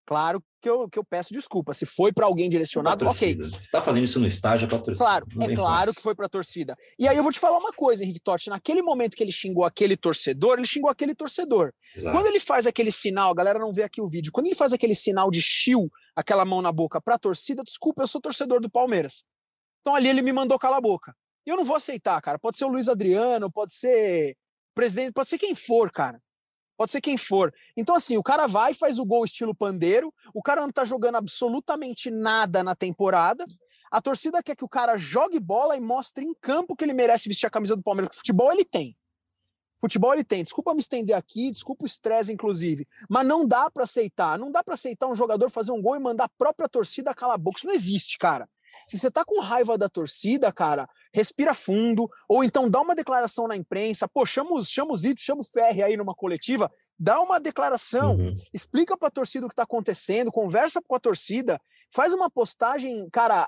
claro 0.06 0.44
que 0.62 0.70
eu, 0.70 0.90
que 0.90 1.00
eu 1.00 1.04
peço 1.04 1.34
desculpa. 1.34 1.74
Se 1.74 1.86
foi 1.86 2.14
para 2.14 2.26
alguém 2.26 2.50
direcionado, 2.50 3.06
ok. 3.08 3.36
Você 3.36 3.58
está 3.58 3.82
fazendo 3.82 4.04
isso 4.04 4.20
no 4.20 4.28
estágio 4.28 4.66
é 4.66 4.70
para 4.70 4.80
torcida. 4.80 5.06
Claro, 5.06 5.26
é 5.42 5.56
claro 5.56 5.94
que 5.94 6.02
foi 6.02 6.14
para 6.14 6.26
a 6.28 6.30
torcida. 6.30 6.76
E 7.00 7.08
aí 7.08 7.18
eu 7.18 7.24
vou 7.24 7.32
te 7.32 7.40
falar 7.40 7.58
uma 7.58 7.72
coisa, 7.72 8.04
Henrique 8.04 8.20
Totti. 8.20 8.50
Naquele 8.50 8.82
momento 8.82 9.16
que 9.16 9.24
ele 9.24 9.32
xingou 9.32 9.64
aquele 9.64 9.98
torcedor, 9.98 10.58
ele 10.58 10.68
xingou 10.68 10.90
aquele 10.90 11.16
torcedor. 11.16 11.74
Exato. 11.96 12.16
Quando 12.16 12.28
ele 12.28 12.40
faz 12.40 12.68
aquele 12.68 12.92
sinal, 12.92 13.32
a 13.32 13.36
galera 13.36 13.58
não 13.58 13.74
vê 13.74 13.84
aqui 13.84 14.02
o 14.02 14.08
vídeo, 14.08 14.32
quando 14.32 14.46
ele 14.46 14.56
faz 14.56 14.74
aquele 14.74 14.96
sinal 14.96 15.32
de 15.32 15.42
chill, 15.42 15.90
aquela 16.16 16.46
mão 16.46 16.62
na 16.62 16.72
boca 16.72 17.02
para 17.02 17.16
a 17.16 17.20
torcida, 17.20 17.64
desculpa, 17.64 18.04
eu 18.04 18.08
sou 18.08 18.22
torcedor 18.22 18.62
do 18.62 18.70
Palmeiras. 18.70 19.26
Então 19.82 19.96
ali 19.96 20.08
ele 20.08 20.22
me 20.22 20.32
mandou 20.32 20.58
calar 20.58 20.78
a 20.78 20.82
boca. 20.82 21.16
E 21.46 21.50
eu 21.50 21.58
não 21.58 21.66
vou 21.66 21.76
aceitar, 21.76 22.20
cara. 22.22 22.40
Pode 22.40 22.58
ser 22.58 22.66
o 22.66 22.70
Luiz 22.70 22.90
Adriano, 22.90 23.52
pode 23.52 23.74
ser 23.74 24.36
presidente, 24.74 25.14
pode 25.14 25.30
ser 25.30 25.38
quem 25.38 25.54
for, 25.54 25.92
cara. 25.92 26.20
Pode 26.78 26.92
ser 26.92 27.02
quem 27.02 27.18
for. 27.18 27.54
Então, 27.78 27.96
assim, 27.96 28.18
o 28.18 28.24
cara 28.24 28.48
vai, 28.48 28.74
faz 28.74 29.00
o 29.00 29.06
gol 29.06 29.24
estilo 29.24 29.56
pandeiro, 29.56 30.14
o 30.34 30.42
cara 30.42 30.62
não 30.62 30.72
tá 30.72 30.84
jogando 30.84 31.16
absolutamente 31.16 32.10
nada 32.10 32.64
na 32.64 32.76
temporada. 32.76 33.46
A 33.92 34.02
torcida 34.02 34.44
quer 34.44 34.56
que 34.56 34.66
o 34.66 34.70
cara 34.70 34.98
jogue 34.98 35.40
bola 35.40 35.78
e 35.78 35.80
mostre 35.80 36.26
em 36.26 36.34
campo 36.34 36.76
que 36.76 36.84
ele 36.84 36.94
merece 36.94 37.30
vestir 37.30 37.46
a 37.48 37.50
camisa 37.50 37.76
do 37.76 37.84
Palmeiras. 37.84 38.18
Futebol 38.18 38.52
ele 38.52 38.66
tem. 38.66 38.96
Futebol 39.86 40.14
ele 40.14 40.24
tem. 40.24 40.42
Desculpa 40.42 40.74
me 40.74 40.80
estender 40.80 41.16
aqui, 41.16 41.52
desculpa 41.52 41.84
o 41.84 41.86
estresse, 41.86 42.34
inclusive. 42.34 42.88
Mas 43.08 43.24
não 43.24 43.46
dá 43.46 43.70
para 43.70 43.84
aceitar. 43.84 44.36
Não 44.40 44.52
dá 44.52 44.64
para 44.64 44.74
aceitar 44.74 45.06
um 45.06 45.14
jogador 45.14 45.48
fazer 45.48 45.72
um 45.74 45.80
gol 45.80 45.96
e 45.96 46.00
mandar 46.00 46.24
a 46.24 46.30
própria 46.30 46.68
torcida 46.68 47.14
calar 47.14 47.36
a 47.36 47.38
boca. 47.38 47.60
Isso 47.60 47.68
não 47.68 47.74
existe, 47.74 48.18
cara. 48.18 48.50
Se 48.88 48.98
você 48.98 49.12
tá 49.12 49.24
com 49.24 49.40
raiva 49.40 49.78
da 49.78 49.88
torcida, 49.88 50.52
cara, 50.52 50.90
respira 51.14 51.54
fundo, 51.54 52.10
ou 52.28 52.44
então 52.44 52.68
dá 52.68 52.82
uma 52.82 52.96
declaração 52.96 53.48
na 53.48 53.56
imprensa, 53.56 54.08
pô, 54.08 54.26
chama 54.26 54.56
os 54.56 55.06
Itos, 55.06 55.24
chama 55.24 55.42
o 55.42 55.46
Ferre 55.46 55.84
aí 55.84 55.96
numa 55.96 56.16
coletiva, 56.16 56.70
dá 56.98 57.22
uma 57.22 57.40
declaração, 57.40 58.16
uhum. 58.16 58.36
explica 58.54 58.98
pra 58.98 59.10
torcida 59.10 59.46
o 59.46 59.50
que 59.50 59.56
tá 59.56 59.64
acontecendo, 59.64 60.32
conversa 60.32 60.82
com 60.82 60.96
a 60.96 61.00
torcida, 61.00 61.60
faz 61.92 62.14
uma 62.14 62.30
postagem, 62.30 63.08
cara, 63.10 63.48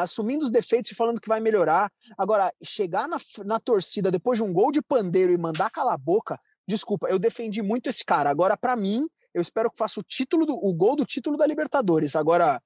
assumindo 0.00 0.44
os 0.44 0.50
defeitos 0.50 0.90
e 0.90 0.94
falando 0.94 1.20
que 1.20 1.28
vai 1.28 1.40
melhorar. 1.40 1.92
Agora, 2.16 2.52
chegar 2.62 3.08
na, 3.08 3.18
na 3.44 3.58
torcida 3.58 4.10
depois 4.10 4.38
de 4.38 4.44
um 4.44 4.52
gol 4.52 4.70
de 4.70 4.80
pandeiro 4.80 5.32
e 5.32 5.38
mandar 5.38 5.70
calar 5.70 5.94
a 5.94 5.98
boca, 5.98 6.38
desculpa, 6.66 7.08
eu 7.08 7.18
defendi 7.18 7.62
muito 7.62 7.88
esse 7.88 8.04
cara. 8.04 8.30
Agora, 8.30 8.56
para 8.56 8.76
mim, 8.76 9.06
eu 9.32 9.42
espero 9.42 9.70
que 9.70 9.76
faça 9.76 10.00
o 10.00 10.02
título 10.02 10.46
do, 10.46 10.54
o 10.54 10.72
gol 10.72 10.96
do 10.96 11.04
título 11.04 11.36
da 11.36 11.46
Libertadores. 11.46 12.16
Agora, 12.16 12.62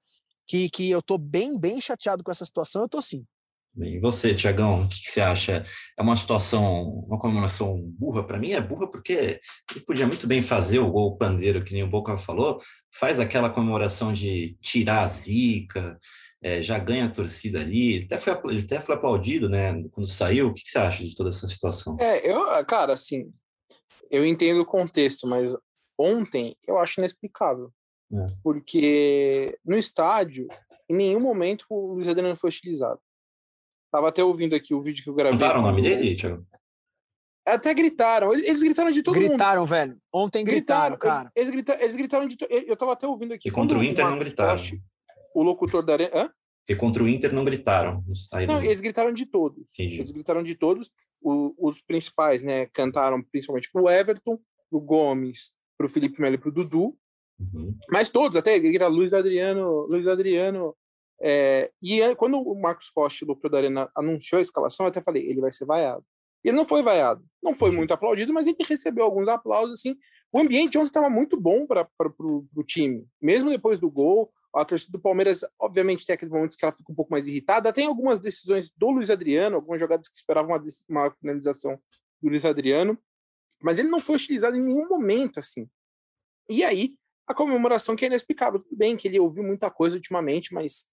que, 0.46 0.68
que 0.70 0.90
eu 0.90 1.02
tô 1.02 1.18
bem, 1.18 1.58
bem 1.58 1.80
chateado 1.80 2.22
com 2.22 2.30
essa 2.30 2.44
situação, 2.44 2.82
eu 2.82 2.88
tô 2.88 3.02
sim. 3.02 3.26
Bem, 3.78 3.94
e 3.94 4.00
você, 4.00 4.34
Tiagão, 4.34 4.82
o 4.82 4.88
que, 4.88 5.00
que, 5.00 5.08
você 5.08 5.20
acha? 5.20 5.64
É 5.96 6.02
uma 6.02 6.16
situação, 6.16 7.04
uma 7.06 7.16
comemoração 7.16 7.80
burra? 7.96 8.26
Para 8.26 8.36
mim 8.36 8.50
é 8.50 8.60
burra 8.60 8.90
porque 8.90 9.40
ele 9.70 9.84
podia 9.86 10.04
muito 10.04 10.26
bem 10.26 10.42
fazer 10.42 10.80
o 10.80 10.90
gol 10.90 11.16
pandeiro, 11.16 11.62
que 11.62 11.72
nem 11.72 11.84
o 11.84 11.88
Boca 11.88 12.18
falou, 12.18 12.60
faz 12.92 13.20
aquela 13.20 13.48
comemoração 13.48 14.12
de 14.12 14.58
tirar 14.60 15.02
a 15.02 15.06
zica, 15.06 15.96
é, 16.42 16.60
já 16.60 16.76
ganha 16.76 17.04
a 17.04 17.10
torcida 17.10 17.60
ali, 17.60 18.02
até 18.04 18.18
foi, 18.18 18.52
ele 18.52 18.64
até 18.64 18.80
foi 18.80 18.96
aplaudido, 18.96 19.48
né, 19.48 19.72
quando 19.92 20.08
saiu. 20.08 20.48
O 20.48 20.54
que, 20.54 20.64
que 20.64 20.72
você 20.72 20.78
acha 20.78 21.04
de 21.04 21.14
toda 21.14 21.28
essa 21.28 21.46
situação? 21.46 21.96
É, 22.00 22.28
eu, 22.28 22.42
cara, 22.64 22.94
assim, 22.94 23.32
eu 24.10 24.26
entendo 24.26 24.60
o 24.60 24.66
contexto, 24.66 25.24
mas 25.24 25.56
ontem 25.96 26.56
eu 26.66 26.78
acho 26.78 26.98
inexplicável. 26.98 27.72
É. 28.12 28.26
Porque 28.42 29.56
no 29.64 29.78
estádio, 29.78 30.48
em 30.88 30.96
nenhum 30.96 31.20
momento 31.20 31.64
o 31.70 31.94
Luiz 31.94 32.08
Adriano 32.08 32.34
foi 32.34 32.50
utilizado. 32.50 32.98
Tava 33.90 34.08
até 34.08 34.22
ouvindo 34.22 34.54
aqui 34.54 34.74
o 34.74 34.80
vídeo 34.80 35.02
que 35.02 35.10
eu 35.10 35.14
gravei. 35.14 35.38
Contaram 35.38 35.60
o 35.60 35.62
nome 35.62 35.82
dele, 35.82 36.14
Thiago? 36.14 36.46
Até 37.46 37.72
gritaram. 37.72 38.34
Eles 38.34 38.62
gritaram 38.62 38.90
de 38.90 39.02
todo 39.02 39.14
gritaram, 39.14 39.62
mundo. 39.62 39.70
Gritaram, 39.70 39.86
velho. 39.88 40.00
Ontem 40.12 40.44
gritaram, 40.44 40.96
gritaram 40.96 41.16
cara. 41.16 41.32
Eles, 41.34 41.48
eles, 41.48 41.50
gritaram, 41.50 41.80
eles 41.80 41.96
gritaram 41.96 42.28
de. 42.28 42.36
Eu 42.50 42.76
tava 42.76 42.92
até 42.92 43.06
ouvindo 43.06 43.32
aqui. 43.32 43.48
E 43.48 43.50
contra 43.50 43.78
o 43.78 43.82
Inter 43.82 44.04
não 44.04 44.18
gritaram. 44.18 44.50
Poste, 44.50 44.82
o 45.34 45.42
locutor 45.42 45.82
da 45.82 45.94
Arena. 45.94 46.10
Hã? 46.14 46.30
Porque 46.60 46.78
contra 46.78 47.02
o 47.02 47.08
Inter 47.08 47.32
não 47.32 47.46
gritaram. 47.46 48.04
Não, 48.46 48.62
eles 48.62 48.80
gritaram 48.82 49.10
de 49.10 49.24
todos. 49.24 49.70
Entendi. 49.72 50.00
Eles 50.00 50.10
gritaram 50.10 50.42
de 50.42 50.54
todos. 50.54 50.90
O, 51.22 51.54
os 51.58 51.80
principais, 51.80 52.44
né, 52.44 52.66
cantaram 52.66 53.22
principalmente 53.22 53.70
pro 53.72 53.88
Everton, 53.88 54.38
pro 54.68 54.78
Gomes, 54.78 55.54
pro 55.78 55.88
Felipe 55.88 56.20
Melo 56.20 56.34
e 56.34 56.38
pro 56.38 56.52
Dudu. 56.52 56.94
Uhum. 57.40 57.74
Mas 57.90 58.10
todos, 58.10 58.36
até 58.36 58.58
Luiz 58.88 59.14
Adriano, 59.14 59.86
Luiz 59.86 60.06
Adriano. 60.06 60.76
É, 61.20 61.70
e 61.82 62.14
quando 62.16 62.38
o 62.38 62.60
Marcos 62.60 62.90
Costa, 62.90 63.24
o 63.24 63.28
locutor 63.28 63.50
da 63.50 63.58
Arena, 63.58 63.90
anunciou 63.96 64.38
a 64.38 64.42
escalação, 64.42 64.86
eu 64.86 64.90
até 64.90 65.02
falei, 65.02 65.28
ele 65.28 65.40
vai 65.40 65.52
ser 65.52 65.64
vaiado. 65.64 66.04
Ele 66.44 66.56
não 66.56 66.64
foi 66.64 66.82
vaiado. 66.82 67.24
Não 67.42 67.54
foi 67.54 67.70
muito 67.70 67.92
aplaudido, 67.92 68.32
mas 68.32 68.46
ele 68.46 68.56
recebeu 68.60 69.04
alguns 69.04 69.28
aplausos, 69.28 69.78
assim. 69.78 69.96
O 70.32 70.38
ambiente 70.38 70.78
ontem 70.78 70.88
estava 70.88 71.10
muito 71.10 71.40
bom 71.40 71.66
para 71.66 71.88
o 72.20 72.64
time. 72.64 73.06
Mesmo 73.20 73.50
depois 73.50 73.80
do 73.80 73.90
gol, 73.90 74.30
a 74.54 74.64
torcida 74.64 74.92
do 74.92 75.00
Palmeiras, 75.00 75.44
obviamente, 75.58 76.06
tem 76.06 76.14
aqueles 76.14 76.32
momentos 76.32 76.56
que 76.56 76.64
ela 76.64 76.72
fica 76.72 76.92
um 76.92 76.94
pouco 76.94 77.10
mais 77.10 77.26
irritada. 77.26 77.72
Tem 77.72 77.86
algumas 77.86 78.20
decisões 78.20 78.70
do 78.76 78.90
Luiz 78.90 79.10
Adriano, 79.10 79.56
algumas 79.56 79.80
jogadas 79.80 80.08
que 80.08 80.16
esperavam 80.16 80.54
uma, 80.54 80.64
uma 80.88 81.10
finalização 81.10 81.78
do 82.20 82.28
Luiz 82.28 82.44
Adriano, 82.44 82.98
mas 83.60 83.78
ele 83.78 83.88
não 83.88 84.00
foi 84.00 84.16
utilizado 84.16 84.56
em 84.56 84.62
nenhum 84.62 84.88
momento, 84.88 85.38
assim. 85.38 85.68
E 86.48 86.64
aí, 86.64 86.94
a 87.26 87.34
comemoração 87.34 87.94
que 87.94 88.04
é 88.04 88.08
inexplicável. 88.08 88.60
Tudo 88.60 88.76
bem 88.76 88.96
que 88.96 89.06
ele 89.06 89.20
ouviu 89.20 89.42
muita 89.42 89.70
coisa 89.70 89.96
ultimamente, 89.96 90.54
mas 90.54 90.86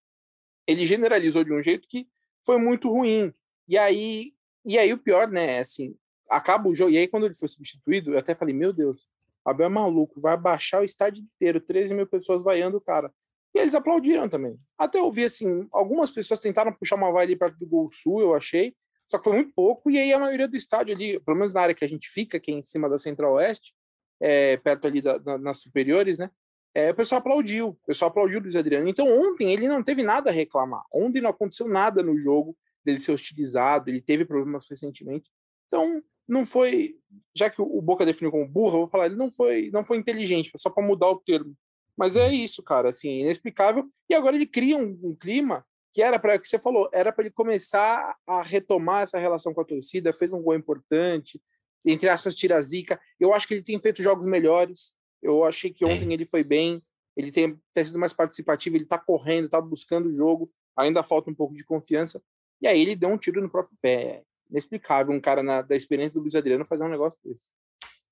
ele 0.67 0.85
generalizou 0.85 1.43
de 1.43 1.53
um 1.53 1.61
jeito 1.61 1.87
que 1.87 2.07
foi 2.45 2.57
muito 2.57 2.89
ruim. 2.89 3.33
E 3.67 3.77
aí, 3.77 4.33
e 4.63 4.77
aí 4.77 4.93
o 4.93 4.97
pior, 4.97 5.27
né, 5.27 5.59
assim, 5.59 5.95
acaba 6.29 6.67
o 6.69 6.75
jogo. 6.75 6.91
E 6.91 6.97
aí, 6.97 7.07
quando 7.07 7.25
ele 7.25 7.35
foi 7.35 7.47
substituído, 7.47 8.13
eu 8.13 8.19
até 8.19 8.35
falei, 8.35 8.53
meu 8.53 8.73
Deus, 8.73 9.07
Abel 9.43 9.67
é 9.67 9.69
maluco, 9.69 10.19
vai 10.19 10.35
baixar 10.35 10.81
o 10.81 10.85
estádio 10.85 11.23
inteiro, 11.23 11.59
13 11.59 11.93
mil 11.93 12.07
pessoas 12.07 12.43
vaiando 12.43 12.77
o 12.77 12.81
cara. 12.81 13.13
E 13.53 13.59
eles 13.59 13.75
aplaudiram 13.75 14.27
também. 14.27 14.57
Até 14.77 14.99
eu 14.99 15.11
vi, 15.11 15.23
assim, 15.23 15.67
algumas 15.71 16.11
pessoas 16.11 16.39
tentaram 16.39 16.73
puxar 16.73 16.95
uma 16.95 17.11
vaia 17.11 17.25
ali 17.25 17.35
perto 17.35 17.57
do 17.57 17.65
Gol 17.65 17.89
Sul, 17.91 18.21
eu 18.21 18.35
achei, 18.35 18.75
só 19.05 19.17
que 19.17 19.23
foi 19.23 19.33
muito 19.33 19.53
pouco. 19.53 19.89
E 19.89 19.97
aí 19.97 20.11
a 20.11 20.19
maioria 20.19 20.47
do 20.47 20.57
estádio 20.57 20.93
ali, 20.93 21.19
pelo 21.19 21.37
menos 21.37 21.53
na 21.53 21.61
área 21.61 21.75
que 21.75 21.85
a 21.85 21.87
gente 21.87 22.09
fica, 22.09 22.39
que 22.39 22.51
é 22.51 22.55
em 22.55 22.61
cima 22.61 22.89
da 22.89 22.97
Central 22.97 23.33
Oeste, 23.33 23.73
é, 24.19 24.57
perto 24.57 24.87
ali 24.87 25.01
da, 25.01 25.17
da, 25.17 25.37
nas 25.37 25.61
superiores, 25.61 26.17
né? 26.17 26.29
É, 26.75 26.91
o 26.91 26.95
pessoal 26.95 27.19
aplaudiu, 27.19 27.69
o 27.69 27.87
pessoal 27.87 28.11
aplaudiu 28.11 28.39
o 28.39 28.43
Luiz 28.43 28.55
Adriano. 28.55 28.89
Então 28.89 29.07
ontem 29.07 29.53
ele 29.53 29.67
não 29.67 29.81
teve 29.81 30.03
nada 30.03 30.29
a 30.29 30.33
reclamar. 30.33 30.83
Ontem 30.93 31.21
não 31.21 31.29
aconteceu 31.29 31.69
nada 31.69 32.03
no 32.03 32.17
jogo 32.19 32.55
dele 32.83 32.99
ser 32.99 33.13
hostilizado, 33.13 33.89
ele 33.89 34.01
teve 34.01 34.25
problemas 34.25 34.67
recentemente. 34.69 35.31
Então 35.67 36.03
não 36.27 36.45
foi, 36.45 36.95
já 37.35 37.49
que 37.49 37.61
o 37.61 37.81
Boca 37.81 38.05
definiu 38.05 38.31
como 38.31 38.47
burro, 38.47 38.75
eu 38.75 38.79
vou 38.81 38.87
falar, 38.89 39.05
ele 39.05 39.15
não 39.15 39.31
foi, 39.31 39.69
não 39.71 39.85
foi 39.85 39.97
inteligente, 39.97 40.51
só 40.57 40.69
para 40.69 40.85
mudar 40.85 41.09
o 41.09 41.19
termo. 41.19 41.55
Mas 41.95 42.15
é 42.15 42.31
isso, 42.33 42.61
cara, 42.61 42.89
assim, 42.89 43.21
inexplicável. 43.21 43.87
E 44.09 44.15
agora 44.15 44.35
ele 44.35 44.45
cria 44.45 44.75
um, 44.75 44.99
um 45.01 45.15
clima 45.15 45.65
que 45.93 46.01
era 46.01 46.19
para 46.19 46.35
o 46.35 46.39
que 46.39 46.47
você 46.47 46.59
falou, 46.59 46.89
era 46.91 47.09
para 47.11 47.23
ele 47.23 47.33
começar 47.33 48.13
a 48.27 48.43
retomar 48.43 49.03
essa 49.03 49.17
relação 49.17 49.53
com 49.53 49.61
a 49.61 49.65
torcida, 49.65 50.11
fez 50.11 50.33
um 50.33 50.41
gol 50.41 50.55
importante, 50.55 51.41
entre 51.85 52.09
aspas, 52.09 52.35
tira 52.35 52.57
a 52.57 52.61
zica. 52.61 52.99
Eu 53.17 53.33
acho 53.33 53.47
que 53.47 53.53
ele 53.53 53.63
tem 53.63 53.79
feito 53.79 54.03
jogos 54.03 54.27
melhores. 54.27 54.97
Eu 55.25 55.43
achei 55.43 55.71
que 55.71 55.83
ontem 55.83 56.13
ele 56.13 56.25
foi 56.25 56.43
bem, 56.43 56.81
ele 57.17 57.31
tem, 57.31 57.59
tem 57.73 57.85
sido 57.85 57.97
mais 57.97 58.13
participativo, 58.13 58.75
ele 58.75 58.83
está 58.83 58.97
correndo, 58.97 59.45
está 59.45 59.59
buscando 59.59 60.09
o 60.09 60.15
jogo, 60.15 60.51
ainda 60.77 61.01
falta 61.01 61.29
um 61.29 61.35
pouco 61.35 61.55
de 61.55 61.63
confiança. 61.63 62.21
E 62.61 62.67
aí 62.67 62.81
ele 62.81 62.95
deu 62.95 63.09
um 63.09 63.17
tiro 63.17 63.41
no 63.41 63.49
próprio 63.49 63.77
pé. 63.81 63.93
É 63.93 64.23
inexplicável 64.49 65.13
um 65.13 65.19
cara 65.19 65.41
na, 65.41 65.61
da 65.61 65.75
experiência 65.75 66.13
do 66.13 66.21
Luiz 66.21 66.35
Adriano 66.35 66.65
fazer 66.65 66.83
um 66.83 66.89
negócio 66.89 67.19
desse. 67.23 67.51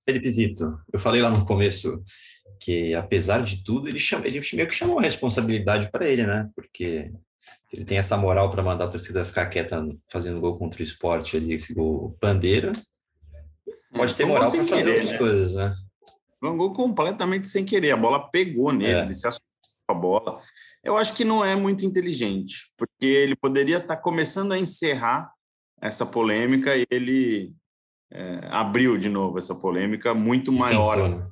Felipe 0.04 0.30
Zito, 0.30 0.78
eu 0.92 1.00
falei 1.00 1.22
lá 1.22 1.30
no 1.30 1.46
começo 1.46 2.04
que, 2.60 2.94
apesar 2.94 3.42
de 3.42 3.64
tudo, 3.64 3.88
ele, 3.88 4.00
chama, 4.00 4.26
ele 4.28 4.42
meio 4.54 4.68
que 4.68 4.76
chamou 4.76 5.00
a 5.00 5.02
responsabilidade 5.02 5.90
para 5.92 6.08
ele, 6.08 6.26
né? 6.26 6.50
Porque 6.56 7.12
se 7.68 7.76
ele 7.76 7.86
tem 7.86 7.98
essa 7.98 8.18
moral 8.18 8.50
para 8.50 8.64
mandar 8.64 8.86
a 8.86 8.90
torcida 8.90 9.24
ficar 9.24 9.46
quieta 9.46 9.86
fazendo 10.10 10.42
gol 10.42 10.58
contra 10.58 10.82
o 10.82 10.84
esporte 10.84 11.38
ali, 11.38 11.54
esse 11.54 11.74
gol 11.74 12.18
bandeira, 12.22 12.74
pode 13.94 14.16
ter 14.16 14.26
moral 14.26 14.50
para 14.52 14.64
fazer 14.64 14.90
outras 14.90 15.12
né? 15.12 15.18
coisas, 15.18 15.56
né? 15.56 15.74
Foi 16.44 16.52
um 16.52 16.58
gol 16.58 16.74
completamente 16.74 17.48
sem 17.48 17.64
querer. 17.64 17.92
A 17.92 17.98
bola 17.98 18.30
pegou 18.30 18.74
nele, 18.74 18.92
é. 18.92 19.06
ele 19.06 19.14
se 19.14 19.26
assustou 19.26 19.48
com 19.88 19.96
a 19.96 19.98
bola. 19.98 20.42
Eu 20.84 20.98
acho 20.98 21.14
que 21.14 21.24
não 21.24 21.42
é 21.42 21.56
muito 21.56 21.86
inteligente, 21.86 22.70
porque 22.78 23.06
ele 23.06 23.34
poderia 23.34 23.78
estar 23.78 23.96
tá 23.96 24.02
começando 24.02 24.52
a 24.52 24.60
encerrar 24.60 25.32
essa 25.82 26.06
polêmica 26.06 26.76
e 26.76 26.86
ele 26.92 27.54
é, 28.12 28.42
abriu 28.52 28.98
de 28.98 29.08
novo 29.08 29.38
essa 29.38 29.56
polêmica 29.56 30.14
muito 30.14 30.52
maior. 30.52 30.98
Né? 31.08 31.32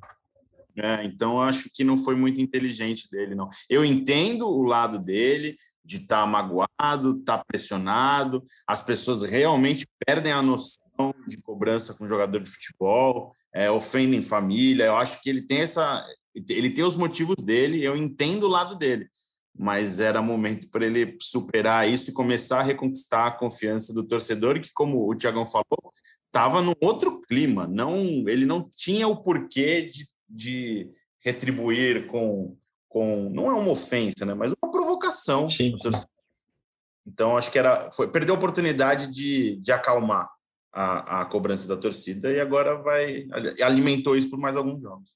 É, 0.78 1.04
então, 1.04 1.42
acho 1.42 1.70
que 1.74 1.84
não 1.84 1.98
foi 1.98 2.16
muito 2.16 2.40
inteligente 2.40 3.10
dele, 3.12 3.36
não. 3.36 3.50
Eu 3.70 3.84
entendo 3.84 4.48
o 4.48 4.64
lado 4.64 4.98
dele, 4.98 5.58
de 5.84 5.98
estar 5.98 6.22
tá 6.22 6.26
magoado, 6.26 7.20
estar 7.20 7.40
tá 7.40 7.44
pressionado, 7.46 8.42
as 8.66 8.82
pessoas 8.82 9.24
realmente 9.24 9.86
perdem 10.06 10.32
a 10.32 10.42
noção 10.42 11.14
de 11.28 11.36
cobrança 11.42 11.94
com 11.96 12.08
jogador 12.08 12.40
de 12.40 12.50
futebol, 12.50 13.36
é, 13.54 13.70
ofendem 13.70 14.24
família. 14.24 14.86
Eu 14.86 14.96
acho 14.96 15.22
que 15.22 15.30
ele 15.30 15.42
tem 15.42 15.60
essa, 15.60 16.06
ele 16.50 16.70
tem 16.70 16.84
os 16.84 16.96
motivos 16.96 17.36
dele. 17.38 17.84
Eu 17.84 17.96
entendo 17.96 18.44
o 18.44 18.50
lado 18.50 18.76
dele, 18.76 19.08
mas 19.58 20.00
era 20.00 20.22
momento 20.22 20.70
para 20.70 20.86
ele 20.86 21.18
superar 21.20 21.90
isso 21.90 22.10
e 22.12 22.14
começar 22.14 22.60
a 22.60 22.64
reconquistar 22.64 23.28
a 23.28 23.38
confiança 23.38 23.94
do 23.94 24.08
torcedor, 24.08 24.60
que 24.60 24.72
como 24.74 25.10
o 25.10 25.16
Tiagão 25.16 25.46
falou, 25.46 25.92
estava 26.28 26.62
num 26.62 26.74
outro 26.82 27.20
clima. 27.22 27.68
Não, 27.68 27.98
ele 28.28 28.46
não 28.46 28.68
tinha 28.70 29.08
o 29.08 29.22
porquê 29.22 29.84
de, 29.84 30.08
de 30.30 30.90
retribuir 31.20 32.08
com, 32.08 32.58
com, 32.88 33.30
não 33.30 33.50
é 33.50 33.54
uma 33.54 33.72
ofensa, 33.72 34.26
né, 34.26 34.34
mas 34.34 34.54
uma 34.62 34.72
provocação. 34.72 35.50
Sim. 35.50 35.76
Então 37.06 37.36
acho 37.36 37.52
que 37.52 37.60
era, 37.60 37.92
foi 37.92 38.08
perdeu 38.08 38.36
a 38.36 38.38
oportunidade 38.38 39.12
de, 39.12 39.58
de 39.58 39.72
acalmar 39.72 40.30
a, 40.72 41.22
a 41.22 41.26
cobrança 41.26 41.68
da 41.68 41.78
torcida 41.78 42.32
e 42.32 42.40
agora 42.40 42.82
vai 42.82 43.28
alimentou 43.62 44.16
isso 44.16 44.30
por 44.30 44.40
mais 44.40 44.56
alguns 44.56 44.82
jogos. 44.82 45.14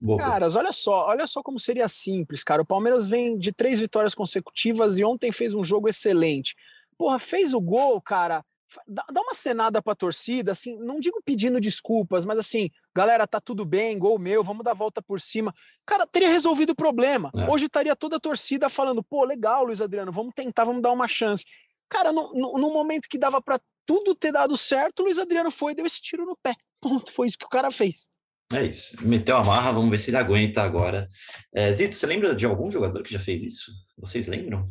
Boa. 0.00 0.18
Caras, 0.18 0.56
olha 0.56 0.72
só, 0.72 1.06
olha 1.06 1.26
só 1.26 1.42
como 1.42 1.58
seria 1.58 1.88
simples, 1.88 2.44
cara. 2.44 2.62
O 2.62 2.66
Palmeiras 2.66 3.08
vem 3.08 3.38
de 3.38 3.52
três 3.52 3.80
vitórias 3.80 4.14
consecutivas 4.14 4.98
e 4.98 5.04
ontem 5.04 5.32
fez 5.32 5.54
um 5.54 5.64
jogo 5.64 5.88
excelente. 5.88 6.54
Porra, 6.98 7.18
fez 7.18 7.54
o 7.54 7.60
gol, 7.60 8.00
cara. 8.00 8.44
Dá, 8.86 9.06
dá 9.10 9.20
uma 9.20 9.32
cenada 9.32 9.80
pra 9.80 9.94
torcida, 9.94 10.50
assim, 10.50 10.76
não 10.78 10.98
digo 10.98 11.22
pedindo 11.24 11.60
desculpas, 11.60 12.24
mas 12.24 12.36
assim, 12.36 12.68
galera, 12.94 13.24
tá 13.26 13.40
tudo 13.40 13.64
bem, 13.64 13.96
gol 13.96 14.18
meu, 14.18 14.42
vamos 14.42 14.64
dar 14.64 14.72
a 14.72 14.74
volta 14.74 15.00
por 15.00 15.20
cima. 15.20 15.52
Cara, 15.86 16.04
teria 16.04 16.28
resolvido 16.28 16.70
o 16.70 16.76
problema. 16.76 17.30
É. 17.34 17.48
Hoje 17.48 17.66
estaria 17.66 17.94
toda 17.94 18.16
a 18.16 18.20
torcida 18.20 18.68
falando, 18.68 19.04
pô, 19.04 19.24
legal, 19.24 19.64
Luiz 19.64 19.80
Adriano, 19.80 20.12
vamos 20.12 20.34
tentar, 20.34 20.64
vamos 20.64 20.82
dar 20.82 20.92
uma 20.92 21.06
chance. 21.06 21.44
Cara, 21.88 22.12
no, 22.12 22.32
no, 22.34 22.58
no 22.58 22.72
momento 22.72 23.08
que 23.08 23.16
dava 23.16 23.40
para 23.40 23.60
tudo 23.86 24.14
ter 24.14 24.32
dado 24.32 24.56
certo, 24.56 25.00
o 25.00 25.04
Luiz 25.04 25.18
Adriano 25.18 25.50
foi 25.50 25.72
e 25.72 25.74
deu 25.76 25.86
esse 25.86 26.02
tiro 26.02 26.26
no 26.26 26.36
pé. 26.42 26.54
Ponto, 26.80 27.10
foi 27.10 27.26
isso 27.26 27.38
que 27.38 27.46
o 27.46 27.48
cara 27.48 27.70
fez. 27.70 28.10
É 28.52 28.62
isso. 28.64 28.96
Meteu 29.06 29.36
a 29.36 29.44
marra, 29.44 29.72
vamos 29.72 29.90
ver 29.90 29.98
se 29.98 30.10
ele 30.10 30.16
aguenta 30.16 30.62
agora. 30.62 31.08
É, 31.54 31.72
Zito, 31.72 31.94
você 31.94 32.06
lembra 32.06 32.34
de 32.34 32.46
algum 32.46 32.70
jogador 32.70 33.02
que 33.02 33.12
já 33.12 33.18
fez 33.18 33.42
isso? 33.42 33.72
Vocês 33.98 34.26
lembram? 34.28 34.68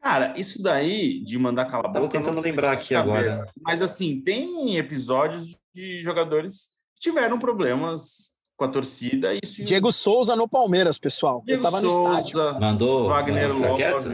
Cara, 0.00 0.34
isso 0.38 0.62
daí 0.62 1.22
de 1.24 1.38
mandar 1.38 1.64
calar 1.64 1.86
a 1.86 1.88
boca. 1.88 2.00
Tava 2.00 2.12
tentando 2.12 2.40
lembrar 2.40 2.72
aqui 2.72 2.94
agora. 2.94 3.28
Mas 3.62 3.82
assim, 3.82 4.20
tem 4.20 4.76
episódios 4.76 5.58
de 5.74 6.02
jogadores 6.02 6.78
que 6.94 7.10
tiveram 7.10 7.38
problemas 7.38 8.34
com 8.56 8.64
a 8.64 8.68
torcida. 8.68 9.32
Isso 9.42 9.64
Diego 9.64 9.90
Souza 9.90 10.36
no 10.36 10.48
Palmeiras, 10.48 10.98
pessoal. 10.98 11.42
Diego 11.44 11.60
Eu 11.60 11.62
tava 11.62 11.80
Souza, 11.80 12.02
no 12.02 12.18
estádio. 12.18 12.60
Mandou 12.60 13.06
Wagner 13.06 13.52
Lopes. 13.52 14.04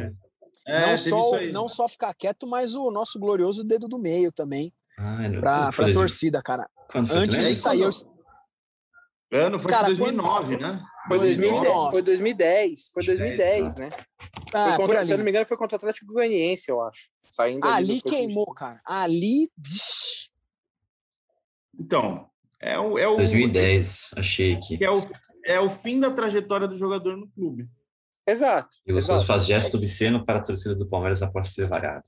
É, 0.71 0.91
não, 0.91 0.97
só, 0.97 1.41
não 1.53 1.69
só 1.69 1.89
ficar 1.89 2.15
quieto, 2.15 2.47
mas 2.47 2.77
o 2.77 2.93
nosso 2.93 3.19
glorioso 3.19 3.65
dedo 3.65 3.89
do 3.89 3.99
meio 3.99 4.31
também. 4.31 4.73
Ah, 4.97 5.19
para 5.41 5.69
a 5.69 5.93
torcida, 5.93 6.41
cara. 6.41 6.69
Antes 6.95 7.45
de 7.45 7.55
sair. 7.55 7.81
Eu... 7.81 7.91
Ano 9.33 9.59
foi 9.59 9.71
Cara, 9.71 9.87
2009, 9.87 10.57
né? 10.57 10.83
Foi 11.07 11.19
2010, 11.19 11.61
2009. 11.61 11.91
foi 11.91 12.03
2010, 12.03 12.91
foi 12.93 13.05
2010, 13.05 13.75
né? 13.77 13.89
Ah, 14.53 14.65
Foi 14.65 14.71
por 14.73 14.77
contra, 14.79 14.99
ali. 14.99 15.07
se 15.07 15.13
eu 15.13 15.19
não 15.19 15.25
me 15.25 15.31
engano, 15.31 15.47
foi 15.47 15.57
contra 15.57 15.77
o 15.77 15.79
Atlético 15.79 16.13
Goianiense, 16.13 16.69
eu 16.69 16.81
acho. 16.83 17.09
Saindo 17.31 17.65
ali 17.67 17.93
Ali 17.93 18.03
queimou, 18.03 18.53
cara. 18.55 18.81
Ali. 18.85 19.49
Então, 21.79 22.29
é 22.61 22.79
o, 22.79 22.99
é 22.99 23.09
o 23.09 23.17
2010, 23.17 24.11
achei 24.17 24.55
aqui. 24.55 24.85
É 24.85 24.91
o, 24.91 25.09
é 25.45 25.61
o 25.61 25.71
fim 25.71 25.99
da 25.99 26.11
trajetória 26.11 26.67
do 26.67 26.77
jogador 26.77 27.17
no 27.17 27.29
clube. 27.29 27.69
Exato. 28.27 28.77
E 28.87 28.93
você 28.93 29.13
exato. 29.13 29.27
faz 29.27 29.47
gesto 29.47 29.77
obsceno 29.77 30.25
para 30.25 30.39
a 30.39 30.43
torcida 30.43 30.75
do 30.75 30.87
Palmeiras 30.87 31.23
após 31.23 31.53
ser 31.53 31.67
variado. 31.67 32.05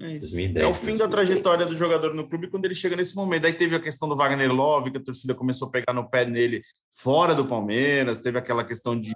É, 0.00 0.16
isso. 0.16 0.30
2010, 0.32 0.64
é 0.64 0.68
o 0.68 0.74
fim 0.74 0.96
da 0.96 1.06
2010. 1.06 1.10
trajetória 1.10 1.66
do 1.66 1.74
jogador 1.74 2.14
no 2.14 2.28
clube 2.28 2.48
quando 2.48 2.64
ele 2.64 2.74
chega 2.74 2.96
nesse 2.96 3.14
momento. 3.14 3.46
Aí 3.46 3.52
teve 3.52 3.74
a 3.76 3.80
questão 3.80 4.08
do 4.08 4.16
Wagner 4.16 4.52
Love, 4.52 4.90
que 4.90 4.98
a 4.98 5.02
torcida 5.02 5.34
começou 5.34 5.68
a 5.68 5.70
pegar 5.70 5.92
no 5.92 6.08
pé 6.08 6.24
nele 6.24 6.62
fora 6.96 7.34
do 7.34 7.46
Palmeiras, 7.46 8.20
teve 8.20 8.38
aquela 8.38 8.64
questão 8.64 8.98
de 8.98 9.12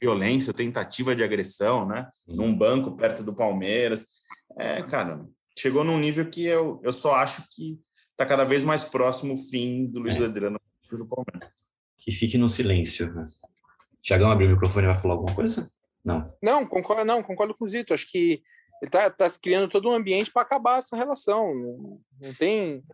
violência, 0.00 0.52
tentativa 0.52 1.14
de 1.14 1.22
agressão, 1.22 1.86
né? 1.86 2.08
Num 2.26 2.54
banco 2.56 2.96
perto 2.96 3.22
do 3.22 3.34
Palmeiras. 3.34 4.06
É, 4.56 4.82
cara, 4.82 5.24
chegou 5.58 5.84
num 5.84 5.98
nível 5.98 6.28
que 6.30 6.44
eu, 6.44 6.80
eu 6.82 6.92
só 6.92 7.14
acho 7.14 7.44
que 7.54 7.78
tá 8.16 8.24
cada 8.24 8.44
vez 8.44 8.64
mais 8.64 8.84
próximo 8.84 9.34
o 9.34 9.36
fim 9.36 9.86
do 9.86 10.00
Luiz 10.00 10.16
É. 10.16 10.24
Adriano 10.24 10.58
do 10.90 11.06
Palmeiras. 11.06 11.52
Que 11.98 12.12
fique 12.12 12.38
no 12.38 12.48
silêncio. 12.48 13.12
Tiagão 14.06 14.30
abriu 14.30 14.46
o 14.46 14.52
microfone 14.52 14.86
e 14.86 14.90
vai 14.90 14.98
falar 15.00 15.14
alguma 15.14 15.34
coisa? 15.34 15.68
Não. 16.04 16.32
Não, 16.40 16.64
concordo, 16.64 17.04
não, 17.04 17.24
concordo 17.24 17.52
com 17.52 17.64
o 17.64 17.68
Zito. 17.68 17.92
Acho 17.92 18.08
que 18.08 18.40
ele 18.80 18.88
tá, 18.88 19.28
se 19.28 19.40
criando 19.40 19.68
todo 19.68 19.88
um 19.88 19.92
ambiente 19.92 20.32
para 20.32 20.42
acabar 20.42 20.78
essa 20.78 20.96
relação. 20.96 21.52
Não, 22.20 22.34
tem. 22.34 22.84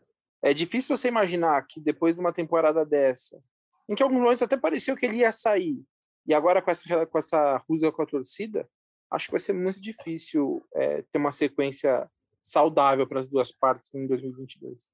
É 0.43 0.55
difícil 0.55 0.97
você 0.97 1.09
imaginar 1.09 1.67
que 1.69 1.79
depois 1.79 2.15
de 2.15 2.21
uma 2.21 2.33
temporada 2.33 2.83
dessa, 2.87 3.39
em 3.87 3.95
que 3.95 4.03
alguns 4.03 4.21
momentos 4.21 4.43
até 4.43 4.57
pareceu 4.57 4.97
que 4.97 5.05
ele 5.05 5.19
ia 5.19 5.31
sair, 5.31 5.85
e 6.27 6.33
agora 6.33 6.63
com 6.63 6.71
essa, 6.71 7.07
com 7.07 7.19
essa 7.19 7.63
com 7.67 8.03
a 8.03 8.07
torcida, 8.07 8.67
acho 9.11 9.27
que 9.27 9.33
vai 9.33 9.41
ser 9.41 9.53
muito 9.53 9.83
difícil 9.83 10.67
é, 10.75 11.03
ter 11.13 11.19
uma 11.19 11.31
sequência 11.31 12.11
saudável 12.43 13.07
para 13.07 13.21
as 13.21 13.29
duas 13.29 13.53
partes 13.53 13.95
em 13.95 14.07
2022. 14.07 14.91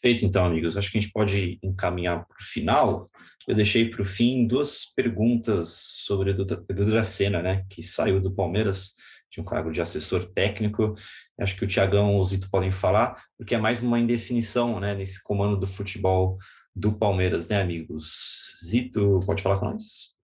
Feito 0.00 0.24
então, 0.24 0.44
amigos. 0.44 0.76
Acho 0.76 0.90
que 0.90 0.98
a 0.98 1.00
gente 1.00 1.12
pode 1.12 1.58
encaminhar 1.62 2.26
para 2.26 2.36
o 2.38 2.44
final. 2.44 3.10
Eu 3.46 3.54
deixei 3.54 3.88
para 3.88 4.02
o 4.02 4.04
fim 4.04 4.46
duas 4.46 4.84
perguntas 4.84 5.68
sobre 6.04 6.30
Edu 6.30 6.44
Edu 6.68 6.84
Dracena, 6.86 7.42
né? 7.42 7.64
Que 7.68 7.82
saiu 7.82 8.20
do 8.20 8.34
Palmeiras, 8.34 8.94
tinha 9.30 9.42
um 9.42 9.46
cargo 9.46 9.70
de 9.70 9.80
assessor 9.80 10.24
técnico. 10.26 10.94
Acho 11.40 11.56
que 11.56 11.64
o 11.64 11.68
Tiagão 11.68 12.12
e 12.12 12.20
o 12.20 12.24
Zito 12.24 12.50
podem 12.50 12.72
falar, 12.72 13.22
porque 13.36 13.54
é 13.54 13.58
mais 13.58 13.82
uma 13.82 13.98
indefinição, 13.98 14.80
né? 14.80 14.94
Nesse 14.94 15.22
comando 15.22 15.56
do 15.56 15.66
futebol 15.66 16.38
do 16.74 16.92
Palmeiras, 16.92 17.48
né, 17.48 17.60
amigos? 17.60 18.58
Zito, 18.64 19.20
pode 19.24 19.42
falar 19.42 19.58
com 19.58 19.66
nós? 19.66 20.14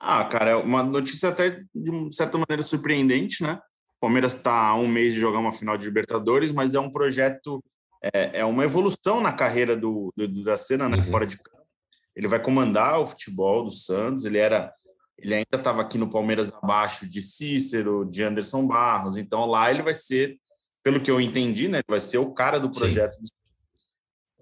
Ah, 0.00 0.24
cara, 0.24 0.50
é 0.50 0.54
uma 0.54 0.82
notícia 0.82 1.28
até 1.28 1.62
de 1.74 2.14
certa 2.14 2.38
maneira 2.38 2.62
surpreendente, 2.62 3.42
né? 3.42 3.60
O 3.96 4.00
Palmeiras 4.00 4.34
está 4.34 4.68
há 4.68 4.76
um 4.76 4.86
mês 4.86 5.12
de 5.12 5.20
jogar 5.20 5.40
uma 5.40 5.52
final 5.52 5.76
de 5.76 5.86
Libertadores, 5.86 6.52
mas 6.52 6.74
é 6.74 6.80
um 6.80 6.90
projeto, 6.90 7.62
é, 8.02 8.40
é 8.40 8.44
uma 8.44 8.64
evolução 8.64 9.20
na 9.20 9.32
carreira 9.32 9.76
do, 9.76 10.12
do, 10.16 10.44
da 10.44 10.56
cena, 10.56 10.88
né? 10.88 10.96
Uhum. 10.96 11.02
Fora 11.02 11.26
de 11.26 11.36
campo. 11.36 11.66
Ele 12.14 12.28
vai 12.28 12.42
comandar 12.42 13.00
o 13.00 13.06
futebol 13.06 13.64
do 13.64 13.70
Santos. 13.70 14.24
Ele 14.24 14.38
era, 14.38 14.72
ele 15.16 15.34
ainda 15.34 15.56
estava 15.56 15.82
aqui 15.82 15.98
no 15.98 16.10
Palmeiras 16.10 16.52
abaixo 16.52 17.08
de 17.08 17.22
Cícero, 17.22 18.04
de 18.04 18.22
Anderson 18.22 18.66
Barros. 18.66 19.16
Então 19.16 19.46
lá 19.46 19.70
ele 19.70 19.82
vai 19.82 19.94
ser, 19.94 20.36
pelo 20.82 21.00
que 21.00 21.10
eu 21.10 21.20
entendi, 21.20 21.68
né? 21.68 21.78
Ele 21.78 21.84
vai 21.88 22.00
ser 22.00 22.18
o 22.18 22.32
cara 22.32 22.58
do 22.58 22.72
Sim. 22.72 22.80
projeto 22.80 23.18
do 23.20 23.38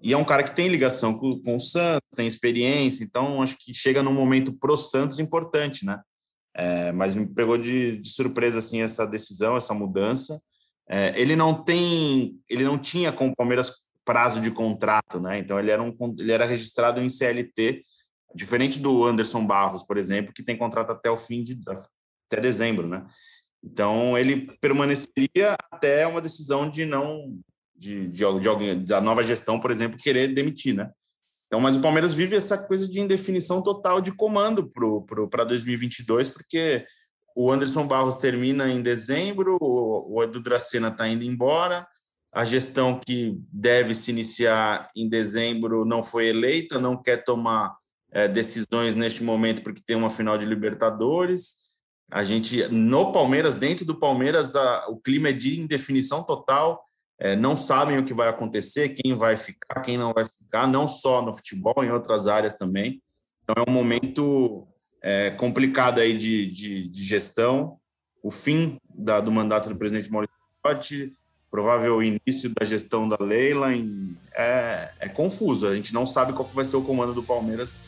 e 0.01 0.13
é 0.13 0.17
um 0.17 0.25
cara 0.25 0.43
que 0.43 0.55
tem 0.55 0.67
ligação 0.67 1.17
com, 1.17 1.41
com 1.41 1.55
o 1.55 1.59
Santos, 1.59 2.07
tem 2.15 2.27
experiência, 2.27 3.03
então 3.03 3.41
acho 3.41 3.57
que 3.57 3.73
chega 3.73 4.03
num 4.03 4.13
momento 4.13 4.53
pro 4.53 4.77
Santos 4.77 5.17
importante, 5.17 5.85
né? 5.85 5.99
É, 6.55 6.91
mas 6.91 7.13
me 7.15 7.25
pegou 7.25 7.57
de, 7.57 7.97
de 7.97 8.09
surpresa 8.09 8.59
assim 8.59 8.81
essa 8.81 9.05
decisão, 9.05 9.57
essa 9.57 9.73
mudança. 9.73 10.39
É, 10.89 11.19
ele 11.19 11.35
não 11.35 11.53
tem, 11.53 12.39
ele 12.49 12.63
não 12.63 12.77
tinha 12.77 13.11
com 13.11 13.27
o 13.27 13.35
Palmeiras 13.35 13.87
prazo 14.05 14.39
de 14.39 14.51
contrato, 14.51 15.19
né? 15.19 15.37
Então 15.37 15.59
ele 15.59 15.69
era 15.69 15.83
um, 15.83 15.93
ele 16.17 16.31
era 16.31 16.45
registrado 16.45 17.01
em 17.01 17.09
CLT, 17.09 17.83
diferente 18.33 18.79
do 18.79 19.05
Anderson 19.05 19.45
Barros, 19.45 19.83
por 19.83 19.97
exemplo, 19.97 20.33
que 20.33 20.43
tem 20.43 20.57
contrato 20.57 20.91
até 20.91 21.09
o 21.11 21.17
fim 21.17 21.43
de 21.43 21.59
até 22.27 22.41
dezembro, 22.41 22.87
né? 22.87 23.05
Então 23.61 24.17
ele 24.17 24.47
permaneceria 24.61 25.55
até 25.71 26.07
uma 26.07 26.21
decisão 26.21 26.69
de 26.69 26.85
não 26.85 27.37
de, 27.75 28.07
de, 28.07 28.39
de 28.39 28.47
alguém 28.47 28.83
da 28.83 29.01
nova 29.01 29.21
gestão, 29.21 29.59
por 29.59 29.71
exemplo, 29.71 29.99
querer 30.01 30.33
demitir, 30.33 30.73
né? 30.73 30.89
Então, 31.47 31.61
mas 31.61 31.77
o 31.77 31.81
Palmeiras 31.81 32.13
vive 32.13 32.35
essa 32.35 32.57
coisa 32.57 32.87
de 32.87 32.99
indefinição 32.99 33.61
total 33.61 34.01
de 34.01 34.11
comando 34.11 34.69
para 35.29 35.45
2022, 35.45 36.29
porque 36.29 36.85
o 37.39 37.51
Anderson 37.51 37.85
Barros 37.85 38.15
termina 38.15 38.67
em 38.67 38.81
dezembro, 38.81 39.59
o, 39.61 40.23
Edu 40.23 40.41
Dracena 40.41 40.87
está 40.87 41.07
indo 41.07 41.23
embora, 41.23 41.87
a 42.33 42.43
gestão 42.43 42.99
que 42.99 43.39
deve 43.53 43.93
se 43.93 44.09
iniciar 44.09 44.89
em 44.95 45.07
dezembro 45.07 45.85
não 45.85 46.01
foi 46.01 46.29
eleita, 46.29 46.79
não 46.79 46.99
quer 46.99 47.23
tomar 47.23 47.77
é, 48.11 48.27
decisões 48.27 48.95
neste 48.95 49.23
momento 49.23 49.61
porque 49.61 49.83
tem 49.85 49.95
uma 49.95 50.09
final 50.09 50.35
de 50.35 50.47
Libertadores. 50.47 51.67
A 52.09 52.23
gente, 52.23 52.67
no 52.69 53.11
Palmeiras, 53.11 53.55
dentro 53.55 53.85
do 53.85 53.99
Palmeiras, 53.99 54.55
a, 54.55 54.87
o 54.89 54.97
clima 54.97 55.29
é 55.29 55.33
de 55.33 55.59
indefinição 55.59 56.23
total 56.23 56.83
é, 57.19 57.35
não 57.35 57.55
sabem 57.55 57.99
o 57.99 58.05
que 58.05 58.13
vai 58.13 58.29
acontecer, 58.29 58.89
quem 58.89 59.15
vai 59.15 59.37
ficar, 59.37 59.81
quem 59.81 59.97
não 59.97 60.11
vai 60.11 60.25
ficar, 60.25 60.67
não 60.67 60.87
só 60.87 61.21
no 61.21 61.33
futebol, 61.33 61.83
em 61.83 61.91
outras 61.91 62.27
áreas 62.27 62.55
também. 62.55 63.01
Então 63.43 63.63
é 63.63 63.69
um 63.69 63.73
momento 63.73 64.67
é, 65.01 65.31
complicado 65.31 65.99
aí 65.99 66.17
de, 66.17 66.49
de, 66.49 66.87
de, 66.87 67.03
gestão, 67.03 67.77
o 68.23 68.31
fim 68.31 68.77
da, 68.93 69.19
do 69.19 69.31
mandato 69.31 69.69
do 69.69 69.75
presidente 69.75 70.11
Maurício 70.11 70.35
Gagliotti, 70.63 71.11
provável 71.49 72.03
início 72.03 72.51
da 72.59 72.65
gestão 72.65 73.07
da 73.07 73.17
Leila, 73.19 73.73
em, 73.73 74.15
é, 74.35 74.89
é, 74.99 75.09
confuso. 75.09 75.67
A 75.67 75.75
gente 75.75 75.93
não 75.93 76.05
sabe 76.05 76.33
qual 76.33 76.49
vai 76.53 76.65
ser 76.65 76.77
o 76.77 76.81
comando 76.81 77.13
do 77.13 77.23
Palmeiras 77.23 77.81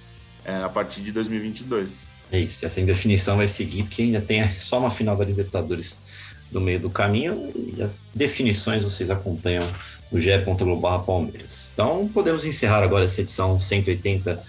é, 0.45 0.55
a 0.55 0.69
partir 0.69 1.01
de 1.01 1.11
2022. 1.11 2.07
É 2.31 2.39
isso, 2.39 2.65
essa 2.65 2.79
indefinição 2.79 3.37
vai 3.37 3.47
seguir, 3.47 3.83
porque 3.83 4.03
ainda 4.03 4.21
tem 4.21 4.47
só 4.59 4.79
uma 4.79 4.91
final 4.91 5.15
da 5.15 5.25
Libertadores 5.25 5.99
no 6.51 6.61
meio 6.61 6.79
do 6.79 6.89
caminho 6.89 7.51
e 7.55 7.81
as 7.81 8.03
definições 8.13 8.83
vocês 8.83 9.09
acompanham 9.09 9.67
no 10.11 10.19
ge.globo 10.19 11.03
Palmeiras. 11.03 11.71
Então 11.73 12.07
podemos 12.07 12.45
encerrar 12.45 12.83
agora 12.83 13.05
essa 13.05 13.21
edição 13.21 13.59
180 13.59 14.41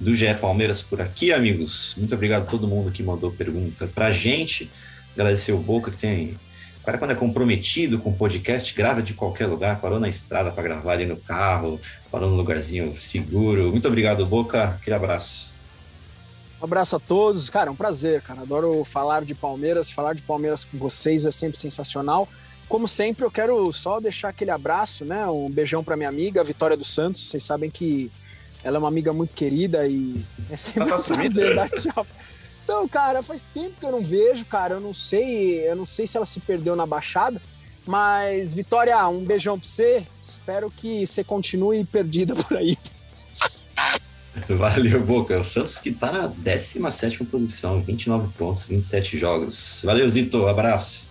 do 0.00 0.14
GE 0.14 0.32
Palmeiras 0.34 0.80
por 0.80 1.00
aqui, 1.00 1.32
amigos. 1.32 1.94
Muito 1.96 2.14
obrigado 2.14 2.42
a 2.42 2.46
todo 2.46 2.68
mundo 2.68 2.90
que 2.90 3.02
mandou 3.02 3.32
pergunta 3.32 3.88
pra 3.92 4.10
gente. 4.10 4.70
Agradecer 5.14 5.52
o 5.52 5.58
Boca 5.58 5.90
que 5.90 5.96
tem. 5.96 6.36
O 6.80 6.84
cara, 6.84 6.98
quando 6.98 7.10
é 7.10 7.14
comprometido 7.14 7.98
com 7.98 8.12
podcast, 8.12 8.72
grava 8.74 9.02
de 9.02 9.14
qualquer 9.14 9.46
lugar, 9.46 9.80
parou 9.80 9.98
na 9.98 10.08
estrada 10.08 10.50
para 10.50 10.62
gravar 10.62 10.92
ali 10.92 11.06
no 11.06 11.16
carro, 11.16 11.80
parou 12.10 12.30
num 12.30 12.36
lugarzinho 12.36 12.94
seguro. 12.94 13.70
Muito 13.70 13.88
obrigado, 13.88 14.24
Boca. 14.24 14.76
Aquele 14.80 14.94
abraço. 14.94 15.50
Um 16.60 16.64
abraço 16.64 16.96
a 16.96 17.00
todos. 17.00 17.50
Cara, 17.50 17.68
é 17.68 17.72
um 17.72 17.76
prazer, 17.76 18.22
cara. 18.22 18.42
Adoro 18.42 18.84
falar 18.84 19.24
de 19.24 19.34
Palmeiras. 19.34 19.90
Falar 19.90 20.14
de 20.14 20.22
Palmeiras 20.22 20.64
com 20.64 20.78
vocês 20.78 21.26
é 21.26 21.30
sempre 21.30 21.58
sensacional. 21.58 22.28
Como 22.68 22.86
sempre, 22.86 23.24
eu 23.24 23.30
quero 23.30 23.72
só 23.72 23.98
deixar 23.98 24.28
aquele 24.28 24.50
abraço, 24.50 25.04
né? 25.04 25.26
Um 25.26 25.50
beijão 25.50 25.82
para 25.82 25.96
minha 25.96 26.08
amiga, 26.08 26.44
Vitória 26.44 26.76
dos 26.76 26.92
Santos. 26.92 27.28
Vocês 27.28 27.42
sabem 27.42 27.70
que 27.70 28.10
ela 28.62 28.76
é 28.76 28.78
uma 28.78 28.88
amiga 28.88 29.12
muito 29.12 29.34
querida 29.34 29.86
e 29.86 30.24
é 30.50 30.56
sempre 30.56 30.82
um 30.82 30.86
prazer 30.86 31.54
dar 31.54 31.68
tchau. 31.70 32.06
Então, 32.64 32.86
cara, 32.86 33.22
faz 33.22 33.44
tempo 33.44 33.76
que 33.80 33.86
eu 33.86 33.92
não 33.92 34.04
vejo, 34.04 34.44
cara. 34.44 34.74
Eu 34.74 34.80
não 34.80 34.92
sei, 34.92 35.66
eu 35.66 35.74
não 35.74 35.86
sei 35.86 36.06
se 36.06 36.16
ela 36.16 36.26
se 36.26 36.38
perdeu 36.40 36.76
na 36.76 36.86
baixada. 36.86 37.40
Mas, 37.86 38.52
Vitória, 38.52 39.08
um 39.08 39.24
beijão 39.24 39.58
pra 39.58 39.66
você. 39.66 40.06
Espero 40.22 40.70
que 40.70 41.06
você 41.06 41.24
continue 41.24 41.82
perdida 41.84 42.34
por 42.36 42.58
aí. 42.58 42.76
Valeu, 44.50 45.02
Boca. 45.02 45.38
O 45.38 45.44
Santos 45.44 45.78
que 45.78 45.90
tá 45.92 46.12
na 46.12 46.26
17 46.26 47.24
posição, 47.24 47.80
29 47.80 48.28
pontos, 48.36 48.68
27 48.68 49.16
jogos. 49.16 49.80
Valeu, 49.84 50.06
Zito. 50.06 50.46
Abraço. 50.46 51.08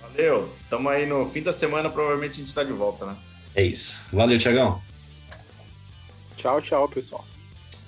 Valeu. 0.00 0.52
Tamo 0.68 0.88
aí 0.88 1.06
no 1.06 1.24
fim 1.24 1.42
da 1.42 1.52
semana, 1.52 1.88
provavelmente 1.88 2.40
a 2.40 2.44
gente 2.44 2.52
tá 2.52 2.64
de 2.64 2.72
volta, 2.72 3.06
né? 3.06 3.16
É 3.54 3.62
isso. 3.62 4.02
Valeu, 4.12 4.36
Tiagão. 4.38 4.82
Tchau, 6.42 6.60
tchau, 6.60 6.88
pessoal. 6.88 7.24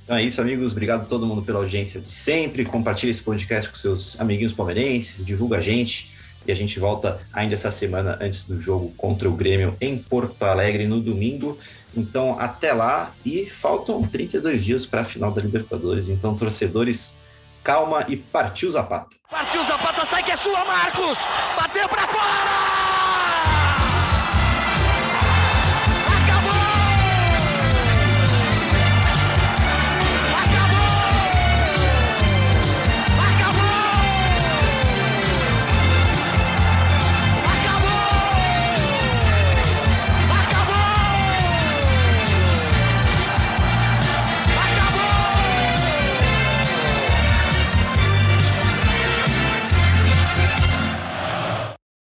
Então 0.04 0.16
é 0.16 0.22
isso, 0.22 0.40
amigos. 0.40 0.70
Obrigado 0.70 1.02
a 1.02 1.04
todo 1.06 1.26
mundo 1.26 1.42
pela 1.42 1.58
audiência 1.58 2.00
de 2.00 2.08
sempre. 2.08 2.64
Compartilhe 2.64 3.10
esse 3.10 3.22
podcast 3.22 3.68
com 3.68 3.76
seus 3.76 4.20
amiguinhos 4.20 4.52
palmeirenses, 4.52 5.26
divulga 5.26 5.56
a 5.56 5.60
gente. 5.60 6.14
E 6.46 6.52
a 6.52 6.54
gente 6.54 6.78
volta 6.78 7.20
ainda 7.32 7.54
essa 7.54 7.70
semana 7.70 8.18
antes 8.20 8.44
do 8.44 8.56
jogo 8.58 8.92
contra 8.96 9.28
o 9.28 9.32
Grêmio 9.32 9.74
em 9.80 9.98
Porto 9.98 10.40
Alegre 10.44 10.86
no 10.86 11.00
domingo. 11.00 11.58
Então, 11.96 12.38
até 12.38 12.72
lá. 12.72 13.12
E 13.24 13.46
faltam 13.46 14.02
32 14.02 14.62
dias 14.62 14.86
para 14.86 15.00
a 15.00 15.04
final 15.04 15.32
da 15.32 15.42
Libertadores. 15.42 16.08
Então, 16.08 16.36
torcedores, 16.36 17.18
calma 17.64 18.04
e 18.06 18.16
partiu 18.16 18.70
Zapata. 18.70 19.16
Partiu 19.28 19.64
Zapata, 19.64 20.04
sai 20.04 20.22
que 20.22 20.30
é 20.30 20.36
sua, 20.36 20.64
Marcos! 20.64 21.18
Bateu 21.56 21.88
para 21.88 22.06
fora! 22.06 22.93